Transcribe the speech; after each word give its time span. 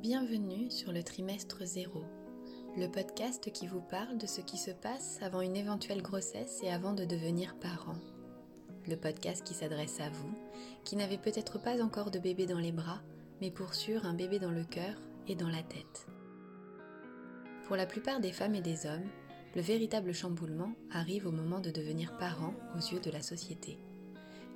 Bienvenue 0.00 0.70
sur 0.70 0.90
le 0.90 1.02
trimestre 1.02 1.64
zéro, 1.64 2.02
le 2.76 2.88
podcast 2.88 3.52
qui 3.52 3.66
vous 3.66 3.82
parle 3.82 4.16
de 4.16 4.26
ce 4.26 4.40
qui 4.40 4.56
se 4.56 4.70
passe 4.70 5.20
avant 5.20 5.42
une 5.42 5.54
éventuelle 5.54 6.02
grossesse 6.02 6.60
et 6.62 6.72
avant 6.72 6.94
de 6.94 7.04
devenir 7.04 7.54
parent. 7.60 7.98
Le 8.88 8.96
podcast 8.96 9.44
qui 9.44 9.52
s'adresse 9.52 10.00
à 10.00 10.08
vous, 10.08 10.34
qui 10.82 10.96
n'avez 10.96 11.18
peut-être 11.18 11.62
pas 11.62 11.82
encore 11.82 12.10
de 12.10 12.18
bébé 12.18 12.46
dans 12.46 12.58
les 12.58 12.72
bras, 12.72 13.02
mais 13.42 13.50
pour 13.50 13.74
sûr 13.74 14.06
un 14.06 14.14
bébé 14.14 14.38
dans 14.38 14.50
le 14.50 14.64
cœur 14.64 14.96
et 15.28 15.36
dans 15.36 15.50
la 15.50 15.62
tête. 15.62 16.06
Pour 17.66 17.76
la 17.76 17.86
plupart 17.86 18.18
des 18.18 18.32
femmes 18.32 18.54
et 18.54 18.62
des 18.62 18.86
hommes, 18.86 19.10
le 19.54 19.60
véritable 19.60 20.14
chamboulement 20.14 20.72
arrive 20.90 21.26
au 21.26 21.32
moment 21.32 21.60
de 21.60 21.70
devenir 21.70 22.16
parent 22.16 22.54
aux 22.74 22.92
yeux 22.92 23.00
de 23.00 23.10
la 23.10 23.22
société. 23.22 23.78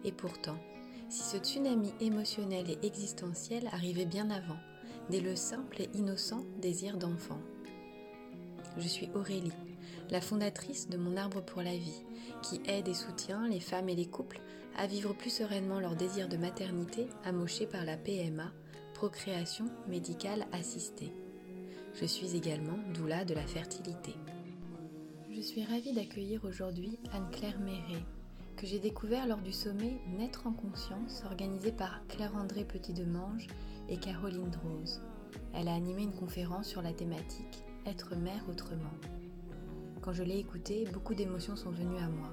Et 0.03 0.13
pourtant, 0.13 0.59
si 1.11 1.23
ce 1.23 1.37
tsunami 1.37 1.93
émotionnel 2.01 2.71
et 2.71 2.87
existentiel 2.87 3.69
arrivait 3.73 4.07
bien 4.07 4.31
avant, 4.31 4.57
dès 5.11 5.21
le 5.21 5.37
simple 5.37 5.81
et 5.81 5.91
innocent 5.95 6.45
désir 6.61 6.97
d'enfant. 6.97 7.41
Je 8.79 8.89
suis 8.89 9.09
Aurélie, 9.15 9.53
la 10.11 10.21
fondatrice 10.21 10.89
de 10.89 10.97
Mon 10.97 11.17
Arbre 11.17 11.43
pour 11.43 11.63
la 11.63 11.77
Vie, 11.77 12.03
qui 12.43 12.61
aide 12.67 12.89
et 12.89 12.95
soutient 12.95 13.49
les 13.49 13.61
femmes 13.61 13.89
et 13.89 13.95
les 13.95 14.07
couples 14.07 14.41
à 14.77 14.87
vivre 14.87 15.15
plus 15.15 15.31
sereinement 15.31 15.81
leur 15.81 15.97
désir 15.97 16.29
de 16.29 16.37
maternité 16.37 17.09
amoché 17.25 17.67
par 17.67 17.85
la 17.85 17.97
PMA, 17.97 18.53
procréation 18.95 19.67
médicale 19.89 20.47
assistée. 20.53 21.13
Je 21.95 22.05
suis 22.05 22.37
également 22.37 22.79
doula 22.95 23.25
de 23.25 23.35
la 23.35 23.47
fertilité. 23.47 24.15
Je 25.35 25.41
suis 25.41 25.65
ravie 25.65 25.93
d'accueillir 25.93 26.45
aujourd'hui 26.45 26.99
Anne-Claire 27.13 27.59
Méré, 27.61 28.03
que 28.57 28.67
j'ai 28.67 28.79
découvert 28.79 29.27
lors 29.27 29.41
du 29.41 29.53
sommet 29.53 29.99
Naître 30.19 30.47
en 30.47 30.53
conscience 30.53 31.23
organisé 31.25 31.73
par 31.73 32.07
Claire-André 32.09 32.65
Petit-Demange 32.65 33.47
et 33.89 33.97
Caroline 33.97 34.51
Drose. 34.51 35.01
Elle 35.55 35.69
a 35.69 35.75
animé 35.75 36.03
une 36.03 36.15
conférence 36.15 36.67
sur 36.67 36.83
la 36.83 36.93
thématique 36.93 37.65
Être 37.87 38.17
mère 38.17 38.45
autrement. 38.49 38.93
Quand 40.03 40.13
je 40.13 40.23
l'ai 40.23 40.39
écoutée, 40.39 40.87
beaucoup 40.93 41.15
d'émotions 41.15 41.57
sont 41.57 41.71
venues 41.71 41.99
à 41.99 42.09
moi. 42.09 42.31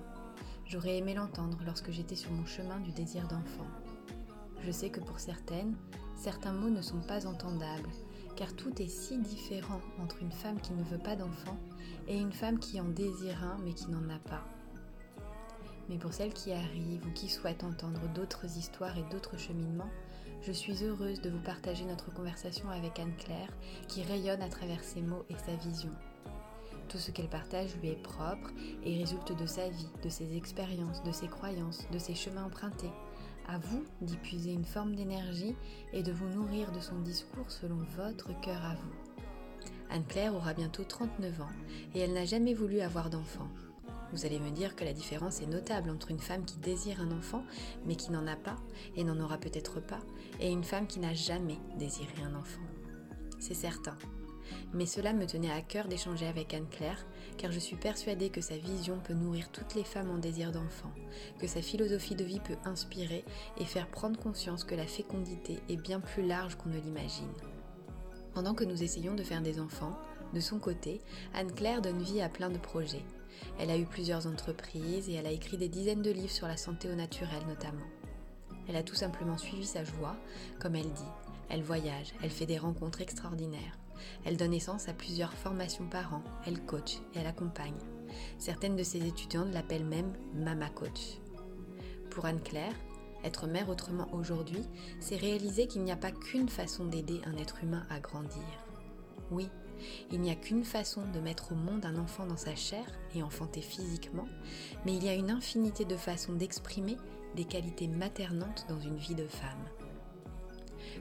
J'aurais 0.65 0.97
aimé 0.97 1.13
l'entendre 1.13 1.59
lorsque 1.65 1.91
j'étais 1.91 2.15
sur 2.15 2.31
mon 2.31 2.45
chemin 2.45 2.79
du 2.79 2.91
désir 2.91 3.27
d'enfant. 3.27 3.67
Je 4.61 4.71
sais 4.71 4.89
que 4.89 4.99
pour 4.99 5.19
certaines, 5.19 5.75
certains 6.15 6.53
mots 6.53 6.69
ne 6.69 6.81
sont 6.81 7.01
pas 7.01 7.27
entendables, 7.27 7.89
car 8.35 8.55
tout 8.55 8.81
est 8.81 8.87
si 8.87 9.17
différent 9.17 9.81
entre 10.01 10.21
une 10.21 10.31
femme 10.31 10.59
qui 10.61 10.73
ne 10.73 10.83
veut 10.83 10.97
pas 10.97 11.15
d'enfant 11.15 11.57
et 12.07 12.17
une 12.17 12.31
femme 12.31 12.59
qui 12.59 12.79
en 12.79 12.89
désire 12.89 13.43
un 13.43 13.57
mais 13.63 13.73
qui 13.73 13.89
n'en 13.91 14.09
a 14.09 14.19
pas. 14.19 14.43
Mais 15.89 15.97
pour 15.97 16.13
celles 16.13 16.33
qui 16.33 16.53
arrivent 16.53 17.05
ou 17.05 17.11
qui 17.11 17.27
souhaitent 17.27 17.63
entendre 17.63 18.01
d'autres 18.15 18.57
histoires 18.57 18.97
et 18.97 19.03
d'autres 19.11 19.37
cheminements, 19.37 19.91
je 20.45 20.51
suis 20.51 20.83
heureuse 20.83 21.21
de 21.21 21.29
vous 21.29 21.39
partager 21.39 21.85
notre 21.85 22.13
conversation 22.13 22.69
avec 22.69 22.99
Anne-Claire 22.99 23.51
qui 23.87 24.03
rayonne 24.03 24.41
à 24.41 24.49
travers 24.49 24.83
ses 24.83 25.01
mots 25.01 25.25
et 25.29 25.35
sa 25.37 25.55
vision. 25.55 25.91
Tout 26.89 26.97
ce 26.97 27.11
qu'elle 27.11 27.29
partage 27.29 27.75
lui 27.77 27.89
est 27.89 28.03
propre 28.03 28.51
et 28.83 28.97
résulte 28.97 29.37
de 29.37 29.45
sa 29.45 29.69
vie, 29.69 29.87
de 30.03 30.09
ses 30.09 30.35
expériences, 30.35 31.01
de 31.03 31.13
ses 31.13 31.27
croyances, 31.27 31.87
de 31.91 31.97
ses 31.97 32.13
chemins 32.13 32.43
empruntés. 32.43 32.91
À 33.47 33.57
vous 33.57 33.83
d'y 34.01 34.17
puiser 34.17 34.51
une 34.51 34.65
forme 34.65 34.95
d'énergie 34.95 35.55
et 35.93 36.03
de 36.03 36.11
vous 36.11 36.27
nourrir 36.27 36.71
de 36.71 36.79
son 36.79 36.99
discours 36.99 37.49
selon 37.49 37.77
votre 37.97 38.37
cœur 38.41 38.63
à 38.65 38.75
vous. 38.75 39.71
Anne-Claire 39.89 40.35
aura 40.35 40.53
bientôt 40.53 40.83
39 40.83 41.41
ans 41.41 41.51
et 41.95 41.99
elle 41.99 42.13
n'a 42.13 42.25
jamais 42.25 42.53
voulu 42.53 42.81
avoir 42.81 43.09
d'enfant. 43.09 43.47
Vous 44.13 44.27
allez 44.27 44.39
me 44.39 44.51
dire 44.51 44.75
que 44.75 44.85
la 44.85 44.93
différence 44.93 45.41
est 45.41 45.47
notable 45.47 45.89
entre 45.89 46.11
une 46.11 46.19
femme 46.19 46.45
qui 46.45 46.57
désire 46.57 47.01
un 47.01 47.11
enfant 47.17 47.43
mais 47.87 47.95
qui 47.95 48.11
n'en 48.11 48.27
a 48.27 48.35
pas 48.35 48.57
et 48.95 49.03
n'en 49.03 49.19
aura 49.19 49.39
peut-être 49.39 49.79
pas, 49.79 50.01
et 50.39 50.51
une 50.51 50.63
femme 50.63 50.85
qui 50.85 50.99
n'a 50.99 51.15
jamais 51.15 51.57
désiré 51.79 52.13
un 52.23 52.35
enfant. 52.35 52.61
C'est 53.39 53.55
certain. 53.55 53.97
Mais 54.71 54.85
cela 54.85 55.13
me 55.13 55.25
tenait 55.25 55.51
à 55.51 55.61
cœur 55.61 55.87
d'échanger 55.87 56.27
avec 56.27 56.53
Anne-Claire, 56.53 57.03
car 57.37 57.51
je 57.51 57.57
suis 57.57 57.75
persuadée 57.75 58.29
que 58.29 58.41
sa 58.41 58.55
vision 58.55 58.99
peut 59.03 59.15
nourrir 59.15 59.49
toutes 59.51 59.73
les 59.73 59.83
femmes 59.83 60.11
en 60.11 60.19
désir 60.19 60.51
d'enfant, 60.51 60.91
que 61.39 61.47
sa 61.47 61.63
philosophie 61.63 62.15
de 62.15 62.23
vie 62.23 62.39
peut 62.39 62.57
inspirer 62.65 63.25
et 63.57 63.65
faire 63.65 63.89
prendre 63.89 64.19
conscience 64.19 64.63
que 64.63 64.75
la 64.75 64.85
fécondité 64.85 65.57
est 65.69 65.77
bien 65.77 65.99
plus 65.99 66.25
large 66.25 66.55
qu'on 66.55 66.69
ne 66.69 66.79
l'imagine. 66.79 67.33
Pendant 68.35 68.53
que 68.53 68.63
nous 68.63 68.83
essayons 68.83 69.15
de 69.15 69.23
faire 69.23 69.41
des 69.41 69.59
enfants, 69.59 69.97
de 70.33 70.39
son 70.39 70.59
côté, 70.59 71.01
Anne-Claire 71.33 71.81
donne 71.81 72.01
vie 72.01 72.21
à 72.21 72.29
plein 72.29 72.49
de 72.51 72.59
projets. 72.59 73.05
Elle 73.59 73.69
a 73.69 73.77
eu 73.77 73.85
plusieurs 73.85 74.27
entreprises 74.27 75.09
et 75.09 75.13
elle 75.13 75.27
a 75.27 75.31
écrit 75.31 75.57
des 75.57 75.69
dizaines 75.69 76.01
de 76.01 76.11
livres 76.11 76.31
sur 76.31 76.47
la 76.47 76.57
santé 76.57 76.89
au 76.89 76.95
naturel 76.95 77.41
notamment. 77.47 77.85
Elle 78.67 78.75
a 78.75 78.83
tout 78.83 78.95
simplement 78.95 79.37
suivi 79.37 79.65
sa 79.65 79.83
joie, 79.83 80.15
comme 80.59 80.75
elle 80.75 80.91
dit. 80.91 81.03
Elle 81.49 81.63
voyage, 81.63 82.13
elle 82.21 82.29
fait 82.29 82.45
des 82.45 82.57
rencontres 82.57 83.01
extraordinaires. 83.01 83.77
Elle 84.25 84.37
donne 84.37 84.51
naissance 84.51 84.87
à 84.87 84.93
plusieurs 84.93 85.33
formations 85.33 85.87
par 85.87 86.13
an, 86.13 86.23
elle 86.45 86.61
coach 86.61 86.97
et 87.13 87.19
elle 87.19 87.27
accompagne. 87.27 87.77
Certaines 88.37 88.75
de 88.75 88.83
ses 88.83 89.05
étudiantes 89.05 89.53
l'appellent 89.53 89.85
même 89.85 90.13
Mama 90.33 90.69
Coach. 90.69 91.19
Pour 92.09 92.25
Anne-Claire, 92.25 92.73
être 93.23 93.47
mère 93.47 93.69
autrement 93.69 94.07
aujourd'hui, 94.13 94.61
c'est 94.99 95.15
réaliser 95.15 95.67
qu'il 95.67 95.83
n'y 95.83 95.91
a 95.91 95.97
pas 95.97 96.11
qu'une 96.11 96.49
façon 96.49 96.85
d'aider 96.85 97.21
un 97.25 97.37
être 97.37 97.63
humain 97.63 97.85
à 97.89 97.99
grandir. 97.99 98.43
Oui, 99.31 99.49
il 100.11 100.21
n'y 100.21 100.31
a 100.31 100.35
qu'une 100.35 100.63
façon 100.63 101.01
de 101.13 101.19
mettre 101.19 101.51
au 101.51 101.55
monde 101.55 101.85
un 101.85 101.97
enfant 101.97 102.25
dans 102.25 102.37
sa 102.37 102.55
chair 102.55 102.85
et 103.15 103.23
enfanter 103.23 103.61
physiquement, 103.61 104.27
mais 104.85 104.95
il 104.95 105.03
y 105.03 105.09
a 105.09 105.13
une 105.13 105.31
infinité 105.31 105.85
de 105.85 105.97
façons 105.97 106.33
d'exprimer 106.33 106.97
des 107.35 107.45
qualités 107.45 107.87
maternantes 107.87 108.65
dans 108.69 108.79
une 108.79 108.97
vie 108.97 109.15
de 109.15 109.27
femme. 109.27 109.69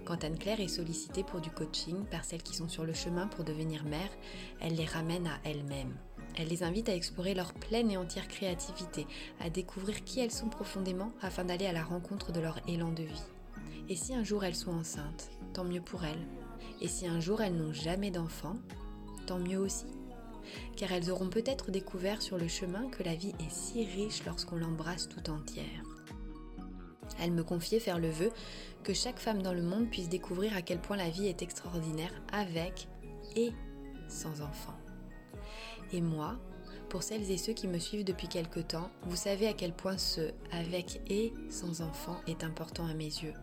Quand 0.04 0.24
Anne-Claire 0.24 0.60
est 0.60 0.68
sollicitée 0.68 1.22
pour 1.22 1.40
du 1.40 1.50
coaching 1.50 2.04
par 2.06 2.24
celles 2.24 2.42
qui 2.42 2.54
sont 2.54 2.68
sur 2.68 2.84
le 2.84 2.92
chemin 2.92 3.26
pour 3.28 3.44
devenir 3.44 3.84
mère, 3.84 4.10
elle 4.60 4.74
les 4.74 4.84
ramène 4.84 5.26
à 5.26 5.38
elles-mêmes. 5.44 5.96
Elle 6.36 6.48
les 6.48 6.62
invite 6.62 6.88
à 6.88 6.94
explorer 6.94 7.34
leur 7.34 7.52
pleine 7.52 7.90
et 7.90 7.96
entière 7.96 8.26
créativité, 8.26 9.06
à 9.40 9.50
découvrir 9.50 10.02
qui 10.04 10.20
elles 10.20 10.30
sont 10.30 10.48
profondément 10.48 11.12
afin 11.20 11.44
d'aller 11.44 11.66
à 11.66 11.72
la 11.72 11.84
rencontre 11.84 12.32
de 12.32 12.40
leur 12.40 12.58
élan 12.68 12.90
de 12.90 13.02
vie. 13.02 13.22
Et 13.88 13.96
si 13.96 14.14
un 14.14 14.24
jour 14.24 14.44
elles 14.44 14.54
sont 14.54 14.72
enceintes, 14.72 15.30
tant 15.52 15.64
mieux 15.64 15.82
pour 15.82 16.04
elles. 16.04 16.41
Et 16.82 16.88
si 16.88 17.06
un 17.06 17.20
jour 17.20 17.40
elles 17.40 17.56
n'ont 17.56 17.72
jamais 17.72 18.10
d'enfant, 18.10 18.56
tant 19.26 19.38
mieux 19.38 19.58
aussi. 19.58 19.86
Car 20.76 20.90
elles 20.90 21.10
auront 21.10 21.28
peut-être 21.28 21.70
découvert 21.70 22.20
sur 22.20 22.36
le 22.36 22.48
chemin 22.48 22.90
que 22.90 23.04
la 23.04 23.14
vie 23.14 23.32
est 23.38 23.50
si 23.50 23.84
riche 23.84 24.24
lorsqu'on 24.26 24.56
l'embrasse 24.56 25.08
tout 25.08 25.30
entière. 25.30 25.84
Elle 27.20 27.30
me 27.30 27.44
confiait 27.44 27.78
faire 27.78 28.00
le 28.00 28.10
vœu 28.10 28.30
que 28.82 28.94
chaque 28.94 29.20
femme 29.20 29.42
dans 29.42 29.52
le 29.52 29.62
monde 29.62 29.88
puisse 29.90 30.08
découvrir 30.08 30.56
à 30.56 30.62
quel 30.62 30.80
point 30.80 30.96
la 30.96 31.08
vie 31.08 31.28
est 31.28 31.40
extraordinaire 31.40 32.12
avec 32.32 32.88
et 33.36 33.52
sans 34.08 34.40
enfant. 34.42 34.74
Et 35.92 36.00
moi, 36.00 36.36
pour 36.88 37.04
celles 37.04 37.30
et 37.30 37.38
ceux 37.38 37.52
qui 37.52 37.68
me 37.68 37.78
suivent 37.78 38.04
depuis 38.04 38.26
quelque 38.26 38.60
temps, 38.60 38.90
vous 39.04 39.16
savez 39.16 39.46
à 39.46 39.52
quel 39.52 39.72
point 39.72 39.98
ce 39.98 40.32
avec 40.50 41.00
et 41.08 41.32
sans 41.48 41.80
enfant 41.80 42.20
est 42.26 42.42
important 42.42 42.86
à 42.86 42.94
mes 42.94 43.04
yeux. 43.04 43.34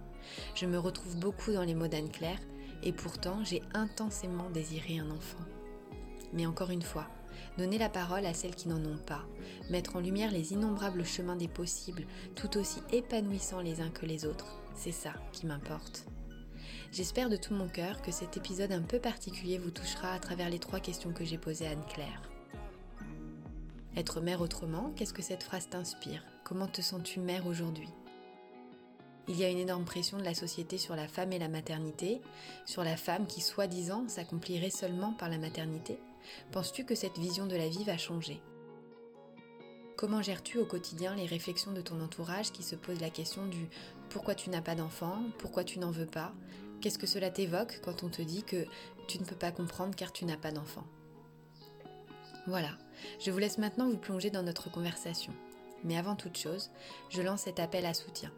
Je 0.56 0.66
me 0.66 0.78
retrouve 0.78 1.18
beaucoup 1.18 1.54
dans 1.54 1.64
les 1.64 1.74
mots 1.74 1.88
d'Anne-Claire 1.88 2.40
et 2.84 2.92
pourtant 2.92 3.44
j'ai 3.44 3.62
intensément 3.74 4.50
désiré 4.50 5.00
un 5.00 5.10
enfant. 5.12 5.44
Mais 6.34 6.46
encore 6.46 6.70
une 6.70 6.82
fois, 6.82 7.08
donner 7.58 7.78
la 7.78 7.90
parole 7.90 8.26
à 8.26 8.34
celles 8.34 8.56
qui 8.56 8.68
n'en 8.68 8.84
ont 8.84 8.98
pas, 8.98 9.26
mettre 9.70 9.96
en 9.96 10.00
lumière 10.00 10.32
les 10.32 10.54
innombrables 10.54 11.06
chemins 11.06 11.36
des 11.36 11.48
possibles, 11.48 12.06
tout 12.36 12.58
aussi 12.58 12.80
épanouissants 12.92 13.62
les 13.62 13.82
uns 13.82 13.90
que 13.90 14.06
les 14.06 14.26
autres, 14.26 14.62
c'est 14.76 14.92
ça 14.92 15.14
qui 15.32 15.46
m'importe. 15.46 16.06
J'espère 16.92 17.30
de 17.30 17.36
tout 17.36 17.54
mon 17.54 17.68
cœur 17.68 18.02
que 18.02 18.12
cet 18.12 18.38
épisode 18.38 18.72
un 18.72 18.82
peu 18.82 19.00
particulier 19.00 19.58
vous 19.58 19.72
touchera 19.72 20.14
à 20.14 20.20
travers 20.20 20.50
les 20.50 20.60
trois 20.60 20.80
questions 20.80 21.14
que 21.14 21.24
j'ai 21.24 21.38
posées 21.38 21.68
à 21.68 21.72
Anne-Claire. 21.72 22.30
Être 23.96 24.22
mère 24.22 24.42
autrement, 24.42 24.92
qu'est-ce 24.96 25.14
que 25.14 25.22
cette 25.22 25.44
phrase 25.44 25.70
t'inspire? 25.70 26.24
Comment 26.44 26.68
te 26.68 26.82
sens-tu 26.82 27.20
mère 27.20 27.46
aujourd'hui? 27.46 27.90
Il 29.30 29.38
y 29.38 29.46
a 29.46 29.50
une 29.50 29.60
énorme 29.60 29.86
pression 29.86 30.18
de 30.18 30.24
la 30.24 30.34
société 30.34 30.80
sur 30.80 30.96
la 30.96 31.08
femme 31.08 31.32
et 31.32 31.40
la 31.40 31.50
maternité, 31.50 32.20
sur 32.66 32.84
la 32.84 32.98
femme 32.98 33.28
qui 33.28 33.42
soi-disant 33.42 34.10
s'accomplirait 34.10 34.72
seulement 34.72 35.14
par 35.14 35.30
la 35.30 35.38
maternité. 35.38 36.00
Penses-tu 36.52 36.84
que 36.84 36.96
cette 36.96 37.20
vision 37.20 37.46
de 37.46 37.56
la 37.56 37.70
vie 37.70 37.84
va 37.84 37.98
changer? 37.98 38.42
Comment 39.96 40.24
gères-tu 40.24 40.58
au 40.58 40.66
quotidien 40.66 41.14
les 41.14 41.28
réflexions 41.28 41.74
de 41.74 41.82
ton 41.82 42.02
entourage 42.02 42.52
qui 42.52 42.64
se 42.64 42.76
posent 42.76 43.02
la 43.02 43.12
question 43.12 43.46
du 43.46 43.70
pourquoi 44.10 44.34
tu 44.34 44.50
n'as 44.50 44.64
pas 44.64 44.74
d'enfant, 44.74 45.22
pourquoi 45.38 45.64
tu 45.64 45.78
n'en 45.78 45.92
veux 45.92 46.08
pas? 46.08 46.34
Qu'est-ce 46.82 46.98
que 46.98 47.06
cela 47.06 47.30
t'évoque 47.30 47.82
quand 47.84 48.02
on 48.02 48.10
te 48.10 48.24
dit 48.24 48.42
que 48.42 48.66
tu 49.08 49.20
ne 49.20 49.26
peux 49.26 49.36
pas 49.36 49.52
comprendre 49.52 49.96
car 49.96 50.12
tu 50.12 50.26
n'as 50.26 50.38
pas 50.38 50.52
d'enfant? 50.52 50.86
Voilà, 52.48 52.72
je 53.20 53.30
vous 53.30 53.38
laisse 53.38 53.60
maintenant 53.60 53.90
vous 53.90 53.98
plonger 53.98 54.32
dans 54.32 54.42
notre 54.42 54.72
conversation. 54.72 55.34
Mais 55.84 55.98
avant 55.98 56.16
toute 56.16 56.38
chose, 56.38 56.72
je 57.10 57.22
lance 57.22 57.42
cet 57.42 57.60
appel 57.60 57.86
à 57.86 57.94
soutien. 57.94 58.32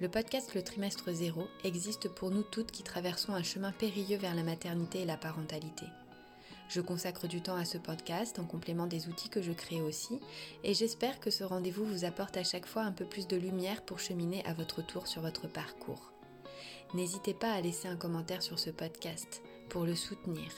Le 0.00 0.08
podcast 0.08 0.54
Le 0.54 0.62
Trimestre 0.62 1.12
Zéro 1.12 1.46
existe 1.64 2.08
pour 2.08 2.30
nous 2.30 2.42
toutes 2.42 2.72
qui 2.72 2.82
traversons 2.82 3.34
un 3.34 3.42
chemin 3.42 3.72
périlleux 3.72 4.18
vers 4.18 4.34
la 4.34 4.42
maternité 4.42 5.02
et 5.02 5.04
la 5.06 5.16
parentalité. 5.16 5.86
Je 6.68 6.80
consacre 6.80 7.26
du 7.26 7.42
temps 7.42 7.56
à 7.56 7.64
ce 7.64 7.78
podcast 7.78 8.38
en 8.38 8.44
complément 8.44 8.86
des 8.86 9.08
outils 9.08 9.28
que 9.28 9.42
je 9.42 9.52
crée 9.52 9.82
aussi 9.82 10.20
et 10.64 10.74
j'espère 10.74 11.20
que 11.20 11.30
ce 11.30 11.44
rendez-vous 11.44 11.84
vous 11.84 12.04
apporte 12.04 12.36
à 12.36 12.44
chaque 12.44 12.66
fois 12.66 12.82
un 12.82 12.92
peu 12.92 13.04
plus 13.04 13.28
de 13.28 13.36
lumière 13.36 13.82
pour 13.82 13.98
cheminer 13.98 14.44
à 14.46 14.54
votre 14.54 14.80
tour 14.80 15.06
sur 15.06 15.20
votre 15.20 15.48
parcours. 15.48 16.12
N'hésitez 16.94 17.34
pas 17.34 17.52
à 17.52 17.60
laisser 17.60 17.88
un 17.88 17.96
commentaire 17.96 18.42
sur 18.42 18.58
ce 18.58 18.70
podcast. 18.70 19.42
pour 19.68 19.84
le 19.86 19.94
soutenir 19.94 20.50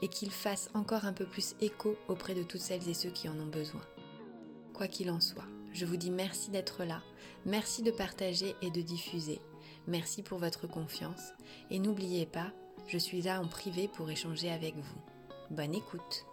et 0.00 0.08
qu'il 0.08 0.30
fasse 0.30 0.70
encore 0.72 1.04
un 1.04 1.12
peu 1.12 1.26
plus 1.26 1.54
écho 1.60 1.96
auprès 2.08 2.34
de 2.34 2.42
toutes 2.42 2.60
celles 2.60 2.88
et 2.88 2.94
ceux 2.94 3.10
qui 3.10 3.28
en 3.28 3.38
ont 3.38 3.46
besoin. 3.46 3.82
Quoi 4.72 4.88
qu'il 4.88 5.10
en 5.10 5.20
soit, 5.20 5.46
je 5.72 5.86
vous 5.86 5.96
dis 5.96 6.10
merci 6.10 6.50
d'être 6.50 6.84
là, 6.84 7.02
merci 7.46 7.82
de 7.82 7.90
partager 7.90 8.54
et 8.62 8.70
de 8.70 8.82
diffuser, 8.82 9.40
merci 9.86 10.22
pour 10.22 10.38
votre 10.38 10.66
confiance. 10.66 11.32
Et 11.70 11.78
n'oubliez 11.78 12.26
pas, 12.26 12.52
je 12.86 12.98
suis 12.98 13.22
là 13.22 13.40
en 13.40 13.48
privé 13.48 13.88
pour 13.88 14.10
échanger 14.10 14.50
avec 14.50 14.74
vous. 14.76 15.00
Bonne 15.50 15.74
écoute. 15.74 16.26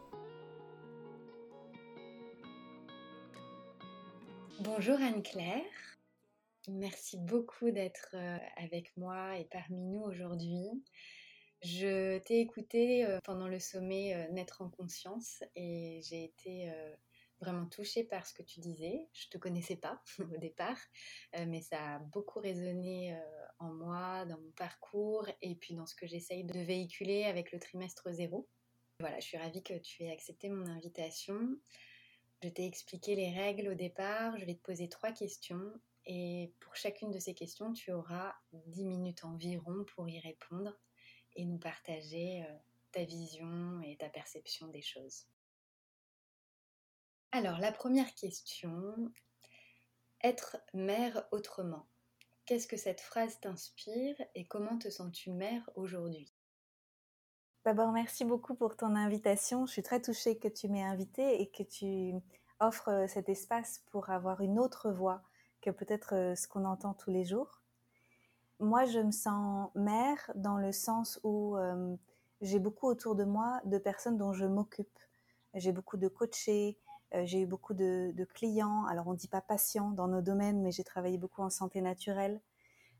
Bonjour 4.62 5.00
Anne-Claire, 5.00 5.63
merci 6.68 7.18
beaucoup 7.18 7.71
d'être 7.71 8.09
euh, 8.13 8.38
avec 8.57 8.92
moi 8.97 9.38
et 9.38 9.45
parmi 9.45 9.80
nous 9.85 10.01
aujourd'hui. 10.01 10.68
Je 11.62 12.18
t'ai 12.19 12.42
écouté 12.42 13.06
euh, 13.06 13.19
pendant 13.24 13.47
le 13.47 13.59
sommet 13.59 14.15
euh, 14.15 14.31
Naître 14.33 14.62
en 14.62 14.69
conscience 14.69 15.44
et 15.56 16.01
j'ai 16.03 16.25
été 16.25 16.71
vraiment 17.39 17.65
touchée 17.65 18.03
par 18.03 18.25
ce 18.25 18.33
que 18.33 18.44
tu 18.44 18.59
disais. 18.59 19.07
Je 19.13 19.27
ne 19.27 19.31
te 19.31 19.38
connaissais 19.38 19.75
pas 19.75 20.01
au 20.19 20.38
départ, 20.38 20.80
mais 21.47 21.62
ça 21.62 21.95
a 21.95 22.00
beaucoup 22.00 22.39
résonné 22.39 23.18
en 23.59 23.74
moi, 23.74 24.25
dans 24.25 24.39
mon 24.39 24.51
parcours 24.51 25.27
et 25.41 25.56
puis 25.56 25.75
dans 25.75 25.86
ce 25.86 25.95
que 25.95 26.07
j'essaye 26.07 26.44
de 26.44 26.59
véhiculer 26.59 27.25
avec 27.25 27.51
le 27.51 27.59
trimestre 27.59 28.12
zéro. 28.12 28.47
Voilà, 29.00 29.19
je 29.19 29.27
suis 29.27 29.38
ravie 29.38 29.63
que 29.63 29.77
tu 29.77 30.03
aies 30.03 30.12
accepté 30.12 30.50
mon 30.50 30.68
invitation. 30.68 31.39
Je 32.44 32.50
t'ai 32.50 32.65
expliqué 32.65 33.15
les 33.15 33.31
règles 33.31 33.69
au 33.69 33.75
départ. 33.75 34.38
Je 34.38 34.45
vais 34.45 34.56
te 34.56 34.62
poser 34.62 34.89
trois 34.89 35.12
questions 35.12 35.71
et 36.06 36.53
pour 36.59 36.75
chacune 36.75 37.12
de 37.12 37.19
ces 37.19 37.33
questions, 37.33 37.74
tu 37.74 37.92
auras 37.92 38.33
10 38.53 38.85
minutes 38.85 39.24
environ 39.25 39.85
pour 39.95 40.09
y 40.09 40.19
répondre 40.19 40.74
et 41.35 41.45
nous 41.45 41.59
partager 41.59 42.44
ta 42.92 43.03
vision 43.03 43.81
et 43.81 43.97
ta 43.97 44.09
perception 44.09 44.68
des 44.68 44.81
choses. 44.81 45.27
Alors, 47.31 47.60
la 47.60 47.72
première 47.72 48.16
question, 48.16 49.12
être 50.24 50.58
mère 50.74 51.28
autrement. 51.31 51.86
Qu'est-ce 52.46 52.68
que 52.68 52.76
cette 52.76 53.02
phrase 53.02 53.40
t'inspire 53.40 54.16
et 54.34 54.48
comment 54.48 54.80
te 54.80 54.90
sens-tu 54.90 55.30
mère 55.30 55.70
aujourd'hui? 55.76 56.34
D'abord, 57.66 57.92
merci 57.92 58.26
beaucoup 58.26 58.56
pour 58.56 58.76
ton 58.76 58.96
invitation. 58.96 59.68
Je 59.68 59.74
suis 59.74 59.84
très 59.84 60.02
touchée 60.02 60.40
que 60.40 60.48
tu 60.48 60.70
m'aies 60.70 60.81
invitée 60.81 61.40
et 61.40 61.52
que 61.52 61.62
tu 61.62 62.16
offres 62.60 62.90
euh, 62.90 63.08
cet 63.08 63.30
espace 63.30 63.84
pour 63.92 64.10
avoir 64.10 64.42
une 64.42 64.58
autre 64.58 64.90
voix 64.90 65.22
que 65.62 65.70
peut-être 65.70 66.16
euh, 66.16 66.36
ce 66.36 66.48
qu'on 66.48 66.66
entend 66.66 66.96
tous 66.96 67.12
les 67.12 67.26
jours. 67.26 67.62
Moi, 68.60 68.86
je 68.86 69.00
me 69.00 69.12
sens 69.12 69.70
mère 69.76 70.31
dans 70.34 70.58
le 70.58 70.72
sens 70.72 71.20
où 71.24 71.56
euh, 71.58 71.96
j'ai 72.42 72.58
beaucoup 72.58 72.88
autour 72.88 73.16
de 73.16 73.24
moi 73.24 73.62
de 73.66 73.78
personnes 73.78 74.18
dont 74.18 74.34
je 74.34 74.46
m'occupe. 74.46 74.98
J'ai 75.54 75.72
beaucoup 75.72 75.98
de 75.98 76.08
coachés, 76.08 76.80
euh, 77.15 77.25
j'ai 77.25 77.41
eu 77.41 77.45
beaucoup 77.45 77.73
de, 77.73 78.13
clients. 78.33 78.85
Alors, 78.85 79.07
on 79.07 79.13
ne 79.13 79.17
dit 79.17 79.27
pas 79.27 79.41
patients 79.41 79.91
dans 79.91 80.07
nos 80.07 80.21
domaines, 80.21 80.61
mais 80.61 80.71
j'ai 80.71 80.83
travaillé 80.83 81.17
beaucoup 81.17 81.41
en 81.41 81.50
santé 81.50 81.81
naturelle. 81.81 82.39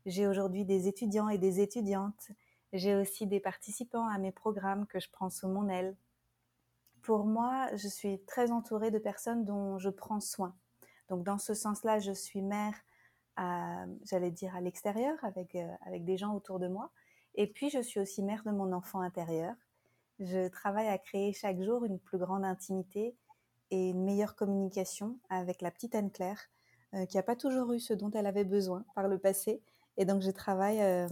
J'ai 0.06 0.26
aujourd'hui 0.26 0.64
des 0.64 0.88
étudiants 0.88 1.28
et 1.28 1.38
des 1.38 1.60
étudiantes. 1.60 2.30
J'ai 2.72 2.96
aussi 2.96 3.26
des 3.26 3.40
participants 3.40 4.08
à 4.08 4.18
mes 4.18 4.32
programmes 4.32 4.86
que 4.86 5.00
je 5.00 5.10
prends 5.10 5.30
sous 5.30 5.48
mon 5.48 5.68
aile. 5.68 5.96
Pour 7.02 7.24
moi, 7.24 7.68
je 7.76 7.88
suis 7.88 8.20
très 8.24 8.50
entourée 8.50 8.90
de 8.90 8.98
personnes 8.98 9.44
dont 9.44 9.78
je 9.78 9.90
prends 9.90 10.20
soin. 10.20 10.54
Donc, 11.08 11.24
dans 11.24 11.38
ce 11.38 11.54
sens-là, 11.54 11.98
je 11.98 12.12
suis 12.12 12.42
mère, 12.42 12.74
j'allais 14.04 14.30
dire, 14.30 14.54
à 14.54 14.60
l'extérieur, 14.60 15.16
avec, 15.22 15.54
euh, 15.54 15.72
avec 15.86 16.04
des 16.04 16.16
gens 16.16 16.34
autour 16.34 16.58
de 16.58 16.68
moi. 16.68 16.90
Et 17.34 17.46
puis, 17.46 17.70
je 17.70 17.80
suis 17.80 18.00
aussi 18.00 18.22
mère 18.22 18.42
de 18.44 18.50
mon 18.50 18.72
enfant 18.72 19.00
intérieur. 19.00 19.54
Je 20.18 20.48
travaille 20.48 20.88
à 20.88 20.98
créer 20.98 21.32
chaque 21.32 21.60
jour 21.62 21.84
une 21.84 21.98
plus 21.98 22.18
grande 22.18 22.44
intimité 22.44 23.16
et 23.70 23.90
une 23.90 24.04
meilleure 24.04 24.34
communication 24.34 25.18
avec 25.28 25.62
la 25.62 25.70
petite 25.70 25.94
Anne-Claire, 25.94 26.50
euh, 26.94 27.06
qui 27.06 27.16
n'a 27.16 27.22
pas 27.22 27.36
toujours 27.36 27.72
eu 27.72 27.78
ce 27.78 27.94
dont 27.94 28.10
elle 28.10 28.26
avait 28.26 28.44
besoin 28.44 28.84
par 28.96 29.06
le 29.06 29.18
passé. 29.18 29.62
Et 29.96 30.04
donc, 30.04 30.22
je 30.22 30.30
travaille 30.30 30.80
euh, 30.80 31.08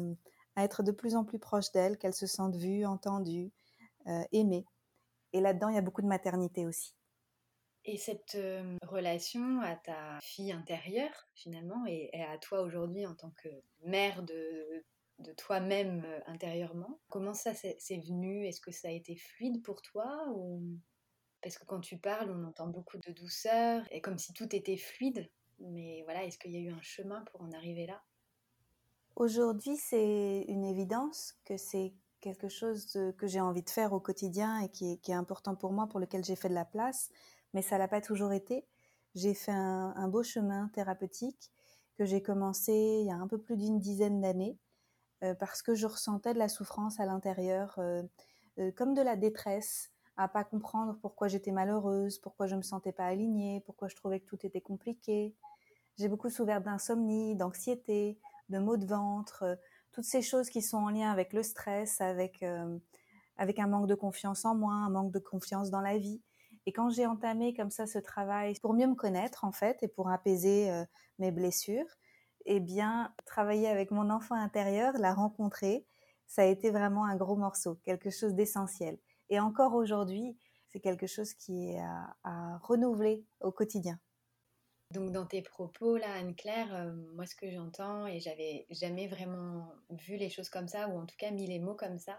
à 0.57 0.65
être 0.65 0.83
de 0.83 0.91
plus 0.91 1.15
en 1.15 1.25
plus 1.25 1.39
proche 1.39 1.71
d'elle, 1.71 1.99
qu'elle 1.99 2.15
se 2.15 2.27
sente 2.27 2.57
vue, 2.57 2.85
entendue, 2.85 3.53
euh, 4.09 4.25
aimée. 4.33 4.65
Et 5.33 5.41
là-dedans, 5.41 5.69
il 5.69 5.77
y 5.77 5.79
a 5.79 5.83
beaucoup 5.83 6.03
de 6.03 6.09
maternité 6.09 6.67
aussi. 6.67 6.95
Et 7.85 7.97
cette 7.97 8.37
relation 8.83 9.61
à 9.61 9.77
ta 9.77 10.19
fille 10.21 10.53
intérieure, 10.53 11.29
finalement, 11.35 11.87
et, 11.87 12.11
à 12.23 12.37
toi 12.39 12.63
aujourd'hui 12.63 13.07
en 13.07 13.15
tant 13.15 13.31
que 13.31 13.49
mère 13.85 14.23
de, 14.25 14.85
toi-même 15.37 16.05
intérieurement, 16.27 17.01
comment 17.09 17.35
ça 17.35 17.55
s'est 17.55 17.79
venu? 17.89 18.47
Est-ce 18.47 18.61
que 18.61 18.73
ça 18.73 18.89
a 18.89 18.91
été 18.91 19.17
fluide 19.17 19.63
pour 19.63 19.81
toi 19.81 20.27
ou... 20.35 20.61
Parce 21.43 21.59
que 21.59 21.65
quand 21.65 21.81
tu 21.81 21.99
parles, 21.99 22.31
on 22.31 22.45
entend 22.45 22.67
beaucoup 22.67 22.99
de 22.99 23.13
douceur 23.13 23.85
et 23.91 24.01
comme 24.01 24.19
si 24.19 24.33
tout 24.33 24.55
était 24.55 24.77
fluide. 24.77 25.31
Mais 25.61 26.03
voilà, 26.05 26.25
est-ce 26.25 26.39
qu'il 26.39 26.53
y 26.53 26.57
a 26.57 26.61
eu 26.61 26.71
un 26.71 26.83
chemin 26.83 27.23
pour 27.31 27.43
en 27.43 27.53
arriver 27.53 27.87
là? 27.87 28.03
Aujourd'hui, 29.17 29.77
c'est 29.77 30.45
une 30.47 30.65
évidence 30.65 31.35
que 31.45 31.57
c'est 31.57 31.93
quelque 32.21 32.49
chose 32.49 32.87
que 33.17 33.27
j'ai 33.27 33.41
envie 33.41 33.63
de 33.63 33.71
faire 33.71 33.93
au 33.93 34.01
quotidien 34.01 34.61
et 34.61 34.69
qui 34.69 35.01
est, 35.05 35.13
important 35.13 35.55
pour 35.55 35.73
moi, 35.73 35.87
pour 35.87 36.01
lequel 36.01 36.25
j'ai 36.25 36.37
fait 36.37 36.49
de 36.49 36.55
la 36.55 36.65
place, 36.65 37.11
mais 37.55 37.63
ça 37.63 37.79
l'a 37.79 37.89
pas 37.89 38.01
toujours 38.01 38.33
été. 38.33 38.65
J'ai 39.15 39.35
fait 39.35 39.53
un, 39.53 40.09
beau 40.09 40.23
chemin 40.23 40.69
thérapeutique 40.75 41.51
que 41.97 42.05
j'ai 42.05 42.23
commencé 42.23 42.73
il 42.73 43.07
y 43.07 43.11
a 43.11 43.17
un 43.17 43.27
peu 43.27 43.39
plus 43.39 43.57
d'une 43.57 43.81
dizaine 43.81 44.21
d'années 44.21 44.57
euh, 45.25 45.35
parce 45.35 45.63
que 45.63 45.75
je 45.75 45.87
ressentais 45.87 46.35
de 46.35 46.39
la 46.39 46.49
souffrance 46.49 47.01
à 47.01 47.07
l'intérieur, 47.07 47.75
euh, 47.79 48.03
euh, 48.59 48.71
comme 48.73 48.95
de 48.95 49.03
la 49.03 49.17
détresse, 49.17 49.91
à 50.19 50.27
pas 50.27 50.43
comprendre 50.45 50.99
pourquoi 51.01 51.29
j'étais 51.29 51.53
malheureuse, 51.53 52.19
pourquoi 52.19 52.47
je 52.47 52.57
me 52.57 52.63
sentais 52.63 52.93
pas 52.93 53.07
alignée, 53.07 53.63
pourquoi 53.65 53.87
je 53.87 53.95
trouvais 53.95 54.19
que 54.19 54.27
tout 54.27 54.45
était 54.45 54.61
compliqué. 54.61 55.35
J'ai 55.97 56.09
beaucoup 56.09 56.29
souffert 56.29 56.61
d'insomnie, 56.61 57.37
d'anxiété, 57.37 58.19
de 58.49 58.59
maux 58.59 58.77
de 58.77 58.85
ventre, 58.85 59.45
euh, 59.45 59.57
toutes 59.93 60.05
ces 60.05 60.21
choses 60.21 60.51
qui 60.51 60.61
sont 60.61 60.79
en 60.79 60.91
lien 60.91 61.11
avec 61.11 61.33
le 61.33 61.43
stress, 61.45 62.01
avec 62.01 62.43
euh, 62.43 62.79
avec 63.37 63.61
un 63.61 63.69
manque 63.69 63.87
de 63.87 63.95
confiance 63.95 64.45
en 64.45 64.57
moi, 64.57 64.73
un 64.73 64.91
manque 64.91 65.13
de 65.13 65.21
confiance 65.21 65.71
dans 65.71 65.81
la 65.81 65.97
vie. 65.97 66.21
Et 66.67 66.73
quand 66.73 66.91
j'ai 66.91 67.07
entamé 67.07 67.55
comme 67.55 67.71
ça 67.71 67.87
ce 67.87 67.99
travail 67.99 68.55
pour 68.61 68.75
mieux 68.75 68.89
me 68.89 68.97
connaître 68.97 69.45
en 69.45 69.53
fait 69.53 69.79
et 69.83 69.89
pour 69.89 70.11
apaiser 70.11 70.69
euh, 70.71 70.85
mes 71.21 71.31
blessures, 71.31 71.87
eh 72.45 72.59
bien 72.59 73.15
travailler 73.25 73.69
avec 73.69 73.93
mon 73.93 74.11
enfant 74.11 74.35
intérieur, 74.35 74.95
la 74.99 75.15
rencontrer, 75.15 75.87
ça 76.27 76.43
a 76.43 76.47
été 76.47 76.71
vraiment 76.71 77.05
un 77.05 77.17
gros 77.17 77.37
morceau, 77.37 77.77
quelque 77.85 78.11
chose 78.11 78.35
d'essentiel. 78.35 78.99
Et 79.31 79.41
encore 79.41 79.75
aujourd'hui, 79.75 80.37
c'est 80.69 80.81
quelque 80.81 81.07
chose 81.07 81.35
qui 81.35 81.71
est 81.71 81.81
à, 82.25 82.59
renouveler 82.63 83.25
au 83.41 83.53
quotidien. 83.53 83.99
Donc 84.91 85.13
dans 85.13 85.27
tes 85.27 85.43
propos 85.43 85.99
là, 85.99 86.15
Anne-Claire, 86.15 86.75
euh, 86.75 86.93
moi 87.15 87.27
ce 87.27 87.35
que 87.35 87.51
j'entends 87.51 88.07
et 88.07 88.21
j'avais 88.21 88.67
jamais 88.71 89.07
vraiment 89.07 89.71
vu 89.91 90.17
les 90.17 90.31
choses 90.31 90.49
comme 90.49 90.67
ça 90.67 90.89
ou 90.89 90.99
en 90.99 91.05
tout 91.05 91.17
cas 91.19 91.31
mis 91.31 91.47
les 91.47 91.59
mots 91.59 91.75
comme 91.75 91.99
ça, 91.99 92.19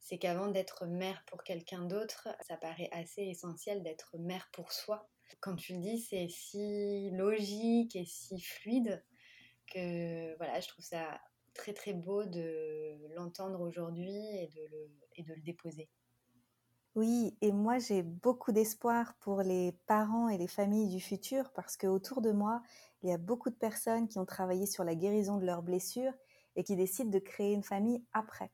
c'est 0.00 0.18
qu'avant 0.18 0.48
d'être 0.48 0.86
mère 0.86 1.22
pour 1.26 1.44
quelqu'un 1.44 1.84
d'autre, 1.84 2.28
ça 2.40 2.56
paraît 2.56 2.88
assez 2.90 3.22
essentiel 3.22 3.84
d'être 3.84 4.18
mère 4.18 4.48
pour 4.52 4.72
soi. 4.72 5.08
Quand 5.38 5.54
tu 5.54 5.74
le 5.74 5.80
dis, 5.80 6.00
c'est 6.00 6.26
si 6.28 7.10
logique 7.12 7.94
et 7.94 8.04
si 8.04 8.40
fluide 8.40 9.04
que 9.72 10.36
voilà, 10.38 10.58
je 10.58 10.66
trouve 10.66 10.84
ça 10.84 11.20
très 11.54 11.72
très 11.74 11.92
beau 11.92 12.24
de 12.24 12.98
l'entendre 13.14 13.60
aujourd'hui 13.60 14.16
et 14.16 14.50
le, 14.56 14.90
et 15.16 15.22
de 15.22 15.34
le 15.34 15.42
déposer. 15.42 15.88
Oui, 16.96 17.36
et 17.40 17.52
moi 17.52 17.78
j'ai 17.78 18.02
beaucoup 18.02 18.50
d'espoir 18.52 19.14
pour 19.20 19.42
les 19.42 19.72
parents 19.86 20.28
et 20.28 20.38
les 20.38 20.48
familles 20.48 20.88
du 20.88 21.00
futur 21.00 21.50
parce 21.52 21.76
que 21.76 21.86
autour 21.86 22.20
de 22.20 22.32
moi, 22.32 22.62
il 23.02 23.08
y 23.08 23.12
a 23.12 23.18
beaucoup 23.18 23.50
de 23.50 23.54
personnes 23.54 24.08
qui 24.08 24.18
ont 24.18 24.24
travaillé 24.26 24.66
sur 24.66 24.82
la 24.84 24.94
guérison 24.96 25.36
de 25.38 25.46
leurs 25.46 25.62
blessures 25.62 26.12
et 26.56 26.64
qui 26.64 26.74
décident 26.76 27.10
de 27.10 27.18
créer 27.20 27.52
une 27.54 27.62
famille 27.62 28.04
après. 28.12 28.50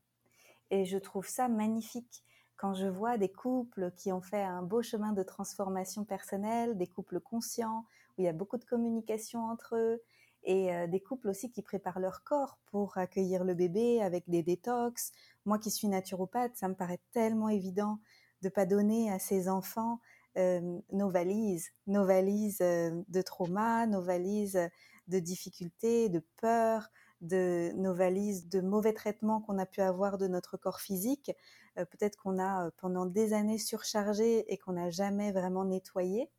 Et 0.71 0.85
je 0.87 0.99
trouve 0.99 1.27
ça 1.29 1.49
magnifique 1.49 2.25
quand 2.57 2.75
je 2.75 2.87
vois 2.87 3.19
des 3.19 3.31
couples 3.31 3.93
qui 3.97 4.13
ont 4.13 4.23
fait 4.23 4.43
un 4.43 4.63
beau 4.63 4.83
chemin 4.83 5.13
de 5.13 5.23
transformation 5.23 6.05
personnelle, 6.05 6.77
des 6.79 6.87
couples 6.89 7.21
conscients 7.21 7.87
où 8.19 8.23
il 8.23 8.25
y 8.27 8.29
a 8.29 8.35
beaucoup 8.35 8.59
de 8.59 8.65
communication 8.65 9.45
entre 9.47 9.77
eux 9.77 10.03
et 10.45 10.73
euh, 10.75 10.87
des 10.87 11.01
couples 11.01 11.29
aussi 11.29 11.51
qui 11.51 11.63
préparent 11.63 11.99
leur 12.01 12.23
corps 12.25 12.59
pour 12.67 12.99
accueillir 12.99 13.45
le 13.45 13.55
bébé 13.55 14.03
avec 14.03 14.29
des 14.29 14.43
détox. 14.43 15.13
Moi 15.45 15.59
qui 15.59 15.71
suis 15.71 15.89
naturopathe, 15.89 16.57
ça 16.57 16.69
me 16.69 16.75
paraît 16.75 17.01
tellement 17.13 17.49
évident 17.49 17.99
de 18.43 18.49
pas 18.49 18.67
donner 18.67 19.11
à 19.11 19.19
ses 19.19 19.49
enfants 19.49 20.01
nos 20.37 21.11
valises, 21.11 21.71
nos 21.87 22.05
valises 22.05 22.59
de 22.59 23.23
trauma, 23.23 23.87
nos 23.87 24.03
valises 24.03 24.61
de 25.09 25.19
difficultés, 25.19 26.09
de 26.09 26.23
peur, 26.37 26.89
de 27.23 27.73
nos 27.77 27.95
valises 27.95 28.49
de 28.49 28.61
mauvais 28.61 28.93
traitements 28.93 29.41
qu'on 29.41 29.59
a 29.59 29.65
pu 29.65 29.81
avoir 29.81 30.19
de 30.19 30.27
notre 30.27 30.59
corps 30.59 30.81
physique. 30.81 31.33
Peut-être 31.75 32.17
qu'on 32.17 32.39
a 32.39 32.71
pendant 32.73 33.07
des 33.07 33.33
années 33.33 33.59
surchargé 33.59 34.53
et 34.53 34.59
qu'on 34.59 34.73
n'a 34.73 34.91
jamais 34.91 35.33
vraiment 35.33 35.65
nettoyé. 35.65 36.31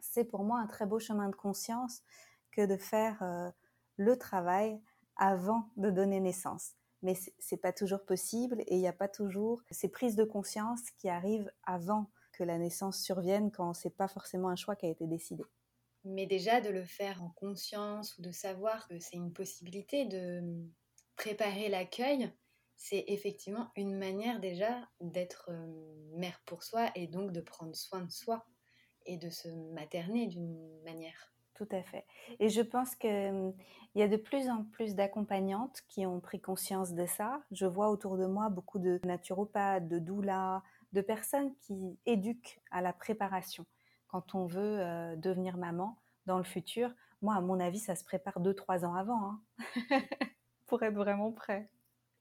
C'est 0.00 0.24
pour 0.24 0.44
moi 0.44 0.60
un 0.60 0.66
très 0.66 0.84
beau 0.84 0.98
chemin 0.98 1.30
de 1.30 1.36
conscience 1.36 2.02
que 2.50 2.66
de 2.66 2.76
faire 2.76 3.52
le 3.96 4.18
travail 4.18 4.80
avant 5.16 5.70
de 5.78 5.90
donner 5.90 6.20
naissance. 6.20 6.74
Mais 7.06 7.14
c'est 7.38 7.56
pas 7.56 7.72
toujours 7.72 8.04
possible 8.04 8.62
et 8.66 8.74
il 8.74 8.80
n'y 8.80 8.88
a 8.88 8.92
pas 8.92 9.06
toujours 9.06 9.62
ces 9.70 9.88
prises 9.88 10.16
de 10.16 10.24
conscience 10.24 10.80
qui 10.98 11.08
arrivent 11.08 11.52
avant 11.62 12.10
que 12.32 12.42
la 12.42 12.58
naissance 12.58 13.00
survienne 13.00 13.52
quand 13.52 13.74
c'est 13.74 13.96
pas 13.96 14.08
forcément 14.08 14.48
un 14.48 14.56
choix 14.56 14.74
qui 14.74 14.86
a 14.86 14.88
été 14.88 15.06
décidé. 15.06 15.44
Mais 16.02 16.26
déjà 16.26 16.60
de 16.60 16.68
le 16.68 16.84
faire 16.84 17.22
en 17.22 17.30
conscience 17.30 18.18
ou 18.18 18.22
de 18.22 18.32
savoir 18.32 18.88
que 18.88 18.98
c'est 18.98 19.14
une 19.14 19.32
possibilité 19.32 20.04
de 20.04 20.42
préparer 21.14 21.68
l'accueil, 21.68 22.28
c'est 22.74 23.04
effectivement 23.06 23.70
une 23.76 23.96
manière 23.96 24.40
déjà 24.40 24.88
d'être 25.00 25.50
euh, 25.50 26.08
mère 26.16 26.42
pour 26.44 26.64
soi 26.64 26.90
et 26.96 27.06
donc 27.06 27.30
de 27.30 27.40
prendre 27.40 27.76
soin 27.76 28.02
de 28.02 28.10
soi 28.10 28.44
et 29.06 29.16
de 29.16 29.30
se 29.30 29.48
materner 29.72 30.26
d'une 30.26 30.82
manière. 30.82 31.35
Tout 31.56 31.68
à 31.72 31.82
fait. 31.82 32.04
Et 32.38 32.50
je 32.50 32.60
pense 32.60 32.94
qu'il 32.94 33.10
hum, 33.10 33.54
y 33.94 34.02
a 34.02 34.08
de 34.08 34.16
plus 34.16 34.50
en 34.50 34.64
plus 34.64 34.94
d'accompagnantes 34.94 35.82
qui 35.88 36.04
ont 36.04 36.20
pris 36.20 36.38
conscience 36.38 36.92
de 36.92 37.06
ça. 37.06 37.40
Je 37.50 37.64
vois 37.64 37.90
autour 37.90 38.18
de 38.18 38.26
moi 38.26 38.50
beaucoup 38.50 38.78
de 38.78 39.00
naturopathes, 39.04 39.88
de 39.88 39.98
doulas, 39.98 40.62
de 40.92 41.00
personnes 41.00 41.54
qui 41.62 41.98
éduquent 42.04 42.60
à 42.70 42.82
la 42.82 42.92
préparation 42.92 43.64
quand 44.08 44.34
on 44.34 44.46
veut 44.46 44.80
euh, 44.80 45.16
devenir 45.16 45.56
maman 45.56 45.98
dans 46.26 46.38
le 46.38 46.44
futur. 46.44 46.90
Moi, 47.22 47.34
à 47.34 47.40
mon 47.40 47.58
avis, 47.58 47.78
ça 47.78 47.96
se 47.96 48.04
prépare 48.04 48.40
deux, 48.40 48.54
trois 48.54 48.84
ans 48.84 48.94
avant 48.94 49.30
hein, 49.30 49.40
pour 50.66 50.82
être 50.82 50.94
vraiment 50.94 51.32
prêt. 51.32 51.70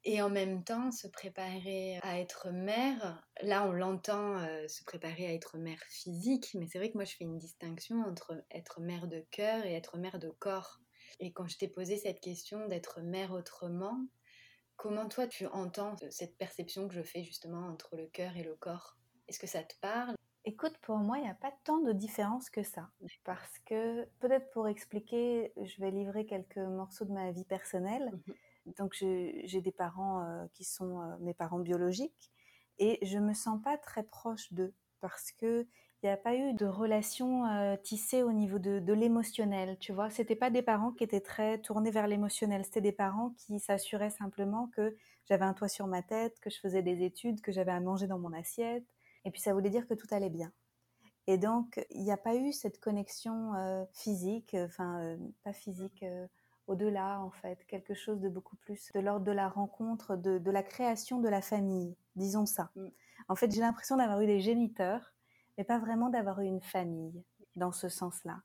Et 0.08 0.22
en 0.22 0.30
même 0.30 0.64
temps, 0.64 0.92
se 0.92 1.08
préparer 1.08 1.98
à 2.04 2.20
être 2.20 2.52
mère, 2.52 3.26
là 3.42 3.68
on 3.68 3.72
l'entend 3.72 4.38
euh, 4.38 4.68
se 4.68 4.84
préparer 4.84 5.26
à 5.26 5.34
être 5.34 5.58
mère 5.58 5.82
physique, 5.90 6.52
mais 6.54 6.68
c'est 6.68 6.78
vrai 6.78 6.92
que 6.92 6.98
moi 6.98 7.06
je 7.06 7.16
fais 7.16 7.24
une 7.24 7.40
distinction 7.40 8.04
entre 8.04 8.44
être 8.52 8.82
mère 8.82 9.08
de 9.08 9.26
cœur 9.32 9.66
et 9.66 9.74
être 9.74 9.98
mère 9.98 10.20
de 10.20 10.30
corps. 10.30 10.80
Et 11.20 11.34
quand 11.34 11.48
je 11.48 11.58
t'ai 11.58 11.68
posé 11.68 11.98
cette 11.98 12.20
question 12.20 12.68
d'être 12.68 13.02
mère 13.02 13.32
autrement, 13.32 14.00
comment 14.76 15.10
toi 15.10 15.26
tu 15.26 15.48
entends 15.48 15.96
cette 16.12 16.38
perception 16.38 16.88
que 16.88 16.94
je 16.94 17.02
fais 17.02 17.24
justement 17.24 17.68
entre 17.68 17.96
le 17.96 18.06
cœur 18.06 18.38
et 18.38 18.44
le 18.44 18.54
corps? 18.54 18.98
Est-ce 19.28 19.40
que 19.40 19.48
ça 19.48 19.64
te 19.64 19.74
parle? 19.82 20.14
Écoute, 20.48 20.78
pour 20.84 20.98
moi, 20.98 21.18
il 21.18 21.24
n'y 21.24 21.30
a 21.32 21.34
pas 21.34 21.54
tant 21.64 21.80
de 21.80 21.92
différence 21.92 22.52
que 22.52 22.62
ça. 22.62 22.92
Parce 23.24 23.58
que, 23.66 24.06
peut-être 24.20 24.52
pour 24.52 24.68
expliquer, 24.68 25.52
je 25.60 25.82
vais 25.82 25.90
livrer 25.90 26.28
quelques 26.28 26.58
morceaux 26.58 27.06
de 27.06 27.14
ma 27.14 27.32
vie 27.32 27.46
personnelle. 27.46 28.12
Mmh 28.28 28.34
donc 28.78 28.94
j'ai 28.94 29.62
des 29.62 29.72
parents 29.72 30.22
euh, 30.22 30.46
qui 30.54 30.64
sont 30.64 31.02
euh, 31.02 31.16
mes 31.20 31.34
parents 31.34 31.60
biologiques 31.60 32.32
et 32.80 33.00
je 33.06 33.20
me 33.20 33.34
sens 33.34 33.62
pas 33.62 33.78
très 33.78 34.04
proche 34.04 34.52
d'eux 34.54 34.74
parce 35.02 35.32
que 35.32 35.68
il 36.04 36.08
n'y 36.08 36.12
a 36.12 36.18
pas 36.18 36.36
eu 36.36 36.54
de 36.54 36.66
relation 36.66 37.48
euh, 37.48 37.78
tissée 37.78 38.22
au 38.22 38.32
niveau 38.32 38.60
de, 38.60 38.80
de 38.80 38.94
l'émotionnel, 38.94 39.76
tu 39.80 39.92
vois. 39.92 40.12
C'était 40.12 40.36
pas 40.36 40.52
des 40.52 40.62
parents 40.62 40.92
qui 40.92 41.04
étaient 41.04 41.22
très 41.22 41.60
tournés 41.60 41.90
vers 41.90 42.06
l'émotionnel, 42.06 42.64
c'était 42.64 42.82
des 42.82 42.92
parents 42.92 43.32
qui 43.38 43.60
s'assuraient 43.60 44.12
simplement 44.12 44.68
que 44.76 44.96
j'avais 45.28 45.46
un 45.46 45.54
toit 45.54 45.70
sur 45.70 45.88
ma 45.88 46.04
tête, 46.04 46.40
que 46.42 46.52
je 46.52 46.60
faisais 46.60 46.84
des 46.84 47.04
études, 47.04 47.42
que 47.42 47.52
j'avais 47.52 47.72
à 47.72 47.80
manger 47.80 48.06
dans 48.06 48.20
mon 48.20 48.34
assiette, 48.34 48.86
et 49.24 49.32
puis 49.32 49.42
ça 49.42 49.54
voulait 49.54 49.72
dire 49.72 49.88
que 49.88 49.96
tout 49.96 50.08
allait 50.12 50.30
bien. 50.30 50.52
Et 51.26 51.40
donc 51.40 51.84
il 51.90 52.04
n'y 52.04 52.12
a 52.12 52.18
pas 52.18 52.36
eu 52.36 52.54
cette 52.54 52.80
connexion 52.80 53.54
physique, 53.94 54.56
enfin 54.60 55.18
pas 55.44 55.54
physique 55.54 56.06
au-delà, 56.68 57.20
en 57.22 57.32
fait, 57.32 57.66
quelque 57.68 57.94
chose 57.94 58.20
de 58.22 58.30
beaucoup 58.30 58.56
plus 58.56 58.92
de 58.94 59.00
l'ordre 59.00 59.26
de 59.26 59.32
la 59.32 59.48
rencontre, 59.48 60.16
de, 60.16 60.52
la 60.52 60.64
création 60.64 61.20
de 61.20 61.30
la 61.30 61.42
famille, 61.42 61.96
disons 62.16 62.46
ça. 62.46 62.72
Mm. 62.76 62.88
En 63.28 63.36
fait, 63.36 63.52
j'ai 63.52 63.62
l'impression 63.62 63.98
d'avoir 63.98 64.22
eu 64.22 64.26
des 64.26 64.40
géniteurs, 64.40 65.14
mais 65.58 65.64
pas 65.64 65.80
vraiment 65.80 66.10
d'avoir 66.10 66.42
eu 66.42 66.46
une 66.46 66.62
famille 66.62 67.24
dans 67.56 67.72
ce 67.72 67.90
sens-là. 67.90 68.42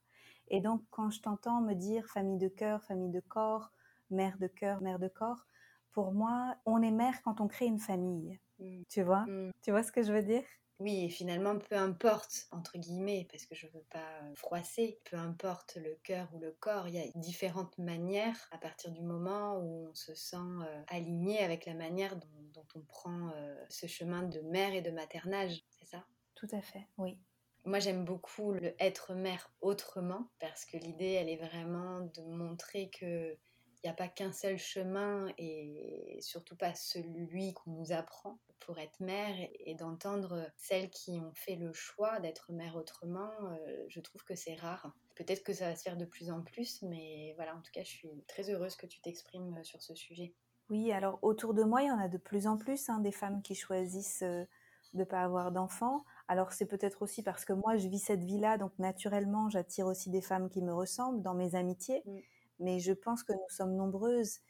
Et 0.49 0.61
donc, 0.61 0.83
quand 0.91 1.11
je 1.11 1.21
t'entends 1.21 1.61
me 1.61 1.75
dire 1.75 2.07
famille 2.07 2.39
de 2.39 2.49
cœur, 2.49 2.83
famille 2.85 3.11
de 3.11 3.21
corps, 3.21 3.73
mère 4.11 4.37
de 4.39 4.47
cœur, 4.49 4.83
mère 4.83 4.99
de 4.99 5.09
corps, 5.09 5.47
pour 5.93 6.13
moi, 6.13 6.57
on 6.67 6.83
est 6.83 6.91
mère 6.91 7.23
quand 7.23 7.41
on 7.41 7.49
crée 7.49 7.67
une 7.67 7.79
famille. 7.79 8.39
Mm. 8.59 8.83
Tu 8.89 9.03
vois? 9.03 9.27
Mm. 9.27 9.53
Tu 9.63 9.71
vois 9.71 9.83
ce 9.83 9.93
que 9.93 10.03
je 10.03 10.13
veux 10.13 10.23
dire? 10.23 10.45
Oui, 10.81 11.05
et 11.05 11.11
finalement, 11.11 11.59
peu 11.59 11.77
importe, 11.77 12.49
entre 12.53 12.79
guillemets, 12.79 13.27
parce 13.31 13.45
que 13.45 13.55
je 13.55 13.67
ne 13.67 13.73
veux 13.73 13.85
pas 13.91 13.99
euh, 14.23 14.35
froisser, 14.35 14.99
peu 15.05 15.17
importe 15.17 15.77
le 15.77 15.99
cœur 16.03 16.29
ou 16.35 16.39
le 16.39 16.53
corps, 16.53 16.89
il 16.89 16.95
y 16.95 16.99
a 16.99 17.07
différentes 17.17 17.77
manières 17.77 18.49
à 18.51 18.57
partir 18.57 18.91
du 18.91 19.03
moment 19.03 19.59
où 19.59 19.89
on 19.91 19.95
se 19.95 20.15
sent 20.15 20.37
euh, 20.37 20.83
aligné 20.89 21.41
avec 21.41 21.67
la 21.67 21.75
manière 21.75 22.17
dont, 22.17 22.27
on 22.75 22.81
prend 22.83 23.31
euh, 23.35 23.65
ce 23.69 23.87
chemin 23.87 24.23
de 24.23 24.41
mère 24.41 24.73
et 24.73 24.81
de 24.81 24.91
maternage, 24.91 25.65
c'est 25.71 25.87
ça? 25.87 26.05
Tout 26.35 26.49
à 26.53 26.61
fait, 26.61 26.87
oui. 26.99 27.19
Moi, 27.65 27.79
j'aime 27.79 28.05
beaucoup 28.05 28.53
le 28.53 28.75
être 28.79 29.15
mère 29.15 29.51
autrement, 29.61 30.29
parce 30.39 30.65
que 30.65 30.77
l'idée, 30.79 31.13
elle 31.13 31.29
est 31.29 31.37
vraiment 31.37 32.01
de 32.01 32.23
montrer 32.23 32.91
que 32.91 33.37
il 33.83 33.87
n'y 33.87 33.91
a 33.91 33.95
pas 33.95 34.09
qu'un 34.09 34.33
seul 34.33 34.59
chemin 34.59 35.33
et 35.39 36.19
surtout 36.21 36.57
pas 36.57 36.75
celui 36.75 37.55
qu'on 37.55 37.71
nous 37.71 37.93
apprend 37.93 38.39
pour 38.61 38.79
être 38.79 39.01
mère 39.01 39.35
et 39.59 39.75
d'entendre 39.75 40.47
celles 40.57 40.91
qui 40.91 41.19
ont 41.19 41.33
fait 41.35 41.57
le 41.57 41.73
choix 41.73 42.21
d'être 42.21 42.53
mère 42.53 42.77
autrement, 42.77 43.31
euh, 43.43 43.85
je 43.89 44.01
trouve 44.01 44.23
que 44.25 44.35
c'est 44.35 44.55
rare. 44.55 44.95
Peut-être 45.17 45.43
que 45.43 45.55
ça 45.55 45.71
va 45.71 45.77
se 45.77 45.83
faire 45.83 45.97
de 45.97 46.05
plus 46.05 46.31
en 46.31 46.43
plus, 46.43 46.83
mais 46.83 47.33
voilà, 47.37 47.57
en 47.57 47.61
tout 47.63 47.73
cas, 47.73 47.83
je 47.83 47.89
suis 47.89 48.25
très 48.29 48.51
heureuse 48.51 48.77
que 48.77 48.87
tu 48.87 49.01
t'exprimes 49.01 49.57
euh, 49.57 49.65
sur 49.65 49.81
ce 49.81 49.95
sujet. 49.95 50.35
Oui, 50.69 50.93
alors 50.93 51.19
autour 51.23 51.55
de 51.55 51.65
moi, 51.65 51.83
il 51.83 51.89
y 51.89 51.91
en 51.91 51.99
a 51.99 52.09
de 52.09 52.19
plus 52.19 52.47
en 52.47 52.59
plus 52.59 52.89
hein, 52.91 53.01
des 53.01 53.13
femmes 53.13 53.43
qui 53.43 53.55
choisissent 53.55 54.23
euh, 54.23 54.45
de 54.93 54.99
ne 54.99 55.05
pas 55.05 55.23
avoir 55.23 55.53
d'enfants. 55.53 56.05
Alors 56.29 56.53
c'est 56.53 56.67
peut-être 56.67 57.01
aussi 57.03 57.23
parce 57.23 57.47
que 57.47 57.55
moi, 57.55 57.79
je 57.79 57.89
vis 57.89 57.99
cette 57.99 58.23
vie-là, 58.23 58.59
donc 58.59 58.79
naturellement, 58.79 59.49
j'attire 59.49 59.87
aussi 59.87 60.11
des 60.11 60.23
femmes 60.23 60.51
qui 60.51 60.61
me 60.61 60.73
ressemblent 60.73 61.23
dans 61.23 61.35
mes 61.35 61.55
amitiés. 61.55 62.03
Mm 62.05 62.19
mais 62.61 62.79
je 62.79 62.93
pense 62.93 63.23
que 63.23 63.33
nous 63.33 63.49
sommes 63.49 63.75
nombreuses. 63.75 64.41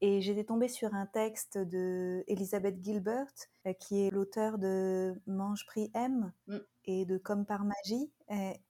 Et 0.00 0.20
j'étais 0.20 0.44
tombée 0.44 0.68
sur 0.68 0.94
un 0.94 1.06
texte 1.06 1.58
de 1.58 2.22
Elizabeth 2.28 2.82
Gilbert, 2.82 3.26
euh, 3.66 3.72
qui 3.72 4.06
est 4.06 4.10
l'auteur 4.10 4.58
de 4.58 5.20
Mange, 5.26 5.66
Prix, 5.66 5.90
M 5.92 6.32
mm. 6.46 6.58
et 6.84 7.04
de 7.04 7.18
Comme 7.18 7.44
par 7.44 7.64
magie. 7.64 8.12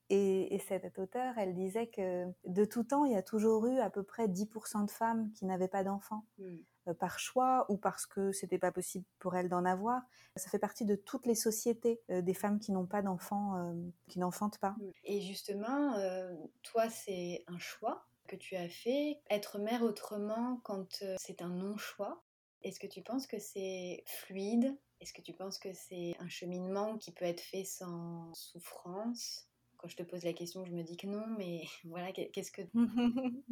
Et, 0.09 0.55
et, 0.55 0.59
cette 0.61 0.99
auteure, 0.99 1.37
elle 1.37 1.55
disait 1.55 1.89
que 1.89 2.25
de 2.47 2.65
tout 2.65 2.85
temps, 2.85 3.05
il 3.05 3.13
y 3.13 3.17
a 3.17 3.23
toujours 3.23 3.67
eu 3.67 3.79
à 3.79 3.91
peu 3.91 4.03
près 4.03 4.27
10% 4.27 4.87
de 4.87 4.91
femmes 4.91 5.31
qui 5.33 5.45
n'avaient 5.45 5.69
pas 5.69 5.85
d'enfants. 5.85 6.25
Mm. 6.39 6.57
Euh, 6.87 6.95
par 6.95 7.19
choix 7.19 7.67
ou 7.69 7.77
parce 7.77 8.07
que 8.07 8.33
c'était 8.33 8.59
pas 8.59 8.73
possible 8.73 9.05
pour 9.19 9.37
elles 9.37 9.51
d'en 9.51 9.67
avoir. 9.67 10.01
Ça 10.37 10.49
fait 10.49 10.59
partie 10.59 10.87
de 10.87 10.95
toutes 10.95 11.27
les 11.27 11.35
sociétés 11.35 12.01
euh, 12.09 12.23
des 12.23 12.33
femmes 12.33 12.59
qui 12.59 12.73
n'ont 12.73 12.87
pas 12.87 13.03
d'enfants, 13.03 13.75
qui 14.09 14.19
n'enfantent 14.19 14.59
pas. 14.59 14.75
Et 15.05 15.21
justement, 15.21 15.93
toi, 16.63 16.89
c'est 16.89 17.45
un 17.49 17.59
choix 17.59 18.07
que 18.29 18.37
tu 18.37 18.55
as 18.55 18.69
fait, 18.69 19.21
être 19.31 19.59
mère 19.59 19.83
autrement 19.83 20.61
quand 20.63 21.03
euh, 21.03 21.17
c'est 21.19 21.43
un 21.43 21.49
non-choix? 21.49 22.23
Est-ce 22.63 22.79
que 22.79 22.87
tu 22.87 23.03
penses 23.03 23.27
que 23.27 23.39
c'est 23.39 24.05
fluide? 24.07 24.77
Est-ce 25.01 25.13
que 25.13 25.23
tu 25.23 25.33
penses 25.33 25.59
que 25.59 25.73
c'est 25.73 26.15
un 26.21 26.29
cheminement 26.29 26.99
qui 26.99 27.13
peut 27.13 27.25
être 27.25 27.41
fait 27.41 27.65
sans 27.65 28.33
souffrance? 28.35 29.49
Quand 29.79 29.89
je 29.89 29.97
te 29.97 30.03
pose 30.03 30.25
la 30.25 30.33
question, 30.33 30.65
je 30.65 30.73
me 30.73 30.83
dis 30.83 30.97
que 30.97 31.07
non, 31.07 31.27
mais 31.39 31.63
voilà, 31.85 32.13
qu'est-ce 32.13 32.53
que 32.53 32.63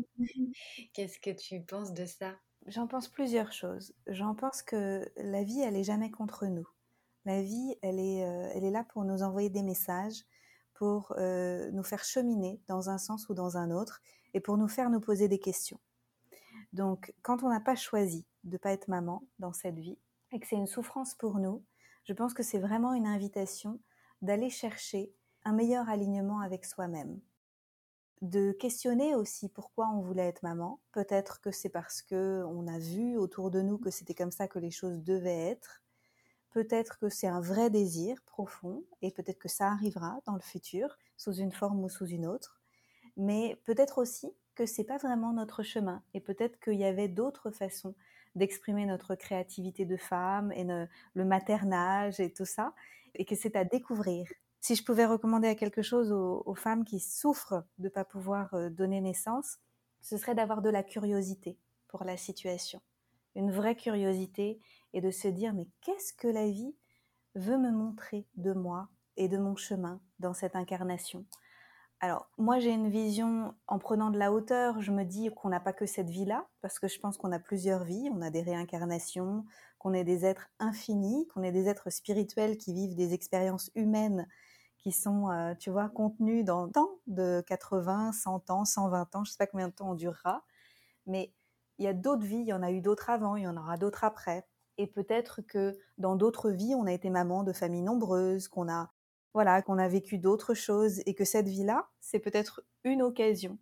qu'est-ce 0.92 1.18
que 1.18 1.30
tu 1.30 1.62
penses 1.62 1.92
de 1.92 2.04
ça? 2.04 2.36
J'en 2.66 2.86
pense 2.86 3.08
plusieurs 3.08 3.52
choses. 3.52 3.94
J'en 4.08 4.34
pense 4.34 4.62
que 4.62 5.08
la 5.16 5.44
vie, 5.44 5.60
elle 5.60 5.76
est 5.76 5.84
jamais 5.84 6.10
contre 6.10 6.46
nous. 6.46 6.68
La 7.24 7.42
vie, 7.42 7.76
elle 7.82 7.98
est, 7.98 8.24
euh, 8.24 8.50
elle 8.54 8.64
est 8.64 8.70
là 8.70 8.84
pour 8.84 9.04
nous 9.04 9.22
envoyer 9.22 9.50
des 9.50 9.62
messages, 9.62 10.24
pour 10.74 11.12
euh, 11.16 11.70
nous 11.70 11.84
faire 11.84 12.04
cheminer 12.04 12.60
dans 12.66 12.90
un 12.90 12.98
sens 12.98 13.28
ou 13.28 13.34
dans 13.34 13.56
un 13.56 13.70
autre 13.70 14.02
et 14.36 14.40
pour 14.40 14.58
nous 14.58 14.68
faire 14.68 14.90
nous 14.90 15.00
poser 15.00 15.28
des 15.28 15.38
questions. 15.38 15.80
Donc, 16.74 17.14
quand 17.22 17.42
on 17.42 17.48
n'a 17.48 17.58
pas 17.58 17.74
choisi 17.74 18.26
de 18.44 18.52
ne 18.52 18.58
pas 18.58 18.70
être 18.72 18.86
maman 18.86 19.26
dans 19.38 19.54
cette 19.54 19.78
vie 19.78 19.98
et 20.30 20.38
que 20.38 20.46
c'est 20.46 20.56
une 20.56 20.66
souffrance 20.66 21.14
pour 21.14 21.38
nous, 21.38 21.64
je 22.04 22.12
pense 22.12 22.34
que 22.34 22.42
c'est 22.42 22.58
vraiment 22.58 22.92
une 22.92 23.06
invitation 23.06 23.80
d'aller 24.20 24.50
chercher 24.50 25.10
un 25.46 25.54
meilleur 25.54 25.88
alignement 25.88 26.40
avec 26.40 26.66
soi-même. 26.66 27.18
De 28.20 28.52
questionner 28.52 29.14
aussi 29.14 29.48
pourquoi 29.48 29.88
on 29.88 30.02
voulait 30.02 30.28
être 30.28 30.42
maman. 30.42 30.80
Peut-être 30.92 31.40
que 31.40 31.50
c'est 31.50 31.70
parce 31.70 32.02
que 32.02 32.44
on 32.46 32.68
a 32.68 32.78
vu 32.78 33.16
autour 33.16 33.50
de 33.50 33.62
nous 33.62 33.78
que 33.78 33.90
c'était 33.90 34.14
comme 34.14 34.32
ça 34.32 34.48
que 34.48 34.58
les 34.58 34.70
choses 34.70 35.02
devaient 35.02 35.48
être. 35.48 35.82
Peut-être 36.50 36.98
que 36.98 37.08
c'est 37.08 37.26
un 37.26 37.40
vrai 37.40 37.70
désir 37.70 38.22
profond 38.26 38.84
et 39.00 39.12
peut-être 39.12 39.38
que 39.38 39.48
ça 39.48 39.68
arrivera 39.68 40.20
dans 40.26 40.34
le 40.34 40.42
futur 40.42 40.98
sous 41.16 41.32
une 41.32 41.52
forme 41.52 41.82
ou 41.82 41.88
sous 41.88 42.06
une 42.06 42.26
autre 42.26 42.55
mais 43.16 43.60
peut-être 43.64 43.98
aussi 43.98 44.32
que 44.54 44.66
c'est 44.66 44.84
pas 44.84 44.98
vraiment 44.98 45.32
notre 45.32 45.62
chemin 45.62 46.02
et 46.14 46.20
peut-être 46.20 46.58
qu'il 46.60 46.74
y 46.74 46.84
avait 46.84 47.08
d'autres 47.08 47.50
façons 47.50 47.94
d'exprimer 48.34 48.86
notre 48.86 49.14
créativité 49.14 49.84
de 49.84 49.96
femme 49.96 50.52
et 50.52 50.64
le 50.64 51.24
maternage 51.24 52.20
et 52.20 52.32
tout 52.32 52.44
ça 52.44 52.74
et 53.14 53.24
que 53.24 53.34
c'est 53.34 53.56
à 53.56 53.64
découvrir. 53.64 54.28
Si 54.60 54.74
je 54.74 54.84
pouvais 54.84 55.06
recommander 55.06 55.48
à 55.48 55.54
quelque 55.54 55.82
chose 55.82 56.12
aux, 56.12 56.54
femmes 56.54 56.84
qui 56.84 57.00
souffrent 57.00 57.64
de 57.78 57.84
ne 57.84 57.88
pas 57.88 58.04
pouvoir 58.04 58.52
euh, 58.54 58.68
donner 58.68 59.00
naissance, 59.00 59.58
ce 60.00 60.16
serait 60.16 60.34
d'avoir 60.34 60.62
de 60.62 60.70
la 60.70 60.82
curiosité 60.82 61.58
pour 61.88 62.04
la 62.04 62.16
situation, 62.16 62.80
une 63.34 63.52
vraie 63.52 63.76
curiosité 63.76 64.58
et 64.92 65.00
de 65.00 65.10
se 65.10 65.28
dire 65.28 65.54
mais 65.54 65.68
qu'est-ce 65.82 66.12
que 66.12 66.28
la 66.28 66.48
vie 66.50 66.74
veut 67.34 67.58
me 67.58 67.70
montrer 67.70 68.26
de 68.36 68.52
moi 68.52 68.88
et 69.16 69.28
de 69.28 69.38
mon 69.38 69.56
chemin 69.56 70.00
dans 70.18 70.34
cette 70.34 70.56
incarnation? 70.56 71.24
Alors, 72.00 72.28
moi, 72.36 72.58
j'ai 72.58 72.72
une 72.72 72.90
vision, 72.90 73.54
en 73.66 73.78
prenant 73.78 74.10
de 74.10 74.18
la 74.18 74.30
hauteur, 74.32 74.80
je 74.82 74.92
me 74.92 75.04
dis 75.04 75.30
qu'on 75.34 75.48
n'a 75.48 75.60
pas 75.60 75.72
que 75.72 75.86
cette 75.86 76.10
vie-là, 76.10 76.46
parce 76.60 76.78
que 76.78 76.88
je 76.88 77.00
pense 77.00 77.16
qu'on 77.16 77.32
a 77.32 77.38
plusieurs 77.38 77.84
vies, 77.84 78.10
on 78.12 78.20
a 78.20 78.28
des 78.30 78.42
réincarnations, 78.42 79.46
qu'on 79.78 79.94
est 79.94 80.04
des 80.04 80.26
êtres 80.26 80.48
infinis, 80.58 81.26
qu'on 81.28 81.42
est 81.42 81.52
des 81.52 81.68
êtres 81.68 81.90
spirituels 81.90 82.58
qui 82.58 82.74
vivent 82.74 82.94
des 82.96 83.14
expériences 83.14 83.70
humaines 83.74 84.28
qui 84.78 84.92
sont, 84.92 85.30
euh, 85.30 85.54
tu 85.54 85.70
vois, 85.70 85.88
contenues 85.88 86.44
dans 86.44 86.66
le 86.66 86.70
temps 86.70 87.00
de 87.06 87.42
80, 87.46 88.12
100 88.12 88.50
ans, 88.50 88.64
120 88.66 89.16
ans, 89.16 89.24
je 89.24 89.30
ne 89.30 89.32
sais 89.32 89.38
pas 89.38 89.46
combien 89.46 89.68
de 89.68 89.72
temps 89.72 89.90
on 89.90 89.94
durera, 89.94 90.44
mais 91.06 91.34
il 91.78 91.84
y 91.84 91.88
a 91.88 91.94
d'autres 91.94 92.24
vies, 92.26 92.38
il 92.40 92.46
y 92.46 92.52
en 92.52 92.62
a 92.62 92.70
eu 92.72 92.80
d'autres 92.80 93.10
avant, 93.10 93.36
il 93.36 93.44
y 93.44 93.48
en 93.48 93.56
aura 93.56 93.76
d'autres 93.78 94.04
après. 94.04 94.46
Et 94.78 94.86
peut-être 94.86 95.42
que 95.42 95.78
dans 95.98 96.16
d'autres 96.16 96.50
vies, 96.50 96.74
on 96.74 96.86
a 96.86 96.92
été 96.92 97.10
maman 97.10 97.42
de 97.44 97.52
familles 97.52 97.82
nombreuses, 97.82 98.48
qu'on 98.48 98.68
a, 98.70 98.92
voilà, 99.36 99.60
qu'on 99.60 99.76
a 99.76 99.86
vécu 99.86 100.16
d'autres 100.16 100.54
choses, 100.54 101.02
et 101.04 101.12
que 101.14 101.26
cette 101.26 101.46
vie-là, 101.46 101.90
c'est 102.00 102.20
peut-être 102.20 102.64
une 102.84 103.02
occasion 103.02 103.58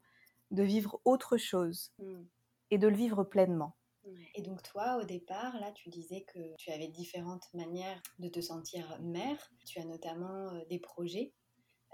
de 0.53 0.63
vivre 0.63 1.01
autre 1.05 1.37
chose 1.37 1.91
mmh. 1.99 2.23
et 2.71 2.79
de 2.79 2.87
le 2.87 2.95
vivre 2.95 3.25
pleinement. 3.25 3.75
Et 4.37 4.43
donc 4.43 4.63
toi, 4.63 4.99
au 5.03 5.05
départ, 5.05 5.59
là, 5.59 5.73
tu 5.73 5.89
disais 5.89 6.23
que 6.33 6.55
tu 6.59 6.71
avais 6.71 6.87
différentes 6.87 7.53
manières 7.55 8.01
de 8.21 8.29
te 8.29 8.41
sentir 8.41 9.01
mère. 9.03 9.51
Tu 9.67 9.81
as 9.81 9.85
notamment 9.85 10.51
euh, 10.51 10.65
des 10.71 10.79
projets 10.79 11.35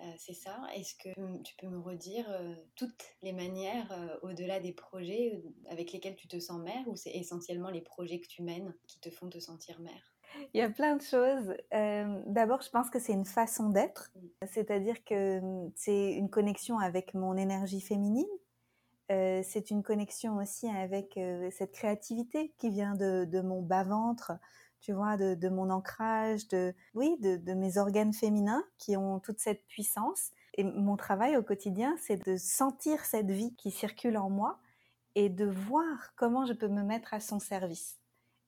euh, 0.02 0.12
c'est 0.16 0.32
ça? 0.32 0.58
Est-ce 0.74 0.94
que 0.94 1.42
tu 1.42 1.54
peux 1.56 1.68
me 1.68 1.78
redire 1.78 2.24
euh, 2.30 2.54
toutes 2.74 3.04
les 3.20 3.34
manières, 3.34 4.18
au-delà 4.22 4.58
des 4.58 4.72
projets 4.72 5.42
avec 5.68 5.92
lesquels 5.92 6.16
tu 6.16 6.26
te 6.26 6.40
sens 6.40 6.58
mère, 6.58 6.88
ou 6.88 6.96
c'est 6.96 7.10
essentiellement 7.10 7.68
les 7.68 7.82
projets 7.82 8.18
que 8.18 8.26
tu 8.26 8.42
mènes 8.42 8.74
qui 8.86 8.98
te 8.98 9.10
font 9.10 9.28
te 9.28 9.38
sentir 9.38 9.78
mère? 9.80 10.14
Il 10.54 10.60
y 10.60 10.62
a 10.62 10.70
plein 10.70 10.96
de 10.96 11.02
choses. 11.02 11.54
D'abord, 12.26 12.62
je 12.62 12.70
pense 12.70 12.90
que 12.90 12.98
c'est 12.98 13.12
une 13.12 13.24
façon 13.24 13.70
d'être, 13.70 14.10
c'est-à-dire 14.46 15.04
que 15.04 15.40
mm, 15.40 15.72
c'est 15.76 16.12
une 16.12 16.30
connexion 16.30 16.78
avec 16.78 17.14
mon 17.14 17.36
énergie 17.36 17.80
féminine. 17.80 18.26
c'est 19.08 19.70
une 19.70 19.82
connexion 19.82 20.36
aussi 20.36 20.68
avec 20.68 21.18
cette 21.50 21.72
créativité 21.72 22.52
qui 22.58 22.70
vient 22.70 22.94
de 22.94 23.40
mon 23.40 23.60
bas-ventre, 23.60 24.32
tu 24.80 24.92
vois, 24.92 25.16
de, 25.16 25.48
mon 25.48 25.70
ancrage, 25.70 26.48
de, 26.48 26.74
oui, 26.94 27.16
de, 27.20 27.54
mes 27.54 27.78
organes 27.78 28.14
féminins 28.14 28.64
qui 28.78 28.96
ont 28.96 29.20
toute 29.20 29.38
cette 29.38 29.64
puissance. 29.66 30.30
Et 30.54 30.64
mon 30.64 30.96
travail 30.96 31.36
au 31.36 31.42
quotidien, 31.42 31.94
c'est 32.00 32.24
de 32.26 32.36
sentir 32.36 33.04
cette 33.04 33.30
vie 33.30 33.54
qui 33.56 33.70
circule 33.70 34.16
en 34.16 34.30
moi 34.30 34.58
et 35.14 35.28
de 35.28 35.44
voir 35.44 36.14
comment 36.16 36.46
je 36.46 36.54
peux 36.54 36.68
me 36.68 36.82
mettre 36.82 37.14
à 37.14 37.20
son 37.20 37.38
service. 37.38 37.99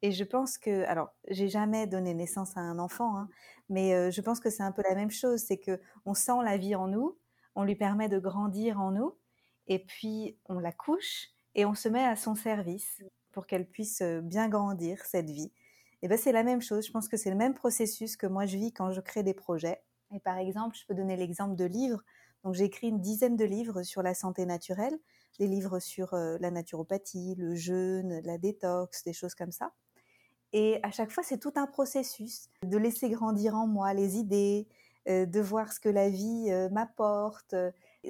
Et 0.02 0.10
je 0.10 0.24
pense 0.24 0.58
que, 0.58 0.84
alors, 0.84 1.10
j'ai 1.28 1.48
jamais 1.48 1.86
donné 1.86 2.12
naissance 2.12 2.56
à 2.56 2.60
un 2.60 2.78
enfant, 2.80 3.16
hein, 3.16 3.28
mais 3.68 3.94
euh, 3.94 4.10
je 4.10 4.20
pense 4.20 4.40
que 4.40 4.50
c'est 4.50 4.64
un 4.64 4.72
peu 4.72 4.82
la 4.88 4.96
même 4.96 5.12
chose, 5.12 5.40
c'est 5.40 5.58
que 5.58 5.80
on 6.04 6.14
sent 6.14 6.42
la 6.44 6.56
vie 6.56 6.74
en 6.74 6.88
nous, 6.88 7.16
on 7.54 7.62
lui 7.62 7.76
permet 7.76 8.08
de 8.08 8.18
grandir 8.18 8.80
en 8.80 8.90
nous, 8.90 9.14
et 9.68 9.78
puis 9.78 10.36
on 10.46 10.58
la 10.58 10.72
couche 10.72 11.28
et 11.54 11.64
on 11.64 11.74
se 11.74 11.88
met 11.88 12.04
à 12.04 12.16
son 12.16 12.34
service 12.34 13.02
pour 13.30 13.46
qu'elle 13.46 13.66
puisse 13.66 14.02
bien 14.02 14.48
grandir 14.48 15.04
cette 15.04 15.30
vie. 15.30 15.52
Et 16.02 16.08
ben 16.08 16.18
c'est 16.18 16.32
la 16.32 16.42
même 16.42 16.62
chose. 16.62 16.86
Je 16.86 16.90
pense 16.92 17.08
que 17.08 17.16
c'est 17.16 17.30
le 17.30 17.36
même 17.36 17.54
processus 17.54 18.16
que 18.16 18.26
moi 18.26 18.44
je 18.46 18.56
vis 18.56 18.72
quand 18.72 18.90
je 18.90 19.00
crée 19.00 19.22
des 19.22 19.34
projets. 19.34 19.82
Et 20.12 20.20
par 20.20 20.36
exemple, 20.38 20.76
je 20.76 20.84
peux 20.86 20.94
donner 20.94 21.16
l'exemple 21.16 21.54
de 21.54 21.64
livres. 21.64 22.02
Donc 22.44 22.54
j'ai 22.54 22.64
écrit 22.64 22.88
une 22.88 23.00
dizaine 23.00 23.36
de 23.36 23.44
livres 23.44 23.82
sur 23.84 24.02
la 24.02 24.14
santé 24.14 24.46
naturelle, 24.46 24.98
des 25.38 25.46
livres 25.46 25.78
sur 25.78 26.12
la 26.12 26.50
naturopathie, 26.50 27.36
le 27.38 27.54
jeûne, 27.54 28.20
la 28.24 28.36
détox, 28.36 29.04
des 29.04 29.12
choses 29.12 29.34
comme 29.34 29.52
ça. 29.52 29.72
Et 30.52 30.80
à 30.82 30.90
chaque 30.90 31.10
fois, 31.10 31.22
c'est 31.22 31.38
tout 31.38 31.52
un 31.56 31.66
processus 31.66 32.48
de 32.62 32.76
laisser 32.76 33.08
grandir 33.10 33.54
en 33.54 33.66
moi 33.66 33.94
les 33.94 34.16
idées, 34.16 34.66
euh, 35.08 35.26
de 35.26 35.40
voir 35.40 35.72
ce 35.72 35.80
que 35.80 35.88
la 35.88 36.08
vie 36.08 36.48
euh, 36.50 36.68
m'apporte. 36.68 37.54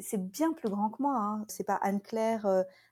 C'est 0.01 0.23
bien 0.31 0.53
plus 0.53 0.69
grand 0.69 0.91
que 0.91 1.03
moi. 1.03 1.17
Hein. 1.17 1.45
C'est 1.49 1.65
pas 1.65 1.79
Anne 1.83 2.01
Claire, 2.01 2.47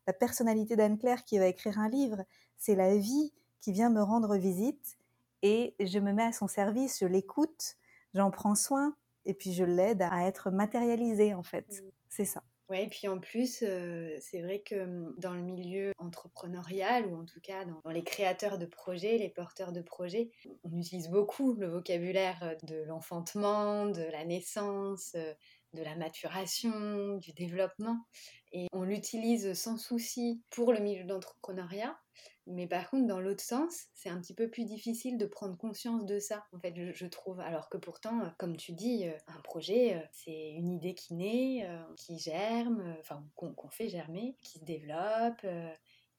la 0.07 0.13
personnalité 0.13 0.77
d'Anne 0.77 0.99
Claire 0.99 1.25
qui 1.25 1.39
va 1.39 1.47
écrire 1.47 1.79
un 1.79 1.89
livre. 1.89 2.25
C'est 2.57 2.75
la 2.75 2.97
vie 2.97 3.33
qui 3.61 3.73
vient 3.73 3.91
me 3.91 4.03
rendre 4.03 4.37
visite 4.37 4.99
et 5.43 5.75
je 5.81 5.99
me 5.99 6.13
mets 6.13 6.25
à 6.25 6.33
son 6.33 6.49
service, 6.49 6.99
je 7.01 7.07
l'écoute, 7.07 7.77
j'en 8.15 8.31
prends 8.31 8.55
soin 8.55 8.95
et 9.25 9.35
puis 9.35 9.53
je 9.53 9.65
l'aide 9.65 10.03
à 10.03 10.27
être 10.27 10.51
matérialisée 10.51 11.35
en 11.35 11.43
fait. 11.43 11.67
Mmh. 11.71 11.91
C'est 12.09 12.25
ça. 12.25 12.43
Ouais, 12.71 12.85
et 12.85 12.89
puis 12.89 13.09
en 13.09 13.19
plus, 13.19 13.65
euh, 13.65 14.17
c'est 14.21 14.43
vrai 14.43 14.61
que 14.61 14.77
mmh, 14.77 15.15
dans 15.19 15.35
le 15.35 15.43
milieu 15.43 15.91
entrepreneurial, 15.99 17.05
ou 17.07 17.21
en 17.21 17.25
tout 17.25 17.41
cas 17.41 17.65
dans, 17.65 17.91
les 17.91 18.05
créateurs 18.05 18.59
de 18.59 18.67
projets, 18.67 19.19
les 19.19 19.29
porteurs 19.29 19.73
de 19.73 19.83
projets, 19.83 20.31
on 20.63 20.79
utilise 20.79 21.09
beaucoup 21.09 21.55
le 21.55 21.67
vocabulaire 21.67 22.55
de 22.63 22.85
l'enfantement, 22.85 23.87
de 23.87 24.05
la 24.13 24.25
naissance, 24.25 25.17
euh, 25.17 25.35
de 25.75 25.83
la 25.83 25.97
maturation, 25.97 27.17
du 27.17 27.33
développement. 27.33 28.07
Et 28.53 28.69
on 28.73 28.85
l'utilise 28.85 29.53
sans 29.55 29.77
souci 29.77 30.41
pour 30.51 30.73
le 30.73 30.79
milieu 30.79 31.03
de 31.03 31.09
l'entrepreneuriat, 31.09 31.99
mais 32.47 32.67
par 32.67 32.91
contre, 32.91 33.07
dans 33.07 33.21
l'autre 33.21 33.43
sens, 33.43 33.87
c'est 33.95 34.09
un 34.09 34.21
petit 34.21 34.35
peu 34.35 34.49
plus 34.49 34.65
difficile 34.65 35.19
de 35.19 35.27
prendre 35.27 35.57
conscience 35.57 36.05
de 36.05 36.19
ça, 36.19 36.47
en 36.53 36.59
fait, 36.59 36.75
je, 36.93 37.07
trouve. 37.07 37.41
Alors 37.41 37.69
que 37.69 37.79
pourtant, 37.79 38.21
euh, 38.21 38.29
comme 38.39 38.57
tu 38.57 38.73
dis, 38.73 39.07
euh, 39.07 39.17
un 39.29 39.41
projet, 39.41 39.97
euh, 39.97 40.07
c'est 40.13 40.51
une 40.51 40.69
idée 40.69 40.95
qui 40.95 41.15
naît, 41.15 41.69
qui 41.97 42.19
germe, 42.19 42.97
enfin, 43.01 43.23
qu'on 43.37 43.69
fait 43.69 43.89
germer, 43.89 44.37
qui 44.43 44.59
se 44.59 44.65
développe, 44.65 45.47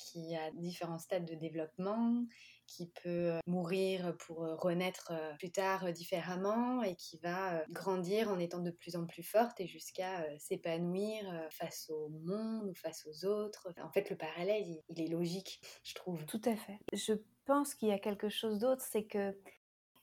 qui 0.03 0.35
a 0.35 0.51
différents 0.51 0.99
stades 0.99 1.25
de 1.25 1.35
développement, 1.35 2.25
qui 2.67 2.87
peut 3.03 3.31
euh, 3.31 3.39
mourir 3.47 4.15
pour 4.19 4.43
euh, 4.43 4.55
renaître 4.55 5.11
euh, 5.11 5.33
plus 5.37 5.51
tard 5.51 5.91
différemment 5.91 6.83
et 6.83 6.95
qui 6.95 7.17
va 7.17 7.63
grandir 7.69 8.29
en 8.29 8.39
étant 8.39 8.59
de 8.59 8.71
plus 8.71 8.95
en 8.95 9.05
plus 9.05 9.23
forte 9.23 9.59
et 9.59 9.67
jusqu'à 9.67 10.25
s'épanouir 10.39 11.23
face 11.51 11.89
au 11.89 12.09
monde 12.25 12.69
ou 12.69 12.73
face 12.73 13.05
aux 13.07 13.25
autres. 13.25 13.73
En 13.83 13.91
fait, 13.91 14.09
le 14.09 14.15
parallèle, 14.15 14.63
il 14.89 15.01
est 15.01 15.07
logique, 15.07 15.61
je 15.83 15.93
trouve. 15.93 16.25
Tout 16.25 16.41
à 16.45 16.55
fait. 16.55 16.79
Je 16.93 17.13
pense 17.45 17.75
qu'il 17.75 17.89
y 17.89 17.93
a 17.93 17.99
quelque 17.99 18.29
chose 18.29 18.59
d'autre, 18.59 18.83
c'est 18.89 19.03
que 19.03 19.37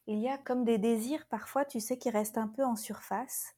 il 0.07 0.19
y 0.21 0.29
a 0.29 0.39
comme 0.39 0.65
des 0.65 0.79
désirs 0.79 1.27
parfois, 1.29 1.65
tu 1.65 1.81
sais, 1.81 1.99
qui 1.99 2.09
restent 2.09 2.39
un 2.39 2.49
peu 2.49 2.65
en 2.65 2.77
surface. 2.77 3.55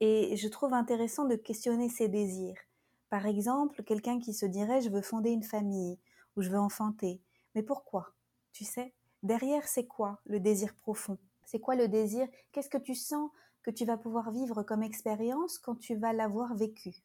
Et 0.00 0.36
je 0.36 0.48
trouve 0.48 0.72
intéressant 0.72 1.24
de 1.24 1.34
questionner 1.34 1.88
ces 1.88 2.08
désirs. 2.08 2.67
Par 3.10 3.26
exemple, 3.26 3.82
quelqu'un 3.82 4.20
qui 4.20 4.34
se 4.34 4.46
dirait 4.46 4.80
je 4.80 4.90
veux 4.90 5.02
fonder 5.02 5.30
une 5.30 5.42
famille 5.42 5.98
ou 6.36 6.42
je 6.42 6.50
veux 6.50 6.58
enfanter. 6.58 7.20
Mais 7.54 7.62
pourquoi? 7.62 8.12
Tu 8.52 8.64
sais, 8.64 8.94
derrière, 9.22 9.66
c'est 9.66 9.86
quoi 9.86 10.20
le 10.26 10.40
désir 10.40 10.74
profond? 10.74 11.18
C'est 11.44 11.60
quoi 11.60 11.74
le 11.74 11.88
désir? 11.88 12.28
Qu'est-ce 12.52 12.68
que 12.68 12.78
tu 12.78 12.94
sens 12.94 13.30
que 13.62 13.70
tu 13.70 13.84
vas 13.84 13.96
pouvoir 13.96 14.30
vivre 14.30 14.62
comme 14.62 14.82
expérience 14.82 15.58
quand 15.58 15.76
tu 15.76 15.94
vas 15.94 16.12
l'avoir 16.12 16.54
vécu? 16.54 17.02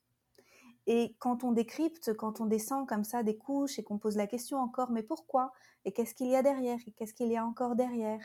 Et 0.86 1.16
quand 1.20 1.44
on 1.46 1.54
décrypte, 1.54 2.14
quand 2.14 2.42
on 2.42 2.46
descend 2.46 2.88
comme 2.88 3.06
ça 3.06 3.24
des 3.24 3.38
couches 3.38 3.80
et 3.80 3.84
qu'on 3.84 3.98
pose 3.98 4.18
la 4.18 4.28
question 4.28 4.58
encore, 4.60 4.92
mais 4.92 5.04
pourquoi? 5.04 5.54
Et 5.86 5.94
qu'est-ce 5.94 6.14
qu'il 6.14 6.28
y 6.28 6.36
a 6.36 6.44
derrière? 6.44 6.80
Et 6.86 6.92
qu'est-ce 6.92 7.14
qu'il 7.14 7.32
y 7.32 7.38
a 7.38 7.46
encore 7.46 7.76
derrière? 7.76 8.22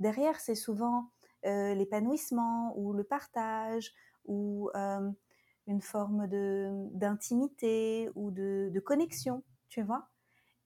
Derrière, 0.00 0.40
c'est 0.40 0.56
souvent 0.56 1.10
euh, 1.46 1.74
l'épanouissement 1.74 2.72
ou 2.76 2.92
le 2.92 3.04
partage 3.04 3.92
ou 4.24 4.68
euh, 4.74 5.10
une 5.66 5.80
forme 5.80 6.26
d'intimité 6.92 8.10
ou 8.14 8.30
de, 8.30 8.70
de 8.72 8.80
connexion, 8.80 9.42
tu 9.68 9.82
vois. 9.82 10.08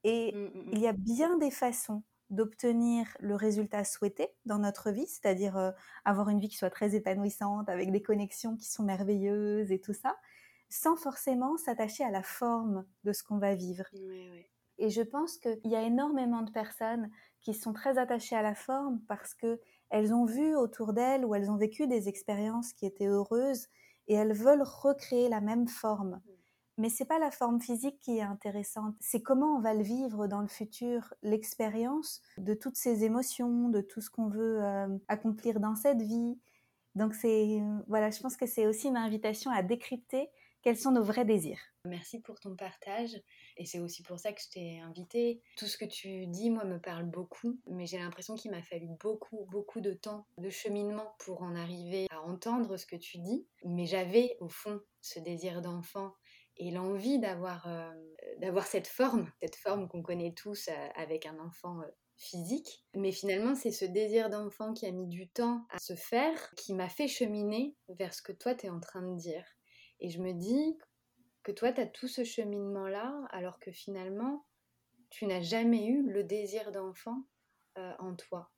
Et 0.05 0.33
mmh, 0.33 0.39
mmh, 0.39 0.71
il 0.73 0.79
y 0.81 0.89
a 0.89 0.93
bien 0.93 1.37
des 1.39 1.51
façons 1.51 2.03
d'obtenir 2.31 3.07
le 3.21 3.37
résultat 3.37 3.85
souhaité 3.85 4.29
dans 4.47 4.59
notre 4.59 4.91
vie, 4.91 5.07
c'est-à-dire 5.07 5.57
euh, 5.57 5.71
avoir 6.05 6.29
une 6.29 6.41
vie 6.41 6.49
qui 6.49 6.57
soit 6.57 6.71
très 6.71 6.95
épanouissante, 6.95 7.69
avec 7.69 7.93
des 7.93 8.03
connexions 8.03 8.57
qui 8.57 8.71
sont 8.71 8.83
merveilleuses 8.83 9.71
et 9.71 9.81
tout 9.81 9.93
ça, 9.93 10.17
sans 10.69 10.97
forcément 10.97 11.57
s'attacher 11.57 12.05
à 12.05 12.11
la 12.11 12.23
forme 12.23 12.85
de 13.05 13.13
ce 13.13 13.23
qu'on 13.23 13.39
va 13.39 13.55
vivre. 13.55 13.85
Et 14.79 14.91
je 14.91 15.03
pense 15.03 15.39
qu'il 15.39 15.59
y 15.65 15.77
a 15.77 15.83
énormément 15.83 16.43
de 16.43 16.51
personnes 16.51 17.11
qui 17.41 17.55
sont 17.55 17.73
très 17.73 17.99
attachées 17.99 18.37
à 18.37 18.43
la 18.43 18.55
forme 18.55 19.01
parce 19.09 19.35
que 19.35 19.61
elles 19.91 20.13
ont 20.13 20.25
vu 20.25 20.57
autour 20.57 20.93
d'elles 20.93 21.25
ou 21.25 21.35
elles 21.35 21.51
ont 21.51 21.57
vécu 21.57 21.87
des 21.87 22.09
expériences 22.09 22.73
qui 22.73 22.87
étaient 22.87 23.07
heureuses 23.07 23.69
et 24.09 24.15
elles 24.15 24.35
veulent 24.35 24.63
recréer 24.63 25.29
la 25.29 25.41
même 25.41 25.69
forme. 25.69 26.17
Mmh. 26.17 26.31
Mais 26.79 26.91
c'est 26.91 27.07
pas 27.07 27.19
la 27.19 27.31
forme 27.31 27.61
physique 27.61 27.99
qui 28.01 28.19
est 28.19 28.23
intéressante, 28.23 28.95
c'est 29.01 29.23
comment 29.23 29.57
on 29.57 29.61
va 29.61 29.73
le 29.73 29.83
vivre 29.83 30.27
dans 30.27 30.43
le 30.43 30.49
futur, 30.49 31.15
l'expérience 31.23 32.21
de 32.37 32.53
toutes 32.53 32.77
ces 32.77 33.05
émotions, 33.05 33.71
de 33.71 33.81
tout 33.81 34.03
ce 34.03 34.11
qu'on 34.11 34.29
veut 34.29 34.63
euh, 34.63 34.87
accomplir 35.09 35.59
dans 35.59 35.75
cette 35.75 36.03
vie. 36.03 36.39
Donc 36.95 37.15
c'est 37.15 37.63
voilà, 37.89 38.11
je 38.11 38.21
pense 38.21 38.37
que 38.37 38.47
c'est 38.47 38.67
aussi 38.67 38.89
une 38.89 38.97
invitation 38.99 39.51
à 39.51 39.63
décrypter 39.63 40.29
quels 40.67 40.77
sont 40.77 40.91
nos 40.91 41.05
vrais 41.05 41.25
désirs? 41.25 41.61
Merci 41.85 42.19
pour 42.19 42.41
ton 42.41 42.57
partage 42.57 43.17
et 43.57 43.65
c'est 43.65 43.79
aussi 43.79 44.03
pour 44.03 44.19
ça 44.19 44.33
que 44.33 44.41
je 44.43 44.49
t'ai 44.49 44.81
invité. 44.81 45.41
Tout 45.57 45.67
ce 45.67 45.79
que 45.79 45.85
tu 45.85 46.27
dis, 46.27 46.51
moi, 46.51 46.65
me 46.65 46.81
parle 46.81 47.05
beaucoup, 47.05 47.61
mais 47.69 47.87
j'ai 47.87 47.99
l'impression 47.99 48.35
qu'il 48.35 48.51
m'a 48.51 48.65
fallu 48.65 48.89
beaucoup, 48.99 49.47
beaucoup 49.53 49.81
de 49.81 49.93
temps 49.93 50.27
de 50.39 50.51
cheminement 50.51 51.15
pour 51.21 51.43
en 51.43 51.55
arriver 51.55 52.09
à 52.11 52.21
entendre 52.21 52.79
ce 52.79 52.85
que 52.85 52.97
tu 52.97 53.19
dis. 53.19 53.47
Mais 53.65 53.87
j'avais 53.87 54.37
au 54.41 54.49
fond 54.49 54.81
ce 55.03 55.21
désir 55.21 55.63
d'enfant 55.63 56.13
et 56.57 56.73
l'envie 56.73 57.21
d'avoir 57.21 57.69
euh, 57.69 58.61
cette 58.65 58.89
forme, 58.89 59.31
cette 59.41 59.55
forme 59.55 59.87
qu'on 59.87 60.03
connaît 60.03 60.35
tous 60.35 60.67
euh, 60.67 60.89
avec 60.97 61.27
un 61.27 61.39
enfant 61.39 61.81
euh, 61.83 61.87
physique. 62.17 62.85
Mais 62.93 63.13
finalement, 63.13 63.55
c'est 63.55 63.71
ce 63.71 63.85
désir 63.85 64.31
d'enfant 64.31 64.73
qui 64.73 64.87
a 64.87 64.91
mis 64.91 65.07
du 65.07 65.29
temps 65.29 65.65
à 65.71 65.79
se 65.79 65.95
faire 65.95 66.51
qui 66.57 66.75
m'a 66.75 66.89
fait 66.89 67.07
cheminer 67.07 67.77
vers 67.89 68.13
ce 68.13 68.23
que 68.23 68.33
toi, 68.33 68.57
tu 68.57 68.67
es 68.67 68.69
en 68.69 68.81
train 68.81 69.03
de 69.03 69.17
dire. 69.17 69.45
Et 70.01 70.11
je 70.11 70.21
me 70.21 70.33
dis 70.33 70.79
que 71.43 71.53
toi, 71.53 71.73
tu 71.73 71.81
as 71.81 71.87
tout 71.87 72.09
ce 72.09 72.25
cheminement-là, 72.25 73.27
alors 73.31 73.61
que 73.61 73.71
finalement, 73.71 74.47
tu 75.11 75.27
n'as 75.27 75.41
jamais 75.41 75.87
eu 75.87 76.03
le 76.03 76.25
désir 76.25 76.73
d'enfant 76.73 77.23
euh, 77.79 77.93
en 77.99 78.15
toi. 78.15 78.51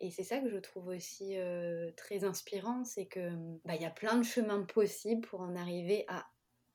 Et 0.00 0.10
c'est 0.10 0.22
ça 0.22 0.38
que 0.38 0.48
je 0.48 0.58
trouve 0.58 0.88
aussi 0.88 1.36
euh, 1.38 1.90
très 1.96 2.24
inspirant, 2.24 2.84
c'est 2.84 3.06
que 3.06 3.30
bah, 3.64 3.74
il 3.74 3.82
y 3.82 3.86
a 3.86 3.90
plein 3.90 4.16
de 4.16 4.22
chemins 4.22 4.62
possibles 4.62 5.26
pour 5.26 5.40
en 5.40 5.56
arriver 5.56 6.04
à 6.08 6.24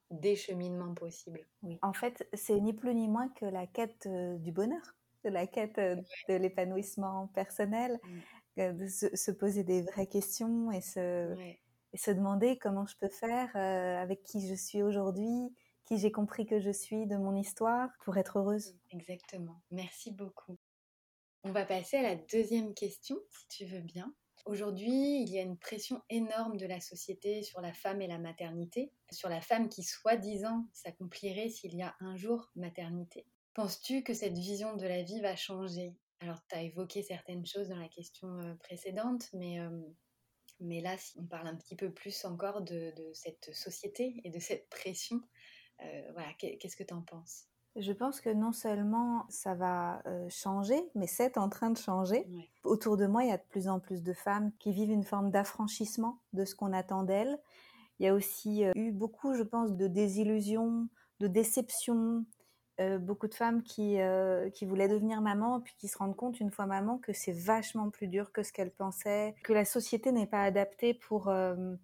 des 0.09 0.35
cheminements 0.35 0.93
possibles. 0.93 1.47
Oui. 1.61 1.79
En 1.81 1.93
fait, 1.93 2.27
c'est 2.33 2.59
ni 2.59 2.73
plus 2.73 2.93
ni 2.93 3.07
moins 3.07 3.29
que 3.29 3.45
la 3.45 3.65
quête 3.65 4.07
euh, 4.07 4.37
du 4.39 4.51
bonheur, 4.51 4.95
de 5.23 5.29
la 5.29 5.47
quête 5.47 5.77
de 5.77 6.33
l'épanouissement 6.35 7.27
personnel, 7.27 7.97
de 8.57 8.87
se, 8.87 9.31
poser 9.31 9.63
des 9.63 9.83
vraies 9.83 10.07
questions 10.07 10.69
et 10.71 10.81
se, 10.81 11.33
et 11.93 11.97
se 11.97 12.11
demander 12.11 12.57
comment 12.57 12.85
je 12.85 12.97
peux 12.97 13.09
faire, 13.09 13.55
avec 13.55 14.23
qui 14.23 14.47
je 14.47 14.55
suis 14.55 14.81
aujourd'hui, 14.81 15.53
qui 15.85 15.97
j'ai 15.97 16.11
compris 16.11 16.45
que 16.45 16.59
je 16.59 16.71
suis 16.71 17.07
de 17.07 17.17
mon 17.17 17.35
histoire 17.35 17.89
pour 18.03 18.17
être 18.17 18.39
heureuse. 18.39 18.75
Exactement. 18.91 19.61
Merci 19.71 20.11
beaucoup. 20.11 20.57
On 21.43 21.51
va 21.51 21.65
passer 21.65 21.97
à 21.97 22.01
la 22.01 22.15
deuxième 22.15 22.73
question, 22.73 23.17
si 23.29 23.47
tu 23.49 23.65
veux 23.65 23.81
bien. 23.81 24.13
Aujourd'hui, 24.45 25.21
il 25.21 25.29
y 25.29 25.39
a 25.39 25.41
une 25.41 25.57
pression 25.57 26.01
énorme 26.09 26.57
de 26.57 26.65
la 26.65 26.81
société 26.81 27.43
sur 27.43 27.61
la 27.61 27.73
femme 27.73 28.01
et 28.01 28.07
la 28.07 28.17
maternité, 28.17 28.91
sur 29.11 29.29
la 29.29 29.41
femme 29.41 29.69
qui, 29.69 29.83
soi-disant, 29.83 30.67
s'accomplirait 30.73 31.49
s'il 31.49 31.75
y 31.75 31.81
a 31.81 31.95
un 31.99 32.15
jour 32.15 32.49
maternité. 32.55 33.25
Penses-tu 33.53 34.03
que 34.03 34.13
cette 34.13 34.37
vision 34.37 34.75
de 34.75 34.85
la 34.85 35.03
vie 35.03 35.21
va 35.21 35.35
changer? 35.35 35.95
Alors, 36.19 36.39
tu 36.47 36.55
as 36.55 36.63
évoqué 36.63 37.03
certaines 37.03 37.45
choses 37.45 37.69
dans 37.69 37.77
la 37.77 37.89
question 37.89 38.39
euh, 38.39 38.55
précédente, 38.55 39.29
mais, 39.33 39.59
euh, 39.59 39.69
mais 40.59 40.81
là, 40.81 40.97
si 40.97 41.17
on 41.19 41.25
parle 41.25 41.47
un 41.47 41.55
petit 41.55 41.75
peu 41.75 41.91
plus 41.91 42.25
encore 42.25 42.61
de, 42.61 42.93
de 42.95 43.13
cette 43.13 43.53
société 43.53 44.21
et 44.23 44.29
de 44.29 44.39
cette 44.39 44.69
pression, 44.69 45.21
euh, 45.81 46.11
voilà, 46.13 46.29
qu'est-ce 46.37 46.75
que 46.75 46.83
tu 46.83 46.93
en 46.93 47.01
penses? 47.01 47.45
Je 47.75 47.91
pense 47.91 48.21
que 48.21 48.29
non 48.29 48.51
seulement 48.51 49.25
ça 49.29 49.55
va 49.55 50.03
euh, 50.05 50.27
changer, 50.29 50.79
mais 50.93 51.07
c'est 51.07 51.39
en 51.39 51.49
train 51.49 51.71
de 51.71 51.77
changer. 51.77 52.27
Autour 52.63 52.97
de 52.97 53.07
moi, 53.07 53.23
il 53.23 53.29
y 53.29 53.33
a 53.33 53.37
de 53.37 53.47
plus 53.49 53.67
en 53.67 53.79
plus 53.79 54.03
de 54.03 54.13
femmes 54.13 54.51
qui 54.59 54.71
vivent 54.71 54.91
une 54.91 55.03
forme 55.03 55.31
d'affranchissement 55.31 56.19
de 56.33 56.45
ce 56.45 56.53
qu'on 56.53 56.71
attend 56.71 57.01
d'elles. 57.01 57.39
Il 57.99 58.05
y 58.05 58.09
a 58.09 58.13
aussi 58.13 58.63
euh, 58.63 58.71
eu 58.75 58.91
beaucoup, 58.91 59.33
je 59.33 59.41
pense, 59.41 59.75
de 59.75 59.87
désillusions, 59.87 60.87
de 61.19 61.27
déceptions, 61.27 62.25
beaucoup 62.99 63.27
de 63.27 63.33
femmes 63.33 63.61
qui, 63.61 63.97
qui 64.53 64.65
voulaient 64.65 64.87
devenir 64.87 65.21
maman, 65.21 65.61
puis 65.61 65.75
qui 65.77 65.87
se 65.87 65.97
rendent 65.97 66.15
compte 66.15 66.39
une 66.39 66.51
fois 66.51 66.65
maman 66.65 66.97
que 66.97 67.13
c'est 67.13 67.31
vachement 67.31 67.89
plus 67.89 68.07
dur 68.07 68.31
que 68.31 68.43
ce 68.43 68.51
qu'elles 68.51 68.71
pensaient, 68.71 69.35
que 69.43 69.53
la 69.53 69.65
société 69.65 70.11
n'est 70.11 70.27
pas 70.27 70.43
adaptée 70.43 70.93
pour 70.93 71.31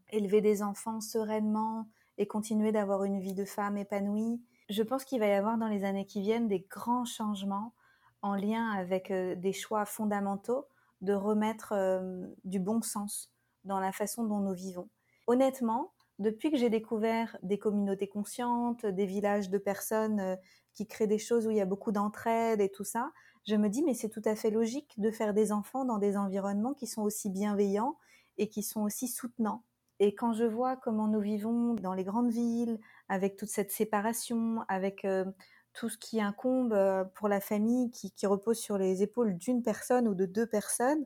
élever 0.10 0.42
des 0.42 0.64
enfants 0.64 1.00
sereinement, 1.00 1.88
et 2.20 2.28
continuer 2.28 2.72
d'avoir 2.72 3.06
une 3.06 3.20
vie 3.20 3.34
de 3.34 3.46
femme 3.46 3.78
épanouie. 3.78 4.42
Je 4.70 4.84
pense 4.84 5.06
qu'il 5.06 5.20
va 5.20 5.28
y 5.28 5.32
avoir 5.32 5.58
dans 5.58 5.70
les 5.70 5.86
années 5.86 6.06
qui 6.06 6.22
viennent 6.22 6.50
des 6.50 6.60
grands 6.60 7.06
changements 7.06 7.74
en 8.22 8.36
lien 8.36 8.70
avec 8.72 9.10
euh, 9.10 9.36
des 9.36 9.54
choix 9.54 9.86
fondamentaux 9.86 10.68
de 11.02 11.14
remettre 11.14 11.72
euh, 11.72 12.28
du 12.44 12.60
bon 12.60 12.82
sens 12.82 13.32
dans 13.64 13.80
la 13.80 13.94
façon 13.94 14.26
dont 14.26 14.40
nous 14.40 14.54
vivons. 14.54 14.90
Honnêtement, 15.28 15.94
depuis 16.20 16.52
que 16.52 16.58
j'ai 16.58 16.70
découvert 16.70 17.38
des 17.44 17.58
communautés 17.58 18.08
conscientes, 18.08 18.86
des 18.86 19.06
villages 19.06 19.50
de 19.50 19.58
personnes 19.58 20.20
euh, 20.20 20.36
qui 20.74 20.86
créent 20.86 21.08
des 21.08 21.18
choses 21.18 21.48
où 21.48 21.52
il 21.52 21.58
y 21.58 21.62
a 21.62 21.66
beaucoup 21.66 21.92
d'entraide 21.92 22.62
et 22.62 22.70
tout 22.70 22.84
ça, 22.84 23.12
je 23.48 23.56
me 23.56 23.70
dis 23.70 23.84
mais 23.84 23.94
c'est 23.94 24.10
tout 24.10 24.22
à 24.26 24.36
fait 24.36 24.52
logique 24.52 24.94
de 24.98 25.12
faire 25.12 25.34
des 25.34 25.52
enfants 25.52 25.86
dans 25.86 25.98
des 25.98 26.18
environnements 26.18 26.74
qui 26.74 26.88
sont 26.88 27.02
aussi 27.02 27.30
bienveillants 27.30 27.98
et 28.38 28.50
qui 28.50 28.64
sont 28.64 28.82
aussi 28.82 29.08
soutenants. 29.08 29.64
Et 30.00 30.16
quand 30.16 30.34
je 30.34 30.46
vois 30.46 30.78
comment 30.78 31.08
nous 31.08 31.20
vivons 31.20 31.74
dans 31.76 31.94
les 31.94 32.06
grandes 32.06 32.32
villes, 32.32 32.80
avec 33.10 33.36
toute 33.36 33.50
cette 33.50 33.72
séparation, 33.72 34.64
avec 34.70 35.04
euh, 35.04 35.26
tout 35.74 35.90
ce 35.90 35.98
qui 35.98 36.22
incombe 36.22 36.74
euh, 36.74 37.04
pour 37.16 37.28
la 37.28 37.42
famille, 37.42 37.92
qui, 37.92 38.26
repose 38.26 38.58
sur 38.58 38.78
les 38.78 39.04
épaules 39.04 39.38
d'une 39.38 39.62
personne 39.62 40.08
ou 40.08 40.16
de 40.16 40.26
deux 40.26 40.48
personnes, 40.48 41.06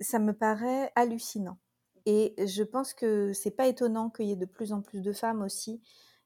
ça 0.00 0.18
me 0.18 0.32
paraît 0.32 0.90
hallucinant. 0.96 1.58
Et 2.12 2.34
je 2.44 2.64
pense 2.64 2.92
que 2.92 3.32
c'est 3.32 3.52
pas 3.52 3.68
étonnant 3.68 4.10
qu'il 4.10 4.26
y 4.26 4.32
ait 4.32 4.36
de 4.36 4.44
plus 4.44 4.72
en 4.72 4.82
plus 4.82 5.00
de 5.00 5.12
femmes 5.12 5.42
aussi 5.42 5.80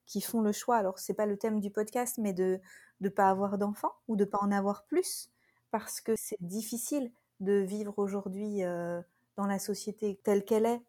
qui 0.07 0.23
font 0.23 0.41
le 0.41 0.51
choix. 0.51 0.77
Alors 0.77 0.99
c'est 0.99 1.13
pas 1.13 1.27
le 1.27 1.37
thème 1.37 1.61
du 1.61 1.71
podcast, 1.71 2.17
mais 2.17 2.33
de 2.33 2.59
ne 3.03 3.09
pas 3.11 3.29
avoir 3.29 3.59
d'enfants 3.59 3.93
ou 4.09 4.17
de 4.17 4.25
pas 4.25 4.39
en 4.41 4.51
avoir 4.51 4.87
plus, 4.87 5.29
parce 5.71 6.01
que 6.01 6.17
c'est 6.17 6.39
difficile 6.41 7.13
de 7.41 7.53
vivre 7.53 7.99
aujourd'hui 7.99 8.65
euh, 8.65 9.03
dans 9.37 9.45
la 9.47 9.59
société 9.59 10.19
telle 10.25 10.47
qu'elle 10.47 10.65
est 10.65 10.81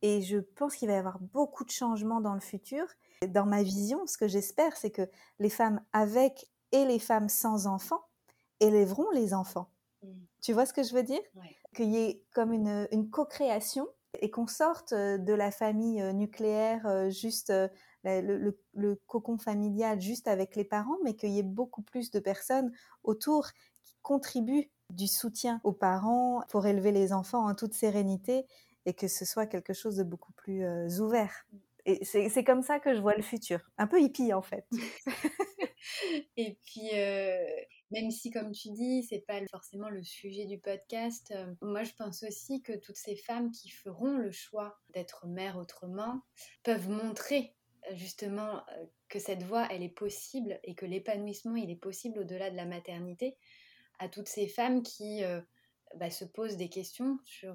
et 0.00 0.22
je 0.22 0.38
pense 0.38 0.76
qu'il 0.76 0.88
va 0.88 0.94
y 0.94 0.96
avoir 0.96 1.18
beaucoup 1.18 1.64
de 1.66 1.70
changements 1.70 2.22
dans 2.22 2.32
le 2.32 2.40
futur. 2.40 2.86
Dans 3.28 3.44
ma 3.44 3.62
vision, 3.62 4.06
ce 4.06 4.16
que 4.16 4.28
j'espère, 4.28 4.78
c'est 4.78 4.90
que 4.90 5.10
les 5.40 5.50
femmes 5.50 5.82
avec 5.92 6.46
et 6.72 6.86
les 6.86 6.98
femmes 6.98 7.28
sans 7.28 7.66
enfants 7.66 8.02
élèveront 8.60 9.10
les 9.10 9.34
enfants. 9.34 9.68
Mmh. 10.02 10.08
Tu 10.40 10.54
vois 10.54 10.64
ce 10.64 10.72
que 10.72 10.82
je 10.82 10.94
veux 10.94 11.02
dire? 11.02 11.20
Qu'il 11.74 11.90
y 11.90 11.98
ait 11.98 12.22
comme 12.32 12.54
une, 12.54 12.88
une 12.92 13.10
co-création 13.10 13.86
et 14.20 14.30
qu'on 14.30 14.46
sorte 14.46 14.92
euh, 14.92 15.18
de 15.18 15.32
la 15.32 15.50
famille 15.50 16.00
euh, 16.00 16.12
nucléaire, 16.12 16.86
euh, 16.86 17.10
juste 17.10 17.52
le, 18.04 19.00
cocon 19.06 19.38
familial, 19.38 20.00
juste 20.00 20.28
avec 20.28 20.56
les 20.56 20.64
parents, 20.64 20.98
mais 21.04 21.14
qu'il 21.14 21.30
y 21.30 21.38
ait 21.38 21.42
beaucoup 21.42 21.82
plus 21.82 22.10
de 22.10 22.20
personnes 22.20 22.72
autour 23.04 23.48
qui 23.84 23.94
contribuent 24.02 24.70
du 24.90 25.06
soutien 25.06 25.60
aux 25.64 25.72
parents 25.72 26.42
pour 26.48 26.66
élever 26.66 26.92
les 26.92 27.12
enfants 27.12 27.46
en 27.46 27.54
toute 27.54 27.74
sérénité 27.74 28.46
et 28.86 28.94
que 28.94 29.08
ce 29.08 29.26
soit 29.26 29.46
quelque 29.46 29.74
chose 29.74 29.96
de 29.96 30.04
beaucoup 30.04 30.32
plus 30.32 30.64
ouvert. 31.00 31.44
Et 31.84 32.04
c'est 32.04 32.44
comme 32.44 32.62
ça 32.62 32.80
que 32.80 32.94
je 32.94 33.00
vois 33.00 33.14
le 33.14 33.22
futur. 33.22 33.60
Un 33.76 33.86
peu 33.86 34.00
hippie, 34.00 34.32
en 34.32 34.42
fait. 34.42 34.66
et 36.36 36.58
puis, 36.64 36.90
même 37.90 38.10
si, 38.10 38.30
comme 38.30 38.52
tu 38.52 38.70
dis, 38.70 39.02
c'est 39.02 39.24
pas 39.26 39.40
forcément 39.50 39.88
le 39.88 40.02
sujet 40.02 40.46
du 40.46 40.58
podcast, 40.58 41.32
euh, 41.34 41.54
moi, 41.62 41.84
je 41.84 41.92
pense 41.94 42.22
aussi 42.22 42.62
que 42.62 42.76
toutes 42.76 42.96
ces 42.96 43.16
femmes 43.16 43.50
qui 43.50 43.70
feront 43.70 44.16
le 44.16 44.30
choix 44.30 44.78
d'être 44.90 45.26
mère 45.26 45.56
autrement 45.56 46.22
peuvent 46.62 46.88
montrer 46.88 47.54
justement 47.92 48.62
que 49.08 49.18
cette 49.18 49.42
voie, 49.42 49.66
elle 49.70 49.82
est 49.82 49.88
possible 49.88 50.60
et 50.64 50.74
que 50.74 50.84
l'épanouissement, 50.84 51.56
il 51.56 51.70
est 51.70 51.76
possible 51.76 52.18
au-delà 52.18 52.50
de 52.50 52.56
la 52.56 52.66
maternité 52.66 53.38
à 53.98 54.08
toutes 54.08 54.28
ces 54.28 54.46
femmes 54.46 54.82
qui 54.82 55.22
bah, 55.94 56.10
se 56.10 56.26
posent 56.26 56.56
des 56.58 56.68
questions 56.68 57.18
sur 57.24 57.54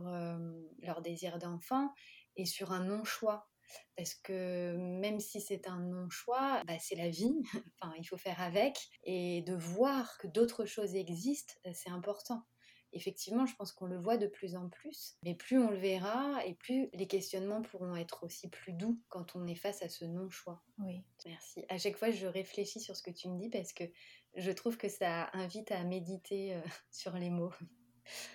leur 0.81 1.01
désir 1.01 1.37
d'enfant 1.37 1.93
et 2.35 2.45
sur 2.45 2.71
un 2.71 2.85
non-choix. 2.85 3.47
Parce 3.95 4.15
que 4.15 4.75
même 4.75 5.19
si 5.19 5.41
c'est 5.41 5.67
un 5.67 5.79
non-choix, 5.79 6.61
bah, 6.65 6.77
c'est 6.79 6.95
la 6.95 7.09
vie, 7.09 7.35
enfin, 7.81 7.93
il 7.97 8.05
faut 8.05 8.17
faire 8.17 8.41
avec. 8.41 8.77
Et 9.03 9.41
de 9.43 9.53
voir 9.55 10.17
que 10.17 10.27
d'autres 10.27 10.65
choses 10.65 10.95
existent, 10.95 11.53
c'est 11.73 11.89
important. 11.89 12.43
Effectivement, 12.95 13.47
je 13.47 13.55
pense 13.55 13.71
qu'on 13.71 13.87
le 13.87 13.97
voit 13.97 14.17
de 14.17 14.27
plus 14.27 14.55
en 14.55 14.69
plus, 14.69 15.17
mais 15.23 15.33
plus 15.33 15.57
on 15.57 15.71
le 15.71 15.77
verra 15.77 16.45
et 16.45 16.53
plus 16.53 16.89
les 16.93 17.07
questionnements 17.07 17.63
pourront 17.63 17.95
être 17.95 18.23
aussi 18.23 18.49
plus 18.49 18.73
doux 18.73 19.01
quand 19.09 19.35
on 19.35 19.47
est 19.47 19.55
face 19.55 19.81
à 19.81 19.89
ce 19.89 20.05
non-choix. 20.05 20.63
Oui. 20.77 21.03
Merci. 21.25 21.65
À 21.69 21.79
chaque 21.79 21.97
fois, 21.97 22.11
je 22.11 22.27
réfléchis 22.27 22.79
sur 22.79 22.95
ce 22.95 23.01
que 23.01 23.09
tu 23.09 23.29
me 23.29 23.39
dis 23.39 23.49
parce 23.49 23.73
que 23.73 23.83
je 24.35 24.51
trouve 24.51 24.77
que 24.77 24.89
ça 24.89 25.29
invite 25.33 25.71
à 25.71 25.83
méditer 25.83 26.55
sur 26.91 27.13
les 27.13 27.31
mots. 27.31 27.53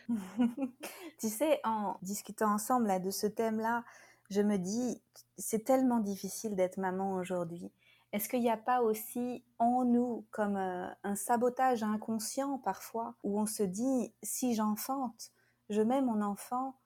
tu 1.20 1.28
sais, 1.28 1.60
en 1.64 1.98
discutant 2.02 2.52
ensemble 2.52 2.86
là, 2.86 2.98
de 2.98 3.10
ce 3.10 3.26
thème-là, 3.26 3.84
je 4.30 4.42
me 4.42 4.58
dis, 4.58 5.02
c'est 5.36 5.64
tellement 5.64 6.00
difficile 6.00 6.54
d'être 6.54 6.78
maman 6.78 7.14
aujourd'hui. 7.14 7.70
Est-ce 8.12 8.28
qu'il 8.28 8.40
n'y 8.40 8.50
a 8.50 8.56
pas 8.56 8.80
aussi 8.82 9.44
en 9.58 9.84
nous 9.84 10.24
comme 10.30 10.56
euh, 10.56 10.88
un 11.04 11.14
sabotage 11.14 11.82
inconscient 11.82 12.58
parfois, 12.58 13.14
où 13.22 13.38
on 13.38 13.46
se 13.46 13.62
dit, 13.62 14.14
si 14.22 14.54
j'enfante, 14.54 15.30
je 15.68 15.82
mets 15.82 16.00
mon 16.00 16.22
enfant 16.22 16.76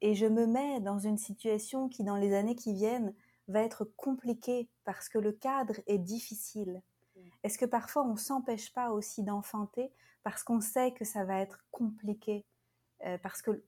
et 0.00 0.14
je 0.14 0.26
me 0.26 0.46
mets 0.46 0.80
dans 0.80 0.98
une 0.98 1.18
situation 1.18 1.88
qui, 1.88 2.02
dans 2.02 2.16
les 2.16 2.34
années 2.34 2.56
qui 2.56 2.74
viennent, 2.74 3.14
va 3.46 3.62
être 3.62 3.84
compliquée 3.84 4.68
parce 4.84 5.08
que 5.08 5.18
le 5.18 5.32
cadre 5.32 5.74
est 5.86 5.98
difficile. 5.98 6.82
Mm. 7.14 7.20
Est-ce 7.44 7.58
que 7.58 7.66
parfois 7.66 8.04
on 8.04 8.16
s'empêche 8.16 8.72
pas 8.72 8.90
aussi 8.90 9.22
d'enfanter 9.22 9.92
parce 10.24 10.42
qu'on 10.42 10.60
sait 10.60 10.92
que 10.92 11.04
ça 11.04 11.24
va 11.24 11.38
être 11.38 11.64
compliqué, 11.70 12.44
euh, 13.04 13.18
parce 13.18 13.42
que 13.42 13.62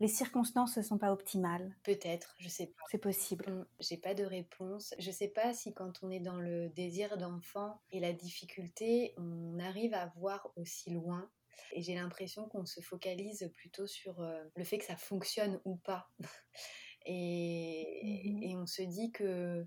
les 0.00 0.08
circonstances 0.08 0.76
ne 0.76 0.82
sont 0.82 0.98
pas 0.98 1.12
optimales. 1.12 1.74
Peut-être, 1.82 2.34
je 2.38 2.48
sais 2.48 2.66
pas. 2.66 2.84
C'est 2.90 2.98
possible. 2.98 3.44
Hum, 3.48 3.66
j'ai 3.80 3.96
pas 3.96 4.14
de 4.14 4.24
réponse. 4.24 4.94
Je 4.98 5.10
sais 5.10 5.28
pas 5.28 5.54
si 5.54 5.72
quand 5.72 6.02
on 6.02 6.10
est 6.10 6.20
dans 6.20 6.40
le 6.40 6.68
désir 6.70 7.16
d'enfant 7.16 7.80
et 7.90 8.00
la 8.00 8.12
difficulté, 8.12 9.14
on 9.16 9.58
arrive 9.58 9.94
à 9.94 10.12
voir 10.16 10.52
aussi 10.56 10.90
loin. 10.90 11.30
Et 11.72 11.82
j'ai 11.82 11.94
l'impression 11.94 12.48
qu'on 12.48 12.66
se 12.66 12.80
focalise 12.80 13.50
plutôt 13.54 13.86
sur 13.86 14.20
euh, 14.20 14.42
le 14.56 14.64
fait 14.64 14.78
que 14.78 14.84
ça 14.84 14.96
fonctionne 14.96 15.60
ou 15.64 15.76
pas. 15.76 16.10
et, 17.06 18.00
mmh 18.24 18.42
et, 18.42 18.56
on 18.56 18.66
se 18.66 18.82
dit 18.82 19.12
que 19.12 19.66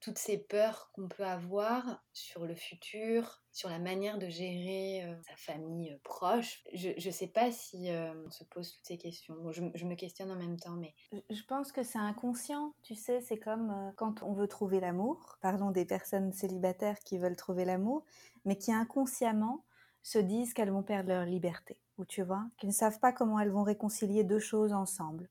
toutes 0.00 0.18
ces 0.18 0.38
peurs 0.38 0.90
qu'on 0.92 1.08
peut 1.08 1.24
avoir 1.24 2.02
sur 2.12 2.46
le 2.46 2.54
futur, 2.54 3.42
sur 3.52 3.68
la 3.68 3.78
manière 3.78 4.18
de 4.18 4.28
gérer 4.28 5.04
euh, 5.04 5.14
sa 5.22 5.36
famille 5.36 5.92
euh, 5.92 5.98
proche. 6.04 6.62
Je 6.74 6.90
ne 6.90 7.12
sais 7.12 7.26
pas 7.26 7.50
si 7.50 7.90
on 8.26 8.30
se 8.30 8.44
pose 8.44 8.72
toutes 8.72 8.86
ces 8.86 8.98
questions. 8.98 9.34
je, 9.52 9.62
me 9.62 9.94
questionne 9.94 10.30
en 10.30 10.36
même 10.36 10.58
temps, 10.58 10.76
mais... 10.76 10.94
Je 11.30 11.42
pense 11.42 11.72
que 11.72 11.82
c'est 11.82 11.98
inconscient, 11.98 12.74
tu 12.82 12.94
sais, 12.94 13.20
c'est 13.20 13.38
comme 13.38 13.92
quand 13.96 14.22
on 14.22 14.32
veut 14.32 14.48
trouver 14.48 14.80
l'amour, 14.80 15.38
parlons 15.40 15.70
des 15.70 15.84
personnes 15.84 16.32
célibataires 16.32 16.98
qui 17.00 17.18
veulent 17.18 17.36
trouver 17.36 17.64
l'amour, 17.64 18.04
mais 18.44 18.56
qui 18.56 18.72
inconsciemment 18.72 19.64
se 20.02 20.18
disent 20.18 20.54
qu'elles 20.54 20.70
vont 20.70 20.82
perdre 20.82 21.10
leur 21.10 21.24
liberté, 21.24 21.78
ou 21.98 22.04
tu 22.04 22.22
vois, 22.22 22.46
qu'ils 22.58 22.70
ne 22.70 22.74
savent 22.74 22.98
pas 22.98 23.12
comment 23.12 23.38
elles 23.38 23.50
vont 23.50 23.62
réconcilier 23.62 24.24
deux 24.24 24.38
choses 24.38 24.72
ensemble. 24.72 25.28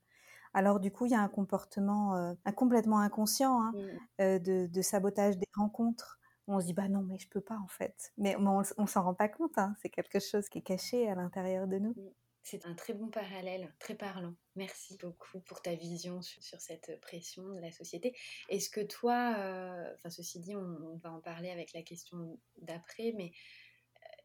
Alors 0.53 0.79
du 0.79 0.91
coup, 0.91 1.05
il 1.05 1.11
y 1.11 1.15
a 1.15 1.21
un 1.21 1.27
comportement 1.27 2.15
euh, 2.15 2.33
complètement 2.55 2.99
inconscient 2.99 3.61
hein, 3.61 3.73
mmh. 3.73 4.21
euh, 4.21 4.39
de, 4.39 4.81
sabotage 4.81 5.37
des 5.37 5.47
rencontres. 5.55 6.19
On 6.47 6.59
se 6.59 6.65
dit 6.65 6.73
bah 6.73 6.87
non, 6.87 7.01
mais 7.01 7.17
je 7.17 7.27
peux 7.27 7.41
pas 7.41 7.57
en 7.57 7.67
fait. 7.67 8.13
Mais 8.17 8.35
on, 8.37 8.61
on 8.77 8.85
s'en 8.87 9.03
rend 9.03 9.13
pas 9.13 9.27
compte. 9.27 9.57
Hein. 9.57 9.75
C'est 9.81 9.89
quelque 9.89 10.19
chose 10.19 10.47
qui 10.49 10.59
est 10.59 10.63
caché 10.63 11.09
à 11.09 11.15
l'intérieur 11.15 11.67
de 11.67 11.77
nous. 11.77 11.91
Mmh. 11.91 12.09
C'est 12.49 12.65
un 12.65 12.75
très 12.75 12.93
bon 12.93 13.09
parallèle, 13.09 13.75
très 13.77 13.93
parlant. 13.93 14.33
Merci 14.55 14.97
beaucoup 15.01 15.41
pour 15.41 15.61
ta 15.61 15.75
vision 15.75 16.21
sur, 16.21 16.61
cette 16.61 16.97
pression 17.01 17.43
de 17.49 17.59
la 17.59 17.73
société. 17.73 18.15
Est-ce 18.47 18.69
que 18.69 18.79
toi, 18.79 19.35
euh, 19.37 19.93
enfin 19.95 20.09
ceci 20.09 20.39
dit, 20.39 20.55
on, 20.55 20.95
va 21.03 21.11
en 21.11 21.19
parler 21.19 21.49
avec 21.49 21.73
la 21.73 21.81
question 21.81 22.39
d'après, 22.61 23.11
mais 23.17 23.33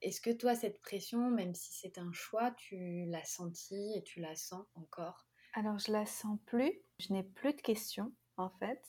est-ce 0.02 0.20
que 0.20 0.30
toi, 0.30 0.54
cette 0.54 0.80
pression, 0.82 1.32
même 1.32 1.52
si 1.56 1.72
c'est 1.72 1.98
un 1.98 2.12
choix, 2.12 2.52
tu 2.52 3.06
l'as 3.06 3.24
senti 3.24 3.94
et 3.96 4.04
tu 4.04 4.20
la 4.20 4.36
sens 4.36 4.66
encore? 4.76 5.26
Alors, 5.52 5.78
je 5.78 5.92
la 5.92 6.06
sens 6.06 6.38
plus. 6.46 6.72
Je 6.98 7.12
n'ai 7.12 7.22
plus 7.22 7.52
de 7.54 7.60
questions, 7.60 8.12
en 8.36 8.50
fait. 8.50 8.82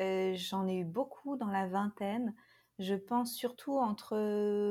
Euh, 0.00 0.32
j'en 0.34 0.66
ai 0.66 0.78
eu 0.78 0.84
beaucoup 0.84 1.36
dans 1.36 1.48
la 1.50 1.66
vingtaine. 1.68 2.34
Je 2.78 2.94
pense 2.94 3.34
surtout 3.34 3.78
entre 3.78 4.16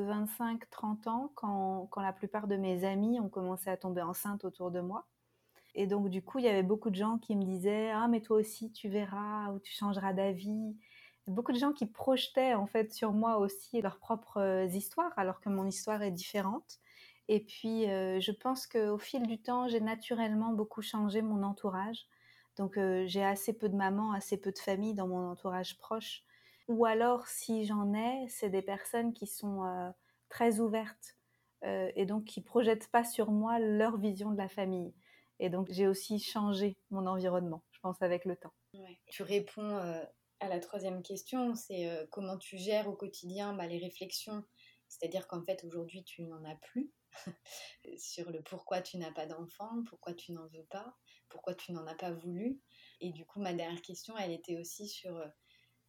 25-30 0.08 1.08
ans, 1.08 1.32
quand, 1.36 1.88
quand, 1.92 2.02
la 2.02 2.14
plupart 2.14 2.48
de 2.48 2.56
mes 2.56 2.84
amis 2.84 3.20
ont 3.20 3.30
commencé 3.30 3.70
à 3.70 3.78
tomber 3.78 4.02
enceintes 4.02 4.44
autour 4.46 4.72
de 4.72 4.82
moi. 4.82 5.08
Et 5.76 5.88
donc, 5.88 6.10
du 6.10 6.24
coup, 6.24 6.40
il 6.40 6.46
y 6.46 6.50
avait 6.50 6.64
beaucoup 6.64 6.90
de 6.90 6.96
gens 6.96 7.20
qui 7.20 7.36
me 7.36 7.44
disaient 7.44 7.92
Ah, 7.92 8.08
mais 8.08 8.22
toi 8.22 8.38
aussi, 8.38 8.72
tu 8.72 8.90
verras 8.90 9.52
ou 9.52 9.60
tu 9.60 9.74
changeras 9.74 10.14
d'avis. 10.14 10.78
Beaucoup 11.28 11.52
de 11.52 11.60
gens 11.60 11.74
qui 11.74 11.86
projetaient 11.86 12.56
en 12.56 12.66
fait 12.68 12.92
sur 12.92 13.14
moi 13.14 13.38
aussi 13.38 13.82
leurs 13.82 14.00
propres 14.00 14.68
histoires, 14.74 15.14
alors 15.18 15.40
que 15.42 15.50
mon 15.50 15.68
histoire 15.68 16.02
est 16.02 16.12
différente. 16.12 16.80
Et 17.32 17.42
puis, 17.42 17.88
euh, 17.88 18.20
je 18.20 18.32
pense 18.32 18.66
qu'au 18.66 18.98
fil 18.98 19.22
du 19.28 19.40
temps, 19.40 19.68
j'ai 19.68 19.80
naturellement 19.80 20.52
beaucoup 20.52 20.82
changé 20.82 21.22
mon 21.22 21.44
entourage. 21.44 22.08
Donc, 22.58 22.76
euh, 22.76 23.06
j'ai 23.06 23.24
assez 23.24 23.54
peu 23.54 23.70
de 23.70 23.76
mamans, 23.76 24.14
assez 24.14 24.36
peu 24.36 24.52
de 24.52 24.58
familles 24.58 24.96
dans 24.96 25.08
mon 25.08 25.30
entourage 25.30 25.78
proche. 25.78 26.24
Ou 26.68 26.86
alors, 26.86 27.28
si 27.28 27.66
j'en 27.66 27.94
ai, 27.94 28.28
c'est 28.30 28.50
des 28.50 28.64
personnes 28.64 29.14
qui 29.14 29.28
sont 29.28 29.64
euh, 29.64 29.92
très 30.28 30.60
ouvertes 30.60 31.16
et 31.62 32.06
donc 32.06 32.24
qui 32.24 32.40
projettent 32.40 32.90
pas 32.90 33.04
sur 33.04 33.32
moi 33.32 33.60
leur 33.60 33.98
vision 33.98 34.32
de 34.32 34.38
la 34.38 34.48
famille. 34.48 34.94
Et 35.40 35.50
donc, 35.50 35.68
j'ai 35.70 35.88
aussi 35.88 36.18
changé 36.18 36.78
mon 36.90 37.06
environnement, 37.06 37.64
je 37.72 37.80
pense, 37.82 38.02
avec 38.02 38.24
le 38.24 38.38
temps. 38.38 38.54
Tu 39.08 39.24
réponds 39.24 39.78
à 40.40 40.48
la 40.48 40.60
troisième 40.62 41.04
question, 41.04 41.56
c'est 41.56 42.08
comment 42.12 42.38
tu 42.38 42.58
gères 42.58 42.88
au 42.88 42.94
quotidien 42.94 43.54
bah, 43.54 43.68
les 43.68 43.78
réflexions. 43.78 44.46
C'est-à-dire 44.88 45.28
qu'en 45.28 45.44
fait, 45.44 45.66
aujourd'hui, 45.66 46.02
tu 46.06 46.24
n'en 46.24 46.46
as 46.46 46.56
plus 46.56 46.90
sur 47.98 48.30
le 48.32 48.42
pourquoi 48.42 48.82
tu 48.82 48.98
n'as 48.98 49.12
pas 49.12 49.26
d'enfant, 49.26 49.84
pourquoi 49.88 50.14
tu 50.14 50.32
n'en 50.32 50.48
veux 50.48 50.66
pas, 50.70 50.96
pourquoi 51.30 51.54
tu 51.56 51.72
n'en 51.72 51.86
as 51.88 51.96
pas 51.96 52.12
voulu. 52.12 52.60
Et 53.02 53.12
du 53.12 53.26
coup, 53.26 53.40
ma 53.40 53.54
dernière 53.54 53.82
question, 53.82 54.18
elle 54.18 54.32
était 54.32 54.58
aussi 54.58 54.88
sur 54.88 55.16
euh, 55.16 55.28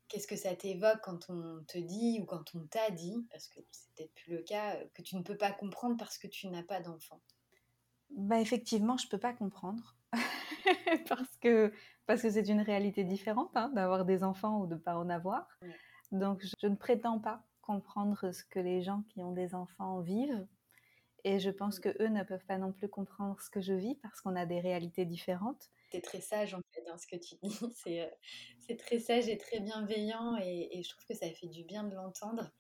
qu'est-ce 0.08 0.26
que 0.26 0.36
ça 0.36 0.54
t'évoque 0.54 1.00
quand 1.02 1.30
on 1.30 1.64
te 1.66 1.78
dit 1.78 2.18
ou 2.20 2.26
quand 2.26 2.54
on 2.54 2.66
t'a 2.66 2.90
dit, 2.90 3.26
parce 3.30 3.48
que 3.48 3.60
c'est 3.70 3.92
peut-être 3.94 4.14
plus 4.14 4.32
le 4.32 4.42
cas, 4.42 4.76
euh, 4.76 4.84
que 4.94 5.02
tu 5.02 5.16
ne 5.16 5.22
peux 5.22 5.36
pas 5.36 5.52
comprendre 5.52 5.96
parce 5.96 6.18
que 6.18 6.26
tu 6.26 6.48
n'as 6.48 6.64
pas 6.64 6.80
d'enfant. 6.80 7.20
Bah 8.10 8.40
effectivement, 8.40 8.96
je 8.96 9.08
peux 9.08 9.18
pas 9.18 9.32
comprendre 9.32 9.96
parce 11.08 11.36
que 11.40 11.72
parce 12.06 12.22
que 12.22 12.30
c'est 12.30 12.48
une 12.48 12.60
réalité 12.60 13.04
différente 13.04 13.52
hein, 13.54 13.70
d'avoir 13.70 14.04
des 14.04 14.24
enfants 14.24 14.60
ou 14.60 14.66
de 14.66 14.74
pas 14.74 14.96
en 14.96 15.08
avoir. 15.08 15.46
Donc 16.10 16.44
je 16.60 16.66
ne 16.66 16.74
prétends 16.74 17.20
pas 17.20 17.44
comprendre 17.62 18.32
ce 18.32 18.42
que 18.42 18.58
les 18.58 18.82
gens 18.82 19.04
qui 19.10 19.22
ont 19.22 19.30
des 19.30 19.54
enfants 19.54 20.00
vivent 20.00 20.44
et 21.24 21.38
je 21.38 21.50
pense 21.50 21.78
mmh. 21.78 21.82
que 21.82 22.02
eux 22.02 22.08
ne 22.08 22.22
peuvent 22.22 22.44
pas 22.46 22.58
non 22.58 22.72
plus 22.72 22.88
comprendre 22.88 23.40
ce 23.40 23.50
que 23.50 23.60
je 23.60 23.72
vis 23.72 23.94
parce 23.96 24.20
qu'on 24.20 24.36
a 24.36 24.46
des 24.46 24.60
réalités 24.60 25.04
différentes. 25.04 25.70
C'est 25.90 26.02
très 26.02 26.20
sage 26.20 26.54
en 26.54 26.60
fait 26.72 26.82
dans 26.86 26.98
ce 26.98 27.06
que 27.06 27.16
tu 27.16 27.34
dis. 27.42 27.50
C'est, 27.74 28.02
euh, 28.02 28.10
c'est 28.60 28.76
très 28.76 28.98
sage 28.98 29.28
et 29.28 29.38
très 29.38 29.60
bienveillant 29.60 30.36
et, 30.36 30.80
je 30.82 30.88
trouve 30.88 31.04
que 31.04 31.14
ça 31.14 31.28
fait 31.30 31.48
du 31.48 31.64
bien 31.64 31.84
de 31.84 31.94
l'entendre. 31.94 32.50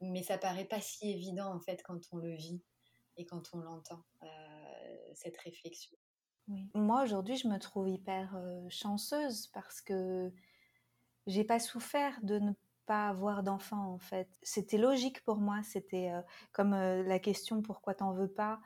Mais 0.00 0.22
ça 0.22 0.38
paraît 0.38 0.64
pas 0.64 0.80
si 0.80 1.10
évident 1.10 1.52
en 1.52 1.60
fait 1.60 1.82
quand 1.82 2.00
on 2.12 2.18
le 2.18 2.34
vit 2.34 2.62
et 3.16 3.26
quand 3.26 3.50
on 3.52 3.58
l'entend, 3.58 4.04
euh, 4.22 4.26
cette 5.14 5.36
réflexion. 5.38 5.96
Oui. 6.46 6.70
Moi 6.74 7.02
aujourd'hui 7.02 7.36
je 7.36 7.48
me 7.48 7.58
trouve 7.58 7.88
hyper 7.88 8.36
euh, 8.36 8.68
chanceuse 8.70 9.48
parce 9.48 9.80
que 9.80 10.32
j'ai 11.26 11.42
pas 11.42 11.58
souffert 11.58 12.16
de 12.22 12.38
ne 12.38 12.52
pas 12.88 13.06
avoir 13.08 13.42
d'enfant 13.42 13.92
en 13.92 13.98
fait. 13.98 14.28
C'était 14.42 14.78
logique 14.78 15.22
pour 15.24 15.36
moi, 15.36 15.60
c'était 15.62 16.10
euh, 16.10 16.22
comme 16.52 16.72
euh, 16.72 17.02
la 17.02 17.18
question 17.18 17.60
pourquoi 17.60 17.94
t'en 17.94 18.12
veux 18.12 18.32
pas? 18.32 18.60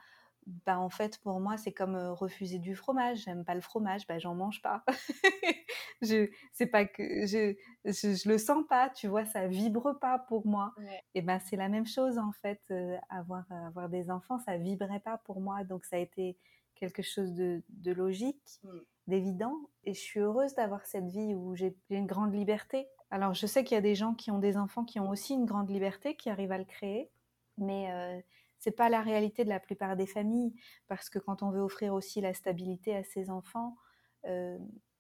Bah 0.67 0.79
en 0.79 0.91
fait 0.91 1.19
pour 1.19 1.39
moi 1.39 1.57
c'est 1.57 1.73
comme 1.73 1.97
euh, 1.97 2.13
refuser 2.13 2.61
du 2.61 2.77
fromage. 2.77 3.25
J'aime 3.25 3.45
pas 3.45 3.57
le 3.57 3.61
fromage, 3.61 4.07
bah 4.07 4.21
j'en 4.21 4.37
mange 4.37 4.63
pas. 4.63 4.85
je 6.03 6.31
c'est 6.53 6.67
pas 6.67 6.85
que 6.85 7.27
je, 7.27 7.57
je, 7.85 8.29
le 8.29 8.39
sens 8.39 8.65
pas, 8.69 8.91
tu 8.91 9.09
vois, 9.09 9.25
ça 9.25 9.49
vibre 9.49 9.99
pas 10.01 10.21
pour 10.21 10.47
moi. 10.47 10.73
Et 11.15 11.21
ben 11.21 11.41
c'est 11.41 11.57
la 11.57 11.69
même 11.69 11.87
chose 11.87 12.17
en 12.19 12.31
fait. 12.31 12.63
avoir 13.09 13.45
avoir 13.51 13.89
des 13.89 14.09
enfants, 14.09 14.39
ça 14.39 14.57
vibrait 14.57 15.01
pas 15.01 15.19
pour 15.19 15.41
moi, 15.41 15.65
donc 15.65 15.85
ça 15.85 15.97
a 15.97 15.99
été 15.99 16.37
quelque 16.77 17.03
chose 17.03 17.33
de, 17.33 17.63
de 17.71 17.93
logique, 17.93 18.61
mmh. 18.63 18.69
d'évident. 19.09 19.57
Et 19.85 19.95
je 19.95 20.01
suis 20.01 20.21
heureuse 20.21 20.55
d'avoir 20.55 20.87
cette 20.87 21.09
vie 21.09 21.35
où 21.35 21.57
j'ai 21.57 21.77
une 21.91 22.07
grande 22.07 22.35
liberté 22.35 22.89
alors, 23.13 23.35
je 23.35 23.47
sais 23.47 23.63
qu'il 23.63 23.75
y 23.75 23.79
a 23.79 23.83
des 23.83 23.95
gens 23.95 24.15
qui 24.15 24.31
ont 24.31 24.39
des 24.39 24.57
enfants 24.57 24.85
qui 24.87 24.99
ont 24.99 25.11
aussi 25.11 25.35
une 25.35 25.45
grande 25.45 25.69
liberté, 25.69 26.17
qui 26.17 26.31
arrivent 26.31 26.51
à 26.51 26.57
le 26.57 26.65
créer, 26.65 27.11
mais 27.59 27.93
euh, 27.93 28.19
c'est 28.59 28.71
pas 28.71 28.89
la 28.89 29.03
réalité 29.03 29.45
de 29.45 29.51
la 29.51 29.61
plupart 29.61 29.97
des 29.97 30.07
familles, 30.07 30.55
parce 30.89 31.11
que 31.11 31.19
quand 31.19 31.43
on 31.43 31.51
veut 31.51 31.61
offrir 31.61 31.93
aussi 31.93 32.23
la 32.23 32.33
stabilité 32.33 32.97
à 32.97 33.05
ses 33.05 33.29
enfants, 33.29 33.77
euh, 34.25 34.59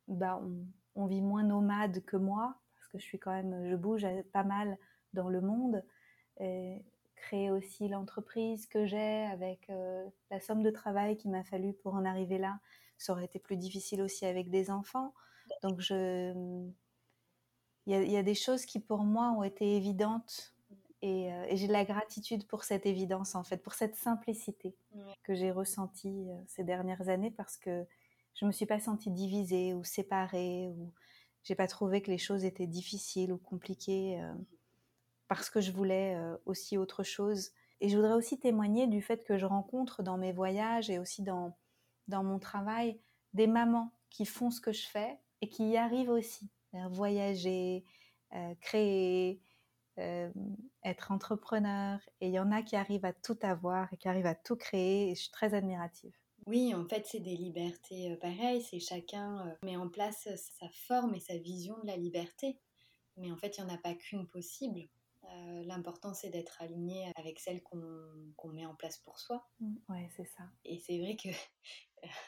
bah, 0.09 0.42
on, 0.94 1.07
vit 1.07 1.22
moins 1.22 1.42
nomade 1.42 2.05
que 2.05 2.18
moi, 2.18 2.55
parce 2.75 2.88
que 2.88 2.98
je 2.98 3.03
suis 3.03 3.18
quand 3.18 3.33
même, 3.33 3.66
je 3.70 3.77
bouge 3.77 4.07
pas 4.31 4.44
mal 4.44 4.77
dans 5.14 5.31
le 5.31 5.40
monde. 5.40 5.83
Créer 7.22 7.53
aussi 7.53 7.88
l'entreprise 7.88 8.66
que 8.66 8.85
j'ai 8.85 9.25
avec 9.27 9.70
euh, 9.70 10.07
la 10.31 10.40
somme 10.40 10.62
de 10.62 10.70
travail 10.70 11.16
qu'il 11.16 11.31
m'a 11.31 11.44
fallu 11.44 11.72
pour 11.72 11.94
en 11.94 12.05
arriver 12.05 12.37
là, 12.37 12.59
ça 12.98 13.12
aurait 13.12 13.27
été 13.27 13.38
plus 13.38 13.57
difficile 13.57 14.03
aussi 14.03 14.27
avec 14.27 14.51
des 14.51 14.70
enfants. 14.70 15.14
Donc 15.62 15.81
je 15.81 16.66
il 17.87 18.11
y, 18.11 18.16
a 18.16 18.23
des 18.23 18.35
choses 18.35 18.64
qui 18.64 18.79
pour 18.79 19.01
moi 19.01 19.33
ont 19.33 19.42
été 19.42 19.77
évidentes 19.77 20.55
euh, 21.05 21.45
et, 21.49 21.57
j'ai 21.57 21.66
de 21.66 21.73
la 21.73 21.85
gratitude 21.85 22.47
pour 22.47 22.62
cette 22.62 22.87
évidence 22.87 23.35
en 23.35 23.42
fait, 23.42 23.57
pour 23.57 23.75
cette 23.75 23.97
simplicité 23.97 24.77
que 25.25 25.35
j'ai 25.35 25.51
ressentie 25.51 26.31
euh, 26.31 26.40
ces 26.47 26.62
dernières 26.62 27.09
années 27.09 27.33
parce 27.33 27.57
que 27.57 27.85
je 28.35 28.47
me 28.47 28.53
suis 28.53 28.66
pas 28.66 28.79
sentie 28.79 29.11
divisée 29.11 29.75
ou 29.75 29.83
séparée 29.83 30.68
ou 30.68 30.92
j'ai 31.42 31.57
pas 31.57 31.66
trouvé 31.66 32.03
que 32.03 32.11
les 32.11 32.18
choses 32.18 32.45
étaient 32.45 32.68
difficiles 32.68 33.33
ou 33.33 33.37
compliquées 33.37 34.21
euh, 34.21 34.33
parce 35.27 35.51
que 35.51 35.61
je 35.61 35.73
voulais 35.73 36.16
aussi 36.45 36.77
autre 36.77 37.03
chose. 37.03 37.53
Et 37.81 37.88
je 37.88 37.97
voudrais 37.97 38.12
aussi 38.12 38.38
témoigner 38.38 38.87
du 38.87 39.01
fait 39.01 39.25
que 39.25 39.38
je 39.38 39.47
rencontre 39.47 40.03
dans 40.03 40.18
mes 40.18 40.31
voyages 40.31 40.90
et 40.90 40.99
aussi 40.99 41.23
dans, 41.23 41.57
dans 42.07 42.23
mon 42.23 42.38
travail 42.38 43.01
des 43.33 43.47
mamans 43.47 43.90
qui 44.11 44.27
font 44.27 44.51
ce 44.51 44.61
que 44.61 44.73
je 44.73 44.87
fais 44.87 45.18
et 45.40 45.49
qui 45.49 45.71
y 45.71 45.77
arrivent 45.79 46.11
aussi 46.11 46.51
voyager, 46.90 47.85
euh, 48.35 48.54
créer, 48.61 49.40
euh, 49.98 50.30
être 50.85 51.12
entrepreneur. 51.12 52.00
Et 52.20 52.28
il 52.28 52.32
y 52.32 52.38
en 52.38 52.50
a 52.50 52.62
qui 52.62 52.76
arrivent 52.76 53.04
à 53.04 53.12
tout 53.12 53.38
avoir 53.42 53.92
et 53.92 53.96
qui 53.96 54.08
arrivent 54.08 54.26
à 54.26 54.35
tout 54.35 54.56
créer. 54.56 55.11
Et 55.11 55.14
je 55.14 55.22
suis 55.22 55.30
très 55.30 55.54
admirative. 55.54 56.12
Oui, 56.46 56.74
en 56.74 56.85
fait, 56.87 57.06
c'est 57.06 57.20
des 57.20 57.37
libertés 57.37 58.12
euh, 58.12 58.16
pareilles. 58.16 58.62
C'est 58.62 58.80
chacun 58.80 59.56
met 59.62 59.76
en 59.76 59.88
place 59.88 60.28
sa 60.37 60.68
forme 60.70 61.14
et 61.14 61.20
sa 61.20 61.37
vision 61.37 61.78
de 61.82 61.87
la 61.87 61.96
liberté. 61.96 62.58
Mais 63.16 63.30
en 63.30 63.37
fait, 63.37 63.58
il 63.58 63.64
n'y 63.64 63.70
en 63.70 63.74
a 63.74 63.78
pas 63.78 63.94
qu'une 63.94 64.26
possible. 64.26 64.88
L'important, 65.64 66.12
c'est 66.12 66.30
d'être 66.30 66.61
aligné 66.61 67.11
avec 67.14 67.38
celle 67.38 67.62
qu'on 67.62 68.48
met 68.48 68.66
en 68.66 68.74
place 68.74 68.98
pour 68.98 69.18
soi. 69.18 69.48
Mmh, 69.61 69.76
ouais, 69.88 70.11
c'est 70.16 70.26
ça. 70.26 70.42
Et 70.64 70.78
c'est 70.78 70.98
vrai 70.98 71.16
que 71.16 71.28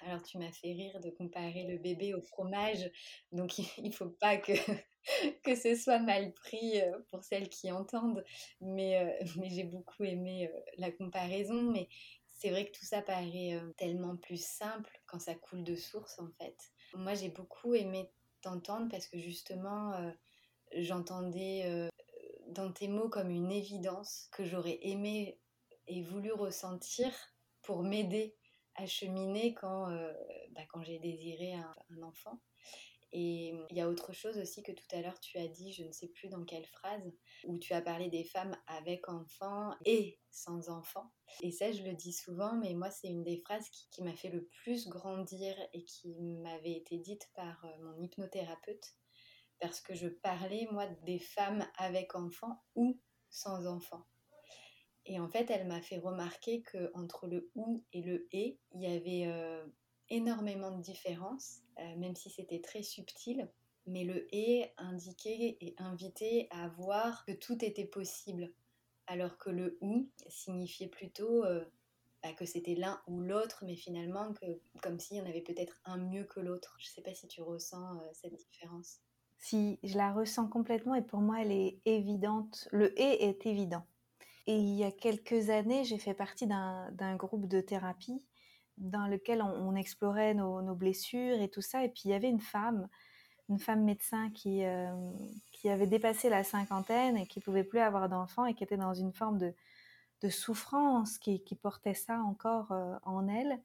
alors 0.06 0.22
tu 0.22 0.38
m'as 0.38 0.52
fait 0.52 0.72
rire 0.72 1.00
de 1.00 1.10
comparer 1.10 1.64
le 1.64 1.78
bébé 1.78 2.14
au 2.14 2.20
fromage, 2.20 2.90
donc 3.32 3.58
il 3.78 3.88
ne 3.88 3.92
faut 3.92 4.10
pas 4.10 4.36
que, 4.36 4.52
que 5.42 5.54
ce 5.54 5.74
soit 5.74 5.98
mal 5.98 6.32
pris 6.32 6.80
euh, 6.80 6.98
pour 7.10 7.24
celles 7.24 7.48
qui 7.48 7.70
entendent, 7.70 8.24
mais, 8.60 8.98
euh, 8.98 9.24
mais 9.36 9.50
j'ai 9.50 9.64
beaucoup 9.64 10.04
aimé 10.04 10.48
euh, 10.48 10.60
la 10.78 10.90
comparaison, 10.90 11.62
mais 11.72 11.88
c'est 12.26 12.50
vrai 12.50 12.66
que 12.66 12.76
tout 12.76 12.84
ça 12.84 13.00
paraît 13.00 13.58
tellement 13.78 14.16
plus 14.16 14.44
simple 14.44 15.00
quand 15.06 15.20
ça 15.20 15.34
coule 15.34 15.64
de 15.64 15.76
source 15.76 16.18
en 16.18 16.28
fait. 16.38 16.56
Moi 16.92 17.14
j'ai 17.14 17.28
beaucoup 17.30 17.74
aimé 17.74 18.10
t'entendre 18.42 18.88
parce 18.90 19.06
que 19.06 19.18
justement 19.18 20.12
j'entendais 20.72 21.88
dans 22.48 22.70
tes 22.72 22.88
mots 22.88 23.08
comme 23.08 23.30
une 23.30 23.52
évidence 23.52 24.28
que 24.32 24.44
j'aurais 24.44 24.78
aimé 24.82 25.38
et 25.86 26.02
voulu 26.02 26.32
ressentir 26.32 27.10
pour 27.62 27.82
m'aider 27.82 28.34
à 28.76 28.86
cheminer 28.86 29.54
quand, 29.54 29.88
bah, 30.52 30.62
quand 30.68 30.82
j'ai 30.82 30.98
désiré 30.98 31.54
un, 31.54 32.02
enfant. 32.02 32.40
Et 33.16 33.54
il 33.70 33.76
y 33.76 33.80
a 33.80 33.88
autre 33.88 34.12
chose 34.12 34.38
aussi 34.38 34.64
que 34.64 34.72
tout 34.72 34.88
à 34.90 35.00
l'heure 35.00 35.20
tu 35.20 35.38
as 35.38 35.46
dit, 35.46 35.72
je 35.72 35.84
ne 35.84 35.92
sais 35.92 36.08
plus 36.08 36.28
dans 36.28 36.44
quelle 36.44 36.66
phrase, 36.66 37.12
où 37.44 37.58
tu 37.58 37.72
as 37.72 37.80
parlé 37.80 38.08
des 38.08 38.24
femmes 38.24 38.56
avec 38.66 39.08
enfants 39.08 39.72
et 39.84 40.18
sans 40.30 40.68
enfants. 40.68 41.12
Et 41.40 41.52
ça, 41.52 41.70
je 41.70 41.84
le 41.84 41.94
dis 41.94 42.12
souvent, 42.12 42.54
mais 42.54 42.74
moi, 42.74 42.90
c'est 42.90 43.06
une 43.06 43.22
des 43.22 43.36
phrases 43.36 43.68
qui, 43.68 43.88
qui 43.90 44.02
m'a 44.02 44.16
fait 44.16 44.30
le 44.30 44.46
plus 44.46 44.88
grandir 44.88 45.54
et 45.72 45.84
qui 45.84 46.12
m'avait 46.16 46.72
été 46.72 46.98
dite 46.98 47.30
par 47.36 47.64
mon 47.82 48.02
hypnothérapeute 48.02 48.96
parce 49.60 49.80
que 49.80 49.94
je 49.94 50.08
parlais, 50.08 50.66
moi, 50.70 50.86
des 51.04 51.18
femmes 51.18 51.66
avec 51.78 52.14
enfants 52.14 52.62
ou 52.74 53.00
sans 53.30 53.66
enfants. 53.66 54.06
Et 55.06 55.20
en 55.20 55.28
fait, 55.28 55.50
elle 55.50 55.66
m'a 55.66 55.82
fait 55.82 55.98
remarquer 55.98 56.62
que 56.62 56.90
entre 56.94 57.26
le 57.26 57.50
ou 57.54 57.84
et 57.92 58.02
le 58.02 58.26
et, 58.32 58.58
il 58.72 58.80
y 58.80 58.86
avait 58.86 59.26
euh, 59.26 59.64
énormément 60.08 60.70
de 60.70 60.80
différences, 60.80 61.60
euh, 61.78 61.96
même 61.96 62.16
si 62.16 62.30
c'était 62.30 62.60
très 62.60 62.82
subtil. 62.82 63.50
Mais 63.86 64.04
le 64.04 64.26
et 64.34 64.72
indiquait 64.78 65.58
et 65.60 65.74
invitait 65.76 66.48
à 66.50 66.68
voir 66.68 67.26
que 67.26 67.32
tout 67.32 67.62
était 67.62 67.84
possible, 67.84 68.50
alors 69.06 69.36
que 69.36 69.50
le 69.50 69.76
ou 69.82 70.08
signifiait 70.28 70.88
plutôt 70.88 71.44
euh, 71.44 71.62
bah, 72.22 72.32
que 72.32 72.46
c'était 72.46 72.74
l'un 72.74 73.02
ou 73.06 73.20
l'autre, 73.20 73.62
mais 73.66 73.76
finalement 73.76 74.32
que, 74.32 74.58
comme 74.82 74.98
s'il 74.98 75.18
y 75.18 75.20
en 75.20 75.26
avait 75.26 75.42
peut-être 75.42 75.82
un 75.84 75.98
mieux 75.98 76.24
que 76.24 76.40
l'autre. 76.40 76.76
Je 76.78 76.88
ne 76.88 76.92
sais 76.94 77.02
pas 77.02 77.12
si 77.12 77.28
tu 77.28 77.42
ressens 77.42 78.00
cette 78.14 78.34
différence. 78.34 79.00
Si 79.36 79.78
je 79.82 79.98
la 79.98 80.14
ressens 80.14 80.48
complètement 80.48 80.94
et 80.94 81.02
pour 81.02 81.20
moi 81.20 81.42
elle 81.42 81.52
est 81.52 81.78
évidente, 81.84 82.66
le 82.72 82.98
et 82.98 83.28
est 83.28 83.44
évident. 83.44 83.86
Et 84.46 84.56
il 84.58 84.74
y 84.74 84.84
a 84.84 84.92
quelques 84.92 85.48
années, 85.50 85.84
j'ai 85.84 85.98
fait 85.98 86.14
partie 86.14 86.46
d'un 86.46 87.16
groupe 87.16 87.46
de 87.46 87.60
thérapie 87.60 88.22
dans 88.76 89.06
lequel 89.06 89.40
on, 89.40 89.74
explorait 89.76 90.34
nos, 90.34 90.74
blessures 90.74 91.40
et 91.40 91.48
tout 91.48 91.62
ça. 91.62 91.84
Et 91.84 91.88
puis 91.88 92.02
il 92.06 92.10
y 92.10 92.14
avait 92.14 92.28
une 92.28 92.40
femme, 92.40 92.88
une 93.48 93.58
femme 93.58 93.84
médecin 93.84 94.30
qui, 94.30 94.64
euh, 94.64 94.92
qui 95.52 95.68
avait 95.70 95.86
dépassé 95.86 96.28
la 96.28 96.44
cinquantaine 96.44 97.16
et 97.16 97.26
qui 97.26 97.40
pouvait 97.40 97.64
plus 97.64 97.78
avoir 97.78 98.08
d'enfants 98.08 98.46
et 98.46 98.54
qui 98.54 98.64
était 98.64 98.76
dans 98.76 98.94
une 98.94 99.12
forme 99.12 99.38
de, 99.38 99.54
de 100.20 100.28
souffrance, 100.28 101.18
qui, 101.18 101.42
qui, 101.42 101.54
portait 101.54 101.94
ça 101.94 102.18
encore 102.20 102.72
euh, 102.72 102.96
en 103.04 103.28
elle. 103.28 103.60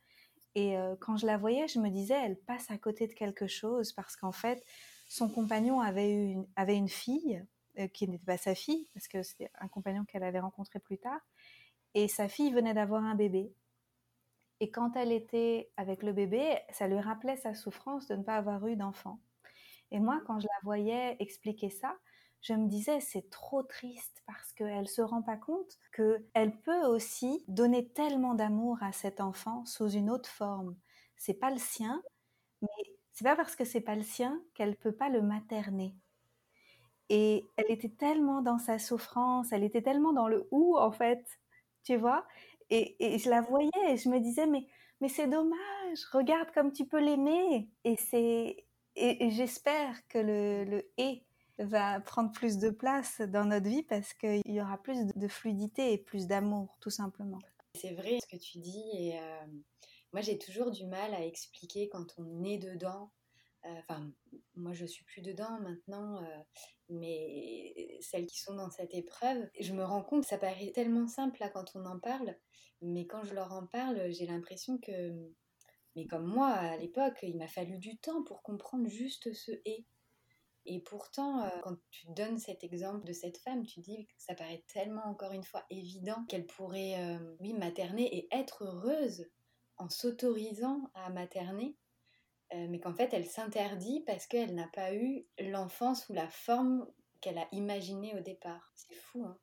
Et 0.55 0.77
euh, 0.77 0.95
quand 0.99 1.17
je 1.17 1.25
la 1.25 1.37
voyais, 1.37 1.67
je 1.67 1.79
me 1.79 1.89
disais, 1.89 2.15
elle 2.15 2.37
passe 2.37 2.71
à 2.71 2.77
côté 2.77 3.07
de 3.07 3.13
quelque 3.13 3.47
chose 3.47 3.91
parce 3.93 4.15
qu'en 4.15 4.31
fait, 4.31 4.63
son 5.07 5.29
compagnon 5.29 5.81
avait 5.81 6.11
une, 6.11 6.47
avait 6.55 6.75
une 6.75 6.89
fille 6.89 7.43
qui 7.87 8.07
n'était 8.07 8.25
pas 8.25 8.37
sa 8.37 8.55
fille, 8.55 8.87
parce 8.93 9.07
que 9.07 9.23
c'était 9.23 9.51
un 9.59 9.67
compagnon 9.67 10.05
qu'elle 10.05 10.23
avait 10.23 10.39
rencontré 10.39 10.79
plus 10.79 10.97
tard, 10.97 11.21
et 11.93 12.07
sa 12.07 12.27
fille 12.27 12.51
venait 12.51 12.73
d'avoir 12.73 13.03
un 13.03 13.15
bébé. 13.15 13.53
Et 14.59 14.71
quand 14.71 14.95
elle 14.95 15.11
était 15.11 15.71
avec 15.77 16.03
le 16.03 16.11
bébé, 16.11 16.59
ça 16.71 16.87
lui 16.87 16.99
rappelait 16.99 17.37
sa 17.37 17.53
souffrance 17.53 18.07
de 18.07 18.15
ne 18.15 18.23
pas 18.23 18.35
avoir 18.35 18.67
eu 18.67 18.75
d'enfant. 18.75 19.19
Et 19.91 19.99
moi, 19.99 20.21
quand 20.27 20.39
je 20.39 20.47
la 20.47 20.59
voyais 20.63 21.15
expliquer 21.19 21.69
ça, 21.69 21.95
je 22.41 22.53
me 22.53 22.67
disais 22.67 22.99
c'est 23.01 23.29
trop 23.29 23.63
triste 23.63 24.21
parce 24.25 24.53
qu'elle 24.53 24.87
se 24.87 25.01
rend 25.01 25.21
pas 25.21 25.37
compte 25.37 25.77
qu'elle 25.93 26.57
peut 26.61 26.85
aussi 26.85 27.43
donner 27.47 27.87
tellement 27.89 28.33
d'amour 28.33 28.77
à 28.81 28.91
cet 28.91 29.19
enfant 29.19 29.65
sous 29.65 29.89
une 29.89 30.09
autre 30.09 30.29
forme. 30.29 30.75
C'est 31.17 31.33
pas 31.33 31.51
le 31.51 31.57
sien, 31.57 32.01
mais 32.61 32.67
c'est 33.11 33.25
pas 33.25 33.35
parce 33.35 33.55
que 33.55 33.65
c'est 33.65 33.81
pas 33.81 33.95
le 33.95 34.03
sien 34.03 34.41
qu'elle 34.53 34.77
peut 34.77 34.93
pas 34.93 35.09
le 35.09 35.21
materner. 35.21 35.95
Et 37.09 37.47
elle 37.57 37.69
était 37.69 37.89
tellement 37.89 38.41
dans 38.41 38.59
sa 38.59 38.77
souffrance, 38.77 39.51
elle 39.51 39.63
était 39.63 39.81
tellement 39.81 40.13
dans 40.13 40.27
le 40.27 40.47
ou 40.51 40.77
en 40.77 40.91
fait, 40.91 41.23
tu 41.83 41.95
vois? 41.97 42.25
Et, 42.69 43.17
je 43.17 43.29
la 43.29 43.41
voyais 43.41 43.69
et 43.89 43.97
je 43.97 44.09
me 44.09 44.19
disais 44.19 44.45
mais 44.45 44.67
mais 45.01 45.09
c'est 45.09 45.27
dommage, 45.27 46.05
regarde 46.11 46.51
comme 46.51 46.71
tu 46.71 46.85
peux 46.85 46.99
l'aimer. 46.99 47.69
Et 47.83 47.95
c'est 47.95 48.65
et, 48.95 49.29
j'espère 49.31 50.07
que 50.07 50.19
le, 50.19 50.65
le 50.65 50.91
et 50.97 51.23
va 51.57 51.99
prendre 51.99 52.31
plus 52.31 52.57
de 52.57 52.69
place 52.69 53.21
dans 53.21 53.45
notre 53.45 53.67
vie 53.67 53.83
parce 53.83 54.13
qu'il 54.13 54.41
y 54.45 54.61
aura 54.61 54.77
plus 54.77 55.05
de 55.15 55.27
fluidité 55.27 55.93
et 55.93 55.97
plus 55.97 56.27
d'amour, 56.27 56.77
tout 56.79 56.89
simplement. 56.89 57.39
C'est 57.75 57.93
vrai 57.93 58.17
ce 58.21 58.27
que 58.27 58.41
tu 58.41 58.59
dis 58.59 58.83
et 58.93 59.19
euh, 59.19 59.45
moi, 60.11 60.21
j'ai 60.21 60.37
toujours 60.37 60.71
du 60.71 60.85
mal 60.85 61.13
à 61.13 61.23
expliquer 61.23 61.89
quand 61.89 62.15
on 62.17 62.43
est 62.43 62.57
dedans. 62.57 63.11
Euh, 63.65 63.79
enfin, 63.79 64.11
moi, 64.55 64.73
je 64.73 64.85
suis 64.85 65.03
plus 65.03 65.21
dedans 65.21 65.59
maintenant, 65.59 66.23
euh, 66.23 66.37
mais 66.89 67.97
celles 68.01 68.25
qui 68.25 68.39
sont 68.39 68.55
dans 68.55 68.69
cette 68.69 68.93
épreuve, 68.93 69.49
je 69.59 69.73
me 69.73 69.83
rends 69.83 70.03
compte, 70.03 70.23
ça 70.23 70.37
paraît 70.37 70.71
tellement 70.73 71.07
simple 71.07 71.39
là 71.41 71.49
quand 71.49 71.75
on 71.75 71.85
en 71.85 71.99
parle, 71.99 72.37
mais 72.81 73.05
quand 73.05 73.23
je 73.23 73.33
leur 73.33 73.51
en 73.51 73.67
parle, 73.67 74.11
j'ai 74.11 74.25
l'impression 74.25 74.77
que, 74.77 75.13
mais 75.95 76.07
comme 76.07 76.25
moi 76.25 76.47
à 76.47 76.77
l'époque, 76.77 77.19
il 77.23 77.37
m'a 77.37 77.47
fallu 77.47 77.79
du 77.79 77.97
temps 77.97 78.23
pour 78.23 78.41
comprendre 78.43 78.87
juste 78.87 79.33
ce 79.33 79.51
et. 79.65 79.85
Et 80.65 80.81
pourtant, 80.81 81.41
euh, 81.43 81.49
quand 81.63 81.77
tu 81.89 82.05
donnes 82.11 82.37
cet 82.37 82.63
exemple 82.63 83.05
de 83.05 83.13
cette 83.13 83.37
femme, 83.39 83.65
tu 83.65 83.79
dis 83.79 84.05
que 84.05 84.13
ça 84.17 84.35
paraît 84.35 84.63
tellement, 84.67 85.05
encore 85.05 85.31
une 85.31 85.43
fois, 85.43 85.65
évident 85.69 86.23
qu'elle 86.27 86.45
pourrait, 86.45 87.17
oui, 87.39 87.53
materner 87.53 88.15
et 88.15 88.27
être 88.31 88.65
heureuse 88.65 89.25
en 89.77 89.89
s'autorisant 89.89 90.91
à 90.93 91.09
materner, 91.09 91.75
euh, 92.53 92.67
mais 92.69 92.79
qu'en 92.79 92.93
fait 92.93 93.13
elle 93.13 93.25
s'interdit 93.25 94.03
parce 94.05 94.27
qu'elle 94.27 94.55
n'a 94.55 94.67
pas 94.73 94.93
eu 94.93 95.25
l'enfant 95.39 95.95
sous 95.95 96.13
la 96.13 96.27
forme 96.27 96.87
qu'elle 97.21 97.37
a 97.37 97.47
imaginée 97.51 98.15
au 98.17 98.21
départ. 98.21 98.71
C'est 98.75 98.95
fou, 98.95 99.25
hein. 99.25 99.37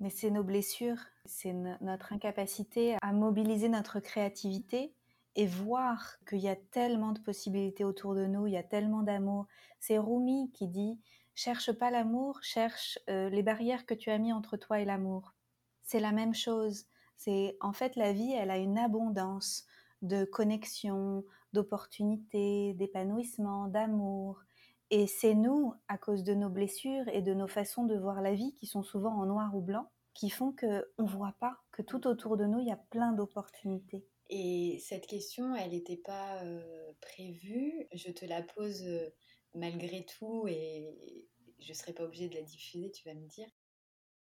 Mais 0.00 0.10
c'est 0.10 0.30
nos 0.30 0.44
blessures, 0.44 1.00
c'est 1.24 1.52
notre 1.52 2.12
incapacité 2.12 2.96
à 3.02 3.12
mobiliser 3.12 3.68
notre 3.68 3.98
créativité 3.98 4.94
et 5.34 5.46
voir 5.46 6.18
qu'il 6.28 6.38
y 6.38 6.48
a 6.48 6.56
tellement 6.56 7.12
de 7.12 7.18
possibilités 7.18 7.84
autour 7.84 8.14
de 8.14 8.26
nous, 8.26 8.46
il 8.46 8.52
y 8.52 8.56
a 8.56 8.62
tellement 8.62 9.02
d'amour. 9.02 9.46
C'est 9.80 9.98
Rumi 9.98 10.52
qui 10.52 10.68
dit 10.68 11.00
cherche 11.34 11.72
pas 11.72 11.90
l'amour, 11.90 12.38
cherche 12.42 12.98
euh, 13.08 13.28
les 13.28 13.42
barrières 13.42 13.86
que 13.86 13.94
tu 13.94 14.10
as 14.10 14.18
mis 14.18 14.32
entre 14.32 14.56
toi 14.56 14.80
et 14.80 14.84
l'amour. 14.84 15.34
C'est 15.82 16.00
la 16.00 16.12
même 16.12 16.34
chose. 16.34 16.86
C'est 17.16 17.56
en 17.60 17.72
fait 17.72 17.96
la 17.96 18.12
vie, 18.12 18.32
elle 18.32 18.50
a 18.50 18.58
une 18.58 18.78
abondance 18.78 19.66
de 20.02 20.24
connexion, 20.24 21.24
d'opportunités, 21.52 22.74
d'épanouissement, 22.74 23.68
d'amour. 23.68 24.42
Et 24.90 25.06
c'est 25.06 25.34
nous, 25.34 25.74
à 25.88 25.98
cause 25.98 26.24
de 26.24 26.34
nos 26.34 26.48
blessures 26.48 27.08
et 27.08 27.22
de 27.22 27.34
nos 27.34 27.48
façons 27.48 27.84
de 27.84 27.96
voir 27.96 28.22
la 28.22 28.34
vie, 28.34 28.54
qui 28.54 28.66
sont 28.66 28.82
souvent 28.82 29.12
en 29.12 29.26
noir 29.26 29.54
ou 29.54 29.60
blanc, 29.60 29.90
qui 30.14 30.30
font 30.30 30.52
que 30.52 30.90
on 30.98 31.04
voit 31.04 31.36
pas 31.38 31.58
que 31.70 31.82
tout 31.82 32.06
autour 32.06 32.36
de 32.36 32.44
nous 32.44 32.58
il 32.58 32.66
y 32.66 32.72
a 32.72 32.80
plein 32.90 33.12
d'opportunités. 33.12 34.06
Et 34.30 34.78
cette 34.80 35.06
question, 35.06 35.54
elle 35.54 35.70
n'était 35.70 35.96
pas 35.96 36.42
euh, 36.44 36.92
prévue. 37.00 37.86
Je 37.92 38.10
te 38.10 38.26
la 38.26 38.42
pose 38.42 38.82
euh, 38.82 39.08
malgré 39.54 40.04
tout 40.04 40.46
et 40.48 41.26
je 41.60 41.68
ne 41.68 41.74
serai 41.74 41.92
pas 41.92 42.04
obligée 42.04 42.28
de 42.28 42.34
la 42.34 42.42
diffuser, 42.42 42.90
tu 42.90 43.08
vas 43.08 43.14
me 43.14 43.26
dire. 43.26 43.48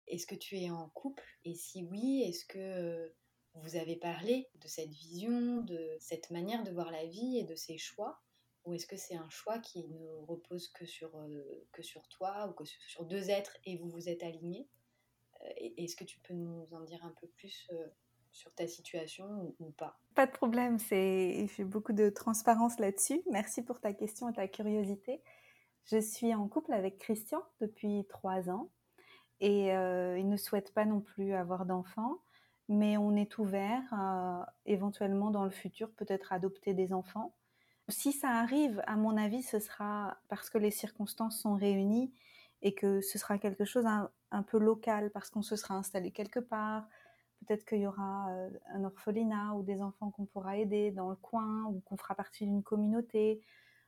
Est-ce 0.06 0.26
que 0.26 0.34
tu 0.34 0.58
es 0.58 0.70
en 0.70 0.88
couple? 0.90 1.24
Et 1.44 1.54
si 1.54 1.84
oui, 1.84 2.22
est-ce 2.26 2.44
que 2.44 2.58
euh, 2.58 3.08
vous 3.62 3.76
avez 3.76 3.96
parlé 3.96 4.48
de 4.60 4.68
cette 4.68 4.90
vision, 4.90 5.60
de 5.62 5.96
cette 6.00 6.30
manière 6.30 6.64
de 6.64 6.70
voir 6.70 6.90
la 6.90 7.06
vie 7.06 7.38
et 7.38 7.44
de 7.44 7.54
ses 7.54 7.78
choix 7.78 8.20
Ou 8.64 8.74
est-ce 8.74 8.86
que 8.86 8.96
c'est 8.96 9.16
un 9.16 9.28
choix 9.28 9.58
qui 9.58 9.86
ne 9.88 10.08
repose 10.26 10.68
que 10.68 10.86
sur, 10.86 11.16
euh, 11.16 11.66
que 11.72 11.82
sur 11.82 12.06
toi 12.08 12.48
ou 12.48 12.52
que 12.52 12.64
sur 12.64 13.04
deux 13.04 13.30
êtres 13.30 13.56
et 13.64 13.76
vous 13.76 13.88
vous 13.88 14.08
êtes 14.08 14.22
alignés? 14.22 14.68
Euh, 15.42 15.70
Est-ce 15.76 15.96
que 15.96 16.04
tu 16.04 16.18
peux 16.20 16.34
nous 16.34 16.66
en 16.72 16.80
dire 16.80 17.04
un 17.04 17.14
peu 17.20 17.28
plus 17.28 17.70
sur 18.30 18.52
ta 18.54 18.66
situation 18.66 19.54
ou, 19.58 19.70
pas? 19.72 19.98
Pas 20.14 20.26
de 20.26 20.32
problème, 20.32 20.78
c'est 20.78 21.46
j'ai 21.56 21.64
beaucoup 21.64 21.92
de 21.92 22.08
transparence 22.10 22.78
là-dessus. 22.78 23.22
Merci 23.30 23.62
pour 23.62 23.80
ta 23.80 23.92
question 23.92 24.28
et 24.28 24.32
ta 24.32 24.48
curiosité. 24.48 25.22
Je 25.84 25.98
suis 26.00 26.34
en 26.34 26.48
couple 26.48 26.72
avec 26.72 26.98
Christian 26.98 27.42
depuis 27.60 28.04
trois 28.08 28.50
ans 28.50 28.70
et 29.40 29.72
euh, 29.74 30.18
il 30.18 30.28
ne 30.28 30.36
souhaite 30.36 30.74
pas 30.74 30.84
non 30.84 31.00
plus 31.00 31.32
avoir 31.32 31.64
d'enfants, 31.64 32.18
mais 32.68 32.96
on 32.96 33.16
est 33.16 33.38
ouvert 33.38 33.82
éventuellement 34.66 35.30
dans 35.30 35.44
le 35.44 35.50
futur 35.50 35.90
peut-être 35.92 36.32
adopter 36.32 36.74
des 36.74 36.92
enfants. 36.92 37.34
Si 37.88 38.12
ça 38.12 38.28
arrive, 38.30 38.82
à 38.86 38.96
mon 38.96 39.16
avis, 39.16 39.42
ce 39.42 39.58
sera 39.58 40.18
parce 40.28 40.50
que 40.50 40.58
les 40.58 40.70
circonstances 40.70 41.40
sont 41.40 41.54
réunies 41.54 42.12
et 42.60 42.74
que 42.74 43.00
ce 43.00 43.18
sera 43.18 43.38
quelque 43.38 43.64
chose 43.64 43.86
un, 43.86 44.10
un 44.30 44.42
peu 44.42 44.58
local 44.58 45.10
parce 45.10 45.30
qu'on 45.30 45.42
se 45.42 45.56
sera 45.56 45.74
installé 45.74 46.10
quelque 46.10 46.40
part. 46.40 46.86
Peut-être 47.40 47.64
qu'il 47.64 47.78
y 47.78 47.86
aura 47.86 48.30
euh, 48.30 48.50
un 48.74 48.84
orphelinat 48.84 49.54
ou 49.54 49.62
des 49.62 49.80
enfants 49.80 50.10
qu'on 50.10 50.26
pourra 50.26 50.56
aider 50.58 50.90
dans 50.90 51.08
le 51.08 51.16
coin 51.16 51.64
ou 51.66 51.80
qu'on 51.80 51.96
fera 51.96 52.14
partie 52.14 52.44
d'une 52.44 52.62
communauté. 52.62 53.40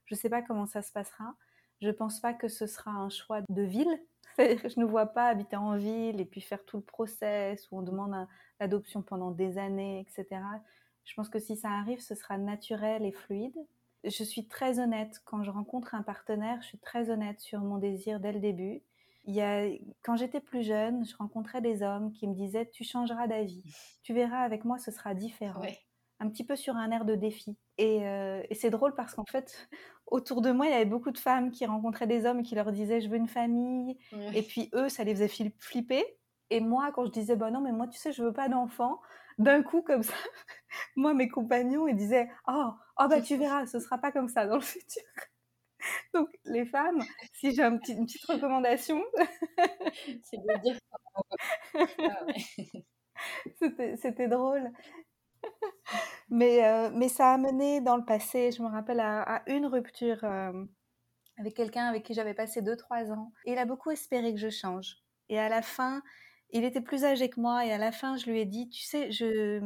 Je 0.07 0.15
ne 0.15 0.19
sais 0.19 0.31
pas 0.31 0.43
comment 0.43 0.67
ça 0.67 0.83
se 0.83 0.93
passera. 0.93 1.35
Je 1.81 1.89
ne 1.89 1.93
pense 1.93 2.21
pas 2.21 2.33
que 2.33 2.49
ce 2.49 2.67
sera 2.67 2.93
un 2.93 3.09
choix 3.09 3.43
de 3.49 3.63
ville 3.63 4.01
je 4.39 4.79
ne 4.81 4.85
vois 4.85 5.07
pas 5.07 5.27
habiter 5.27 5.57
en 5.57 5.77
ville 5.77 6.21
et 6.21 6.25
puis 6.25 6.41
faire 6.41 6.65
tout 6.65 6.77
le 6.77 6.83
process 6.83 7.71
où 7.71 7.79
on 7.79 7.83
demande 7.83 8.27
l'adoption 8.59 9.03
pendant 9.03 9.31
des 9.31 9.59
années, 9.59 10.01
etc. 10.01 10.41
Je 11.05 11.15
pense 11.15 11.29
que 11.29 11.39
si 11.39 11.57
ça 11.57 11.71
arrive, 11.71 12.01
ce 12.01 12.15
sera 12.15 12.39
naturel 12.39 13.05
et 13.05 13.13
fluide. 13.13 13.57
Je 14.05 14.25
suis 14.25 14.47
très 14.47 14.79
honnête. 14.79 15.21
Quand 15.25 15.43
je 15.43 15.51
rencontre 15.51 15.95
un 15.95 16.03
partenaire, 16.03 16.63
je 16.63 16.69
suis 16.69 16.79
très 16.79 17.11
honnête 17.11 17.41
sur 17.41 17.61
mon 17.61 17.79
désir 17.79 18.21
dès 18.21 18.33
le 18.33 18.41
début. 18.41 18.83
Il 19.25 19.35
y 19.35 19.43
a, 19.43 19.67
quand 20.03 20.17
j'étais 20.17 20.41
plus 20.41 20.63
jeune, 20.63 21.05
je 21.05 21.15
rencontrais 21.17 21.61
des 21.61 21.83
hommes 21.83 22.13
qui 22.13 22.27
me 22.27 22.35
disaient 22.35 22.71
Tu 22.71 22.85
changeras 22.85 23.27
d'avis. 23.27 23.63
Tu 24.03 24.15
verras, 24.15 24.41
avec 24.41 24.65
moi, 24.65 24.79
ce 24.79 24.91
sera 24.91 25.15
différent. 25.15 25.63
Un 26.21 26.29
petit 26.29 26.45
peu 26.45 26.57
sur 26.57 26.77
un 26.77 26.91
air 26.91 27.05
de 27.05 27.15
défi. 27.15 27.57
Et, 27.79 28.07
euh, 28.07 28.43
et 28.49 28.55
c'est 28.55 28.71
drôle 28.71 28.95
parce 28.95 29.15
qu'en 29.15 29.25
fait, 29.25 29.69
autour 30.11 30.43
de 30.43 30.51
moi, 30.53 30.67
il 30.67 30.73
y 30.73 30.75
avait 30.75 30.85
beaucoup 30.85 31.11
de 31.11 31.19
femmes 31.19 31.51
qui 31.51 31.67
rencontraient 31.67 32.07
des 32.07 32.27
hommes 32.27 32.41
et 32.41 32.43
qui 32.43 32.55
leur 32.55 32.73
disaient 32.73 33.01
Je 33.01 33.09
veux 33.09 33.17
une 33.17 33.29
famille. 33.29 33.99
Et 34.35 34.43
puis 34.43 34.71
eux, 34.75 34.89
ça 34.89 35.05
les 35.05 35.15
faisait 35.15 35.53
flipper. 35.59 36.05
Et 36.51 36.61
moi, 36.61 36.91
quand 36.93 37.07
je 37.07 37.11
disais 37.11 37.37
Bah 37.37 37.51
non, 37.51 37.61
mais 37.61 37.73
moi, 37.73 37.87
tu 37.89 37.99
sais, 37.99 38.13
je 38.13 38.23
veux 38.23 38.33
pas 38.33 38.49
d'enfant, 38.49 39.01
d'un 39.39 39.63
coup, 39.63 39.83
comme 39.83 40.03
ça, 40.03 40.15
moi, 40.97 41.15
mes 41.15 41.29
compagnons, 41.29 41.87
ils 41.89 41.97
disaient 41.97 42.29
Oh, 42.49 42.71
oh 42.99 43.07
bah 43.09 43.21
tu 43.21 43.37
verras, 43.37 43.67
ce 43.67 43.79
sera 43.81 43.99
pas 43.99 44.13
comme 44.13 44.29
ça 44.29 44.47
dans 44.47 44.57
le 44.57 44.61
futur. 44.63 45.03
Donc, 46.15 46.29
les 46.45 46.67
femmes, 46.67 47.01
si 47.33 47.55
j'ai 47.55 47.63
un 47.63 47.79
petit, 47.79 47.93
une 47.93 48.07
petite 48.07 48.25
recommandation, 48.27 49.03
c'est 50.23 50.37
de 50.37 50.63
dire 50.63 50.79
ah 52.05 52.27
C'était 53.97 54.29
drôle. 54.29 54.71
Mais, 56.31 56.65
euh, 56.65 56.91
mais 56.95 57.09
ça 57.09 57.33
a 57.35 57.39
mené 57.39 57.81
dans 57.81 57.97
le 57.97 58.05
passé, 58.05 58.53
je 58.53 58.63
me 58.63 58.69
rappelle, 58.69 59.01
à, 59.01 59.43
une 59.47 59.67
rupture 59.67 60.23
euh, 60.25 60.65
avec 61.39 61.55
quelqu'un 61.55 61.87
avec 61.87 62.05
qui 62.05 62.15
j'avais 62.15 62.35
passé 62.35 62.63
2-3 62.63 63.13
ans. 63.13 63.33
Et 63.45 63.53
il 63.53 63.59
a 63.59 63.67
beaucoup 63.67 63.91
espéré 63.91 64.33
que 64.33 64.41
je 64.41 64.51
change. 64.51 64.99
Et 65.29 65.39
à 65.39 65.49
la 65.49 65.63
fin, 65.63 66.03
il 66.51 66.65
était 66.65 66.81
plus 66.81 67.05
âgé 67.05 67.29
que 67.31 67.41
moi. 67.41 67.67
Et 67.67 67.73
à 67.73 67.79
la 67.79 67.93
fin, 67.93 68.17
je 68.17 68.31
lui 68.31 68.41
ai 68.41 68.47
dit, 68.47 68.69
tu 68.69 68.83
sais, 68.83 69.11
je, 69.11 69.61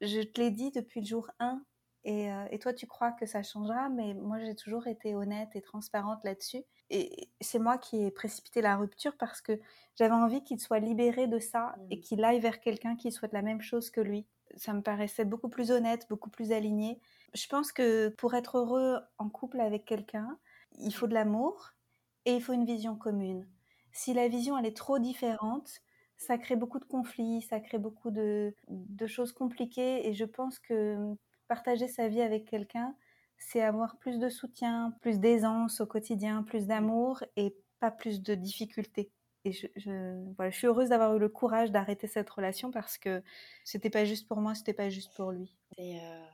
je 0.00 0.20
te 0.20 0.40
l'ai 0.40 0.50
dit 0.50 0.70
depuis 0.70 1.00
le 1.00 1.06
jour 1.06 1.30
1 1.38 1.62
euh, 2.06 2.46
et, 2.50 2.58
toi, 2.58 2.72
tu 2.72 2.86
crois 2.86 3.12
que 3.12 3.26
ça 3.26 3.42
changera, 3.42 3.88
mais 3.90 4.14
moi, 4.14 4.38
j'ai 4.38 4.54
toujours 4.54 4.86
été 4.86 5.14
honnête 5.14 5.50
et 5.54 5.60
transparente 5.60 6.20
là-dessus. 6.24 6.62
Et 6.88 7.30
c'est 7.40 7.58
moi 7.58 7.78
qui 7.78 8.04
ai 8.04 8.10
précipité 8.10 8.62
la 8.62 8.76
rupture 8.76 9.16
parce 9.18 9.40
que 9.40 9.52
j'avais 9.96 10.14
envie 10.14 10.42
qu'il 10.42 10.58
soit 10.60 10.80
libéré 10.80 11.26
de 11.28 11.38
ça 11.38 11.74
et 11.90 11.96
mmh. 11.96 12.00
qu'il 12.00 12.24
aille 12.24 12.40
vers 12.40 12.60
quelqu'un 12.60 12.96
qui 12.96 13.12
souhaite 13.12 13.32
la 13.32 13.42
même 13.42 13.60
chose 13.60 13.90
que 13.90 14.00
lui. 14.00 14.26
Ça 14.56 14.72
me 14.72 14.82
paraissait 14.82 15.24
beaucoup 15.24 15.48
plus 15.48 15.70
honnête, 15.70 16.06
beaucoup 16.08 16.30
plus 16.30 16.52
aligné. 16.52 17.00
Je 17.34 17.46
pense 17.46 17.72
que 17.72 18.08
pour 18.08 18.34
être 18.34 18.58
heureux 18.58 18.98
en 19.18 19.28
couple 19.28 19.60
avec 19.60 19.84
quelqu'un, 19.84 20.38
il 20.78 20.92
faut 20.92 21.06
de 21.06 21.14
l'amour 21.14 21.70
et 22.24 22.34
il 22.36 22.42
faut 22.42 22.52
une 22.52 22.64
vision 22.64 22.96
commune. 22.96 23.48
Si 23.92 24.14
la 24.14 24.28
vision, 24.28 24.56
elle 24.58 24.66
est 24.66 24.76
trop 24.76 24.98
différente, 24.98 25.80
ça 26.16 26.38
crée 26.38 26.56
beaucoup 26.56 26.78
de 26.78 26.84
conflits, 26.84 27.42
ça 27.42 27.60
crée 27.60 27.78
beaucoup 27.78 28.10
de, 28.10 28.54
de 28.68 29.06
choses 29.06 29.32
compliquées 29.32 30.06
et 30.08 30.14
je 30.14 30.24
pense 30.24 30.58
que 30.58 31.14
partager 31.48 31.88
sa 31.88 32.08
vie 32.08 32.22
avec 32.22 32.44
quelqu'un, 32.46 32.94
c'est 33.38 33.62
avoir 33.62 33.98
plus 33.98 34.18
de 34.18 34.28
soutien, 34.28 34.92
plus 35.00 35.18
d'aisance 35.18 35.80
au 35.80 35.86
quotidien, 35.86 36.42
plus 36.42 36.66
d'amour 36.66 37.24
et 37.36 37.56
pas 37.80 37.90
plus 37.90 38.22
de 38.22 38.34
difficultés. 38.34 39.10
Et 39.44 39.52
je, 39.52 39.66
je, 39.76 40.50
suis 40.50 40.66
heureuse 40.66 40.90
d'avoir 40.90 41.16
eu 41.16 41.18
le 41.18 41.28
courage 41.28 41.70
d'arrêter 41.70 42.06
cette 42.06 42.28
relation 42.28 42.70
parce 42.70 42.98
que 42.98 43.22
c'était 43.64 43.90
pas 43.90 44.04
juste 44.04 44.28
pour 44.28 44.38
moi, 44.38 44.54
c'était 44.54 44.74
pas 44.74 44.90
juste 44.90 45.14
pour 45.14 45.30
lui. 45.30 45.56
C'est 45.76 45.98
euh, 45.98 46.24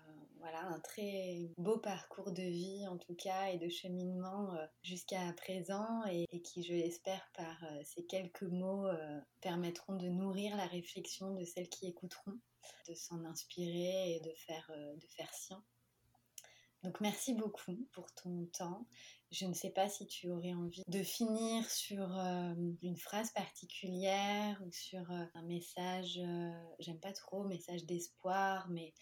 voilà 0.41 0.67
un 0.67 0.81
très 0.81 1.51
beau 1.57 1.79
parcours 1.79 2.33
de 2.33 2.43
vie 2.43 2.87
en 2.89 2.97
tout 2.97 3.15
cas 3.15 3.47
et 3.51 3.59
de 3.59 3.69
cheminement 3.69 4.53
euh, 4.55 4.67
jusqu'à 4.83 5.33
présent 5.37 6.05
et, 6.11 6.27
qui, 6.41 6.65
je 6.65 6.73
l'espère, 6.73 7.31
par 7.37 7.65
euh, 7.65 7.81
ces 7.85 8.05
quelques 8.05 8.43
mots 8.43 8.89
permettront 9.41 9.95
de 9.95 10.09
nourrir 10.09 10.57
la 10.57 10.67
réflexion 10.67 11.35
de 11.35 11.45
celles 11.45 11.69
qui 11.69 11.87
écouteront 11.87 12.39
de 12.89 12.95
s'en 12.95 13.25
inspirer 13.25 14.17
et 14.17 14.21
de 14.21 14.33
faire, 14.35 14.69
de 14.73 15.07
faire 15.07 15.33
sien. 15.33 15.63
Donc 16.87 17.01
merci 17.01 17.35
beaucoup 17.35 17.77
pour 17.91 18.13
ton 18.13 18.47
temps. 18.57 18.87
Je 19.33 19.45
ne 19.45 19.55
sais 19.55 19.71
pas 19.71 19.89
si 19.89 20.07
tu 20.07 20.31
aurais 20.31 20.55
envie 20.55 20.85
de 20.87 21.03
finir 21.03 21.69
sur 21.69 22.17
euh, 22.17 22.55
une 22.81 22.97
phrase 22.97 23.33
particulière 23.33 24.63
ou 24.65 24.71
sur 24.71 25.11
euh, 25.11 25.25
un 25.35 25.43
message, 25.43 26.21
j'aime 26.79 27.01
pas 27.01 27.13
trop, 27.13 27.43
message 27.43 27.87
d'espoir, 27.87 28.69
mais 28.71 28.95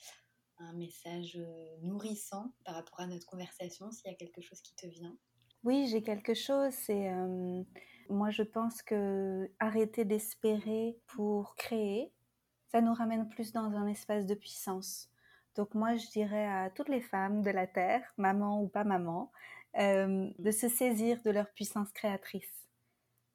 un 0.56 0.72
message 0.72 1.38
nourrissant 1.82 2.54
par 2.64 2.76
rapport 2.76 3.00
à 3.00 3.06
notre 3.06 3.26
conversation, 3.26 3.90
s'il 3.90 4.10
y 4.10 4.14
a 4.14 4.16
quelque 4.16 4.40
chose 4.40 4.62
qui 4.62 4.74
te 4.76 4.86
vient. 4.86 5.14
Oui, 5.62 5.86
j'ai 5.90 6.02
quelque 6.02 6.32
chose. 6.32 6.72
C'est 6.72 7.10
moi, 8.08 8.30
je 8.30 8.44
pense 8.44 8.80
que 8.82 9.50
arrêter 9.58 10.06
d'espérer 10.06 10.96
pour 11.06 11.54
créer, 11.56 12.14
ça 12.68 12.80
nous 12.80 12.94
ramène 12.94 13.28
plus 13.28 13.52
dans 13.52 13.76
un 13.76 13.86
espace 13.88 14.24
de 14.24 14.34
puissance. 14.34 15.10
Donc 15.54 15.74
moi, 15.74 15.96
je 15.96 16.06
dirais 16.08 16.46
à 16.46 16.70
toutes 16.70 16.88
les 16.88 17.00
femmes 17.00 17.42
de 17.42 17.50
la 17.50 17.66
Terre, 17.66 18.02
maman 18.16 18.60
ou 18.60 18.68
pas 18.68 18.84
maman, 18.84 19.30
euh, 19.78 20.28
de 20.38 20.50
se 20.50 20.68
saisir 20.68 21.20
de 21.22 21.30
leur 21.30 21.50
puissance 21.52 21.90
créatrice 21.92 22.68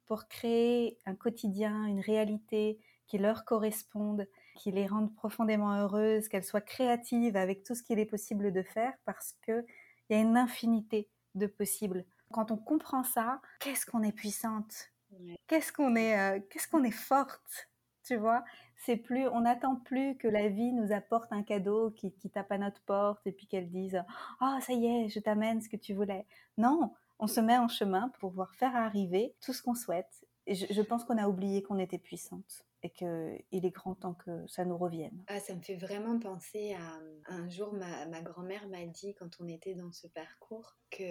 pour 0.06 0.26
créer 0.26 0.98
un 1.06 1.14
quotidien, 1.14 1.86
une 1.86 2.00
réalité 2.00 2.80
qui 3.06 3.18
leur 3.18 3.44
corresponde, 3.44 4.26
qui 4.56 4.70
les 4.72 4.86
rende 4.86 5.14
profondément 5.14 5.72
heureuses, 5.74 6.28
qu'elles 6.28 6.44
soient 6.44 6.60
créatives 6.60 7.36
avec 7.36 7.62
tout 7.62 7.74
ce 7.74 7.82
qu'il 7.82 7.98
est 7.98 8.06
possible 8.06 8.52
de 8.52 8.62
faire 8.62 8.92
parce 9.04 9.34
qu'il 9.44 9.64
y 10.10 10.14
a 10.14 10.18
une 10.18 10.36
infinité 10.36 11.08
de 11.34 11.46
possibles. 11.46 12.04
Quand 12.32 12.50
on 12.50 12.56
comprend 12.56 13.04
ça, 13.04 13.40
qu'est-ce 13.60 13.86
qu'on 13.86 14.02
est 14.02 14.12
puissante, 14.12 14.90
qu'est-ce 15.46 15.72
qu'on 15.72 15.94
est, 15.96 16.18
euh, 16.18 16.40
qu'est-ce 16.50 16.68
qu'on 16.68 16.84
est 16.84 16.90
forte, 16.90 17.69
tu 18.10 18.16
vois 18.16 18.44
c'est 18.80 18.96
plus, 18.96 19.28
on 19.28 19.42
n'attend 19.42 19.76
plus 19.76 20.16
que 20.16 20.26
la 20.26 20.48
vie 20.48 20.72
nous 20.72 20.92
apporte 20.92 21.32
un 21.32 21.42
cadeau 21.42 21.90
qui, 21.90 22.12
tape 22.32 22.50
à 22.50 22.58
notre 22.58 22.80
porte 22.82 23.26
et 23.26 23.32
puis 23.32 23.46
qu'elle 23.46 23.68
dise 23.68 24.02
Ah, 24.40 24.58
ça 24.62 24.72
y 24.72 24.86
est, 24.86 25.08
je 25.08 25.20
t'amène 25.20 25.60
ce 25.60 25.68
que 25.68 25.76
tu 25.76 25.92
voulais. 25.92 26.26
Non, 26.56 26.92
on 27.18 27.26
se 27.26 27.40
met 27.40 27.58
en 27.58 27.68
chemin 27.68 28.08
pour 28.08 28.30
pouvoir 28.30 28.54
faire 28.54 28.74
arriver 28.74 29.34
tout 29.42 29.52
ce 29.52 29.62
qu'on 29.62 29.74
souhaite. 29.74 30.24
Et 30.46 30.54
je, 30.54 30.82
pense 30.82 31.04
qu'on 31.04 31.18
a 31.18 31.28
oublié 31.28 31.62
qu'on 31.62 31.78
était 31.78 31.98
puissante 31.98 32.64
et 32.82 32.88
qu'il 32.88 33.44
est 33.52 33.70
grand 33.70 33.94
temps 33.94 34.14
que 34.14 34.46
ça 34.48 34.64
nous 34.64 34.78
revienne. 34.78 35.22
Ah, 35.28 35.38
ça 35.38 35.54
me 35.54 35.60
fait 35.60 35.76
vraiment 35.76 36.18
penser 36.18 36.74
à 36.74 37.32
un 37.32 37.48
jour, 37.50 37.74
ma, 37.74 38.22
grand-mère 38.22 38.66
m'a 38.68 38.86
dit, 38.86 39.14
quand 39.14 39.28
on 39.40 39.46
était 39.46 39.74
dans 39.74 39.92
ce 39.92 40.06
parcours, 40.08 40.74
que 40.90 41.04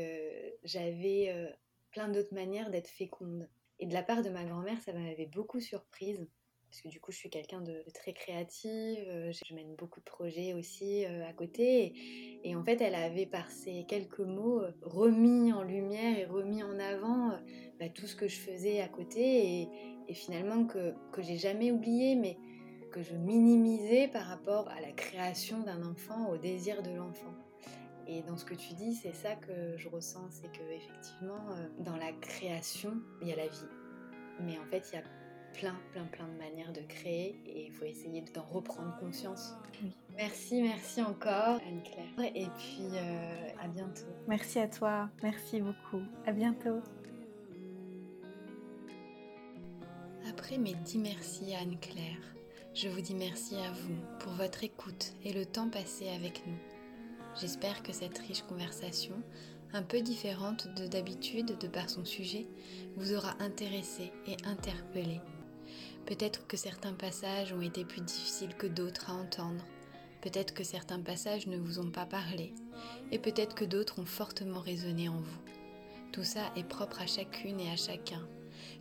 j'avais 0.63 1.29
euh, 1.29 1.49
plein 1.91 2.09
d'autres 2.09 2.33
manières 2.33 2.71
d'être 2.71 2.89
féconde. 2.89 3.47
Et 3.77 3.85
de 3.85 3.93
la 3.93 4.03
part 4.03 4.23
de 4.23 4.29
ma 4.29 4.43
grand-mère, 4.43 4.81
ça 4.81 4.91
m'avait 4.91 5.27
beaucoup 5.27 5.59
surprise 5.59 6.27
parce 6.69 6.81
que 6.81 6.87
du 6.87 6.99
coup 6.99 7.11
je 7.11 7.17
suis 7.17 7.29
quelqu'un 7.29 7.61
de 7.61 7.83
très 7.93 8.13
créative, 8.13 9.03
euh, 9.07 9.31
je 9.31 9.55
mène 9.55 9.75
beaucoup 9.75 9.99
de 9.99 10.05
projets 10.05 10.53
aussi 10.53 11.03
euh, 11.05 11.27
à 11.27 11.33
côté. 11.33 11.93
Et, 12.43 12.55
en 12.55 12.63
fait, 12.63 12.79
elle 12.81 12.95
avait 12.95 13.25
par 13.25 13.49
ces 13.49 13.85
quelques 13.87 14.19
mots 14.19 14.61
euh, 14.61 14.71
remis 14.83 15.51
en 15.51 15.63
lumière 15.63 16.17
et 16.17 16.25
remis 16.25 16.63
en 16.63 16.77
avant 16.79 17.31
bah, 17.79 17.89
tout 17.89 18.05
ce 18.05 18.15
que 18.15 18.27
je 18.27 18.37
faisais 18.37 18.81
à 18.81 18.87
côté 18.87 19.67
et, 20.07 20.13
finalement 20.13 20.65
que, 20.65 20.93
que 21.11 21.21
j'ai 21.21 21.37
jamais 21.37 21.71
oublié, 21.71 22.15
mais 22.15 22.37
que 22.91 23.03
je 23.03 23.13
minimisais 23.13 24.07
par 24.07 24.25
rapport 24.25 24.67
à 24.69 24.81
la 24.81 24.91
création 24.91 25.59
d'un 25.59 25.83
enfant, 25.83 26.31
au 26.31 26.37
désir 26.37 26.81
de 26.81 26.89
l'enfant. 26.89 27.35
Et 28.07 28.23
dans 28.23 28.35
ce 28.35 28.43
que 28.43 28.55
tu 28.55 28.73
dis, 28.73 28.95
c'est 28.95 29.13
ça 29.13 29.35
que 29.35 29.77
je 29.77 29.87
ressens, 29.87 30.27
c'est 30.31 30.51
que 30.51 30.63
effectivement, 30.71 31.45
dans 31.77 31.95
la 31.95 32.11
création, 32.13 32.93
il 33.21 33.27
y 33.27 33.33
a 33.33 33.35
la 33.35 33.47
vie. 33.47 33.67
Mais 34.41 34.57
en 34.57 34.65
fait, 34.65 34.89
il 34.91 34.95
y 34.95 34.97
a 34.97 35.03
plein, 35.53 35.75
plein, 35.91 36.05
plein 36.05 36.27
de 36.27 36.37
manières 36.37 36.73
de 36.73 36.81
créer 36.81 37.35
et 37.45 37.65
il 37.65 37.71
faut 37.71 37.85
essayer 37.85 38.23
d'en 38.33 38.43
reprendre 38.43 38.95
conscience. 38.99 39.53
Merci, 40.15 40.61
merci 40.61 41.01
encore 41.01 41.59
Anne-Claire. 41.67 42.35
Et 42.35 42.47
puis 42.57 42.87
euh, 42.93 43.49
à 43.63 43.67
bientôt. 43.67 44.07
Merci 44.27 44.59
à 44.59 44.67
toi, 44.67 45.09
merci 45.23 45.61
beaucoup. 45.61 46.01
À 46.25 46.31
bientôt. 46.31 46.81
Après 50.27 50.57
mes 50.57 50.73
dix 50.73 50.99
merci 50.99 51.53
à 51.55 51.59
Anne-Claire, 51.59 52.19
je 52.73 52.87
vous 52.89 53.01
dis 53.01 53.15
merci 53.15 53.55
à 53.55 53.71
vous 53.71 53.95
pour 54.19 54.33
votre 54.33 54.63
écoute 54.63 55.13
et 55.23 55.33
le 55.33 55.45
temps 55.45 55.69
passé 55.69 56.09
avec 56.09 56.45
nous. 56.45 56.57
J'espère 57.39 57.83
que 57.83 57.93
cette 57.93 58.17
riche 58.19 58.43
conversation, 58.43 59.15
un 59.73 59.83
peu 59.83 60.01
différente 60.01 60.67
de 60.75 60.87
d'habitude 60.87 61.57
de 61.57 61.67
par 61.67 61.89
son 61.89 62.03
sujet, 62.03 62.47
vous 62.97 63.13
aura 63.13 63.35
intéressé 63.39 64.11
et 64.27 64.35
interpellé 64.45 65.21
Peut-être 66.09 66.47
que 66.47 66.57
certains 66.57 66.93
passages 66.93 67.53
ont 67.53 67.61
été 67.61 67.85
plus 67.85 68.01
difficiles 68.01 68.55
que 68.57 68.65
d'autres 68.65 69.11
à 69.11 69.13
entendre. 69.13 69.63
Peut-être 70.21 70.55
que 70.55 70.63
certains 70.63 70.99
passages 70.99 71.45
ne 71.45 71.59
vous 71.59 71.77
ont 71.77 71.91
pas 71.91 72.07
parlé. 72.07 72.51
Et 73.11 73.19
peut-être 73.19 73.53
que 73.53 73.63
d'autres 73.63 73.99
ont 73.99 74.07
fortement 74.07 74.59
résonné 74.59 75.07
en 75.07 75.17
vous. 75.17 75.41
Tout 76.11 76.23
ça 76.23 76.51
est 76.55 76.63
propre 76.63 76.99
à 77.01 77.05
chacune 77.05 77.59
et 77.59 77.69
à 77.69 77.75
chacun. 77.75 78.27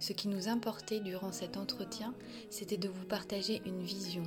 Ce 0.00 0.14
qui 0.14 0.28
nous 0.28 0.48
importait 0.48 1.00
durant 1.00 1.30
cet 1.30 1.58
entretien, 1.58 2.14
c'était 2.48 2.78
de 2.78 2.88
vous 2.88 3.04
partager 3.04 3.60
une 3.66 3.82
vision, 3.82 4.22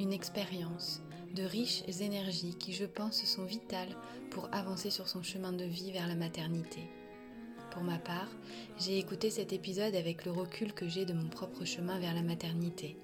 une 0.00 0.12
expérience, 0.12 1.02
de 1.36 1.44
riches 1.44 1.84
énergies 2.00 2.56
qui, 2.58 2.72
je 2.72 2.84
pense, 2.84 3.24
sont 3.26 3.44
vitales 3.44 3.96
pour 4.32 4.48
avancer 4.50 4.90
sur 4.90 5.06
son 5.06 5.22
chemin 5.22 5.52
de 5.52 5.64
vie 5.64 5.92
vers 5.92 6.08
la 6.08 6.16
maternité. 6.16 6.80
Pour 7.70 7.82
ma 7.82 7.98
part, 7.98 8.28
j'ai 8.78 8.98
écouté 8.98 9.30
cet 9.30 9.52
épisode 9.52 9.94
avec 9.94 10.24
le 10.24 10.32
recul 10.32 10.72
que 10.72 10.88
j'ai 10.88 11.04
de 11.04 11.12
mon 11.12 11.28
propre 11.28 11.64
chemin 11.64 11.98
vers 12.00 12.14
la 12.14 12.22
maternité. 12.22 12.96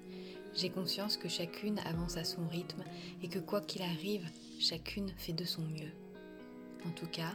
J'ai 0.53 0.69
conscience 0.69 1.17
que 1.17 1.29
chacune 1.29 1.79
avance 1.79 2.17
à 2.17 2.23
son 2.23 2.47
rythme 2.47 2.83
et 3.23 3.29
que 3.29 3.39
quoi 3.39 3.61
qu'il 3.61 3.81
arrive, 3.81 4.27
chacune 4.59 5.09
fait 5.17 5.33
de 5.33 5.45
son 5.45 5.61
mieux. 5.61 5.91
En 6.85 6.91
tout 6.91 7.07
cas, 7.07 7.33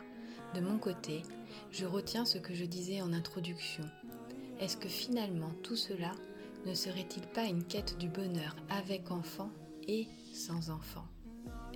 de 0.55 0.61
mon 0.61 0.77
côté, 0.79 1.23
je 1.71 1.87
retiens 1.87 2.25
ce 2.25 2.39
que 2.39 2.55
je 2.55 2.65
disais 2.65 3.01
en 3.01 3.13
introduction. 3.13 3.85
Est-ce 4.61 4.77
que 4.77 4.89
finalement 4.89 5.53
tout 5.63 5.77
cela 5.77 6.13
ne 6.67 6.75
serait-il 6.75 7.27
pas 7.29 7.45
une 7.45 7.65
quête 7.65 7.97
du 7.99 8.09
bonheur 8.09 8.57
avec 8.69 9.11
enfant 9.11 9.51
et 9.89 10.07
sans 10.35 10.71
enfant? 10.71 11.07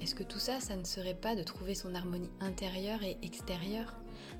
Est-ce 0.00 0.14
que 0.14 0.22
tout 0.22 0.38
ça, 0.38 0.60
ça 0.60 0.76
ne 0.76 0.84
serait 0.84 1.14
pas 1.14 1.34
de 1.34 1.42
trouver 1.42 1.74
son 1.74 1.94
harmonie 1.94 2.30
intérieure 2.40 3.02
et 3.02 3.16
extérieure? 3.22 3.96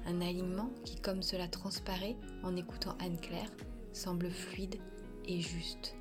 Un 0.06 0.20
alignement 0.20 0.70
qui, 0.84 0.96
comme 0.96 1.22
cela 1.22 1.48
transparaît 1.48 2.16
en 2.42 2.56
écoutant 2.56 2.96
Anne-Claire, 3.00 3.50
semble 3.92 4.30
fluide 4.30 4.76
et 5.26 5.40
juste. 5.40 5.96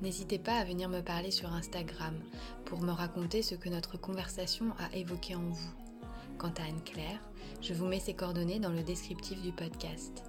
N'hésitez 0.00 0.38
pas 0.38 0.54
à 0.54 0.64
venir 0.64 0.88
me 0.88 1.00
parler 1.00 1.30
sur 1.30 1.52
Instagram 1.52 2.14
pour 2.64 2.80
me 2.80 2.90
raconter 2.90 3.42
ce 3.42 3.54
que 3.54 3.68
notre 3.68 3.98
conversation 3.98 4.72
a 4.78 4.96
évoqué 4.96 5.36
en 5.36 5.48
vous. 5.48 5.74
Quant 6.38 6.52
à 6.58 6.64
Anne-Claire, 6.64 7.20
je 7.60 7.74
vous 7.74 7.86
mets 7.86 8.00
ses 8.00 8.14
coordonnées 8.14 8.58
dans 8.58 8.72
le 8.72 8.82
descriptif 8.82 9.40
du 9.42 9.52
podcast. 9.52 10.24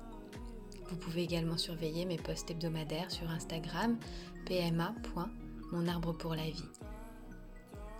Vous 0.90 0.98
pouvez 0.98 1.24
également 1.24 1.58
surveiller 1.58 2.06
mes 2.06 2.18
posts 2.18 2.52
hebdomadaires 2.52 3.10
sur 3.10 3.30
Instagram 3.32 3.98
pma.monarbre 4.46 6.16
pour 6.18 6.36
la 6.36 6.44
vie. 6.44 6.70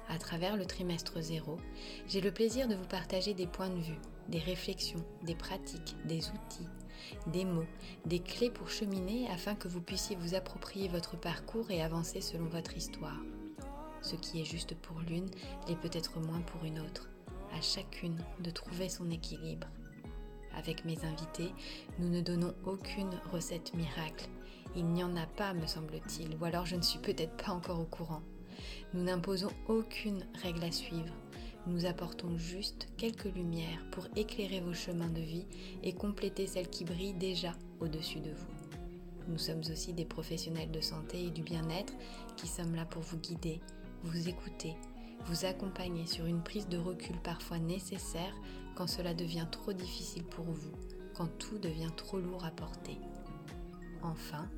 À 0.10 0.18
travers 0.18 0.58
le 0.58 0.66
trimestre 0.66 1.22
zéro, 1.22 1.58
j'ai 2.08 2.22
le 2.22 2.32
plaisir 2.32 2.68
de 2.68 2.76
vous 2.76 2.86
partager 2.86 3.34
des 3.34 3.48
points 3.48 3.70
de 3.70 3.80
vue, 3.80 4.00
des 4.28 4.40
réflexions, 4.40 5.04
des 5.24 5.36
pratiques, 5.36 5.96
des 6.06 6.30
outils, 6.30 6.68
des 7.28 7.46
mots, 7.46 7.66
des 8.06 8.20
clés 8.20 8.52
pour 8.52 8.70
cheminer 8.70 9.28
afin 9.32 9.56
que 9.56 9.68
vous 9.68 9.82
puissiez 9.82 10.16
vous 10.16 10.36
approprier 10.36 10.88
votre 10.88 11.18
parcours 11.18 11.72
et 11.72 11.82
avancer 11.82 12.22
selon 12.22 12.46
votre 12.46 12.76
histoire. 12.76 13.20
Ce 14.02 14.16
qui 14.16 14.42
est 14.42 14.46
juste 14.46 14.76
pour 14.76 15.00
l'une 15.00 15.30
l'est 15.68 15.80
peut-être 15.80 16.20
moins 16.20 16.42
pour 16.42 16.64
une 16.66 16.80
autre. 16.80 17.10
À 17.58 17.62
chacune 17.62 18.18
de 18.40 18.50
trouver 18.50 18.90
son 18.90 19.10
équilibre. 19.10 19.68
Avec 20.56 20.86
mes 20.86 21.04
invités, 21.06 21.52
nous 22.00 22.10
ne 22.10 22.22
donnons 22.22 22.54
aucune 22.66 23.12
recette 23.32 23.74
miracle. 23.74 24.28
Il 24.76 24.86
n'y 24.86 25.04
en 25.04 25.16
a 25.16 25.26
pas, 25.26 25.54
me 25.54 25.66
semble-t-il, 25.66 26.36
ou 26.38 26.46
alors 26.46 26.66
je 26.66 26.76
ne 26.76 26.82
suis 26.82 27.00
peut-être 27.00 27.38
pas 27.38 27.52
encore 27.52 27.80
au 27.80 27.86
courant. 27.86 28.22
Nous 28.94 29.04
n'imposons 29.04 29.52
aucune 29.68 30.26
règle 30.42 30.64
à 30.64 30.72
suivre. 30.72 31.14
Nous 31.66 31.86
apportons 31.86 32.38
juste 32.38 32.88
quelques 32.98 33.34
lumières 33.34 33.86
pour 33.92 34.08
éclairer 34.16 34.60
vos 34.60 34.74
chemins 34.74 35.10
de 35.10 35.22
vie 35.22 35.46
et 35.82 35.94
compléter 35.94 36.46
celles 36.46 36.70
qui 36.70 36.84
brillent 36.84 37.14
déjà 37.14 37.54
au-dessus 37.80 38.20
de 38.20 38.32
vous. 38.32 38.54
Nous 39.30 39.38
sommes 39.38 39.62
aussi 39.72 39.94
des 39.94 40.06
professionnels 40.06 40.72
de 40.72 40.82
santé 40.82 41.26
et 41.26 41.32
du 41.32 41.42
bien-être 41.42 41.94
qui 42.36 42.48
sommes 42.48 42.76
là 42.76 42.86
pour 42.86 43.02
vous 43.02 43.18
guider, 43.18 43.62
vous 44.04 44.28
écouter, 44.28 44.76
vous 45.26 45.46
accompagner 45.46 46.06
sur 46.06 46.26
une 46.26 46.44
prise 46.44 46.68
de 46.68 46.78
recul 46.78 47.16
parfois 47.24 47.60
nécessaire 47.60 48.36
quand 48.76 48.88
cela 48.88 49.14
devient 49.14 49.48
trop 49.50 49.72
difficile 49.72 50.24
pour 50.24 50.46
vous, 50.46 50.74
quand 51.14 51.28
tout 51.38 51.58
devient 51.58 51.92
trop 51.96 52.20
lourd 52.20 52.44
à 52.44 52.52
porter. 52.52 52.98
Enfin, 54.02 54.50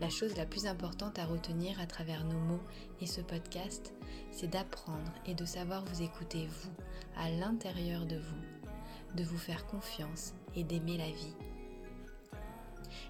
la 0.00 0.08
chose 0.08 0.36
la 0.36 0.46
plus 0.46 0.66
importante 0.66 1.18
à 1.18 1.26
retenir 1.26 1.78
à 1.78 1.86
travers 1.86 2.24
nos 2.24 2.38
mots 2.38 2.62
et 3.00 3.06
ce 3.06 3.20
podcast, 3.20 3.92
c'est 4.30 4.48
d'apprendre 4.48 5.12
et 5.26 5.34
de 5.34 5.44
savoir 5.44 5.84
vous 5.84 6.02
écouter 6.02 6.46
vous, 6.46 6.72
à 7.16 7.30
l'intérieur 7.30 8.06
de 8.06 8.16
vous, 8.16 9.16
de 9.16 9.24
vous 9.24 9.38
faire 9.38 9.66
confiance 9.66 10.32
et 10.56 10.64
d'aimer 10.64 10.96
la 10.96 11.10
vie. 11.10 11.34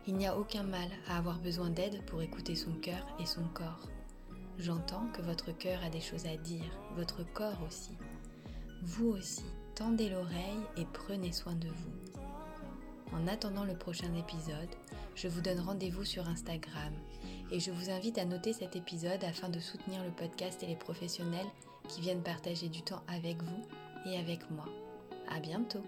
Il 0.06 0.16
n'y 0.16 0.26
a 0.26 0.36
aucun 0.36 0.64
mal 0.64 0.88
à 1.08 1.18
avoir 1.18 1.38
besoin 1.38 1.70
d'aide 1.70 2.04
pour 2.06 2.22
écouter 2.22 2.56
son 2.56 2.72
cœur 2.72 3.06
et 3.20 3.26
son 3.26 3.44
corps. 3.54 3.88
J'entends 4.58 5.06
que 5.12 5.22
votre 5.22 5.52
cœur 5.52 5.82
a 5.84 5.90
des 5.90 6.00
choses 6.00 6.26
à 6.26 6.36
dire, 6.36 6.70
votre 6.96 7.22
corps 7.32 7.62
aussi. 7.66 7.96
Vous 8.82 9.08
aussi, 9.08 9.44
tendez 9.74 10.08
l'oreille 10.08 10.64
et 10.76 10.84
prenez 10.92 11.32
soin 11.32 11.54
de 11.54 11.68
vous. 11.68 12.09
En 13.12 13.26
attendant 13.26 13.64
le 13.64 13.74
prochain 13.74 14.14
épisode, 14.14 14.68
je 15.14 15.28
vous 15.28 15.40
donne 15.40 15.60
rendez-vous 15.60 16.04
sur 16.04 16.28
Instagram 16.28 16.92
et 17.50 17.60
je 17.60 17.70
vous 17.70 17.90
invite 17.90 18.18
à 18.18 18.24
noter 18.24 18.52
cet 18.52 18.76
épisode 18.76 19.24
afin 19.24 19.48
de 19.48 19.58
soutenir 19.58 20.02
le 20.04 20.10
podcast 20.10 20.62
et 20.62 20.66
les 20.66 20.76
professionnels 20.76 21.46
qui 21.88 22.00
viennent 22.00 22.22
partager 22.22 22.68
du 22.68 22.82
temps 22.82 23.02
avec 23.08 23.42
vous 23.42 23.66
et 24.06 24.16
avec 24.16 24.48
moi. 24.50 24.66
À 25.28 25.40
bientôt! 25.40 25.84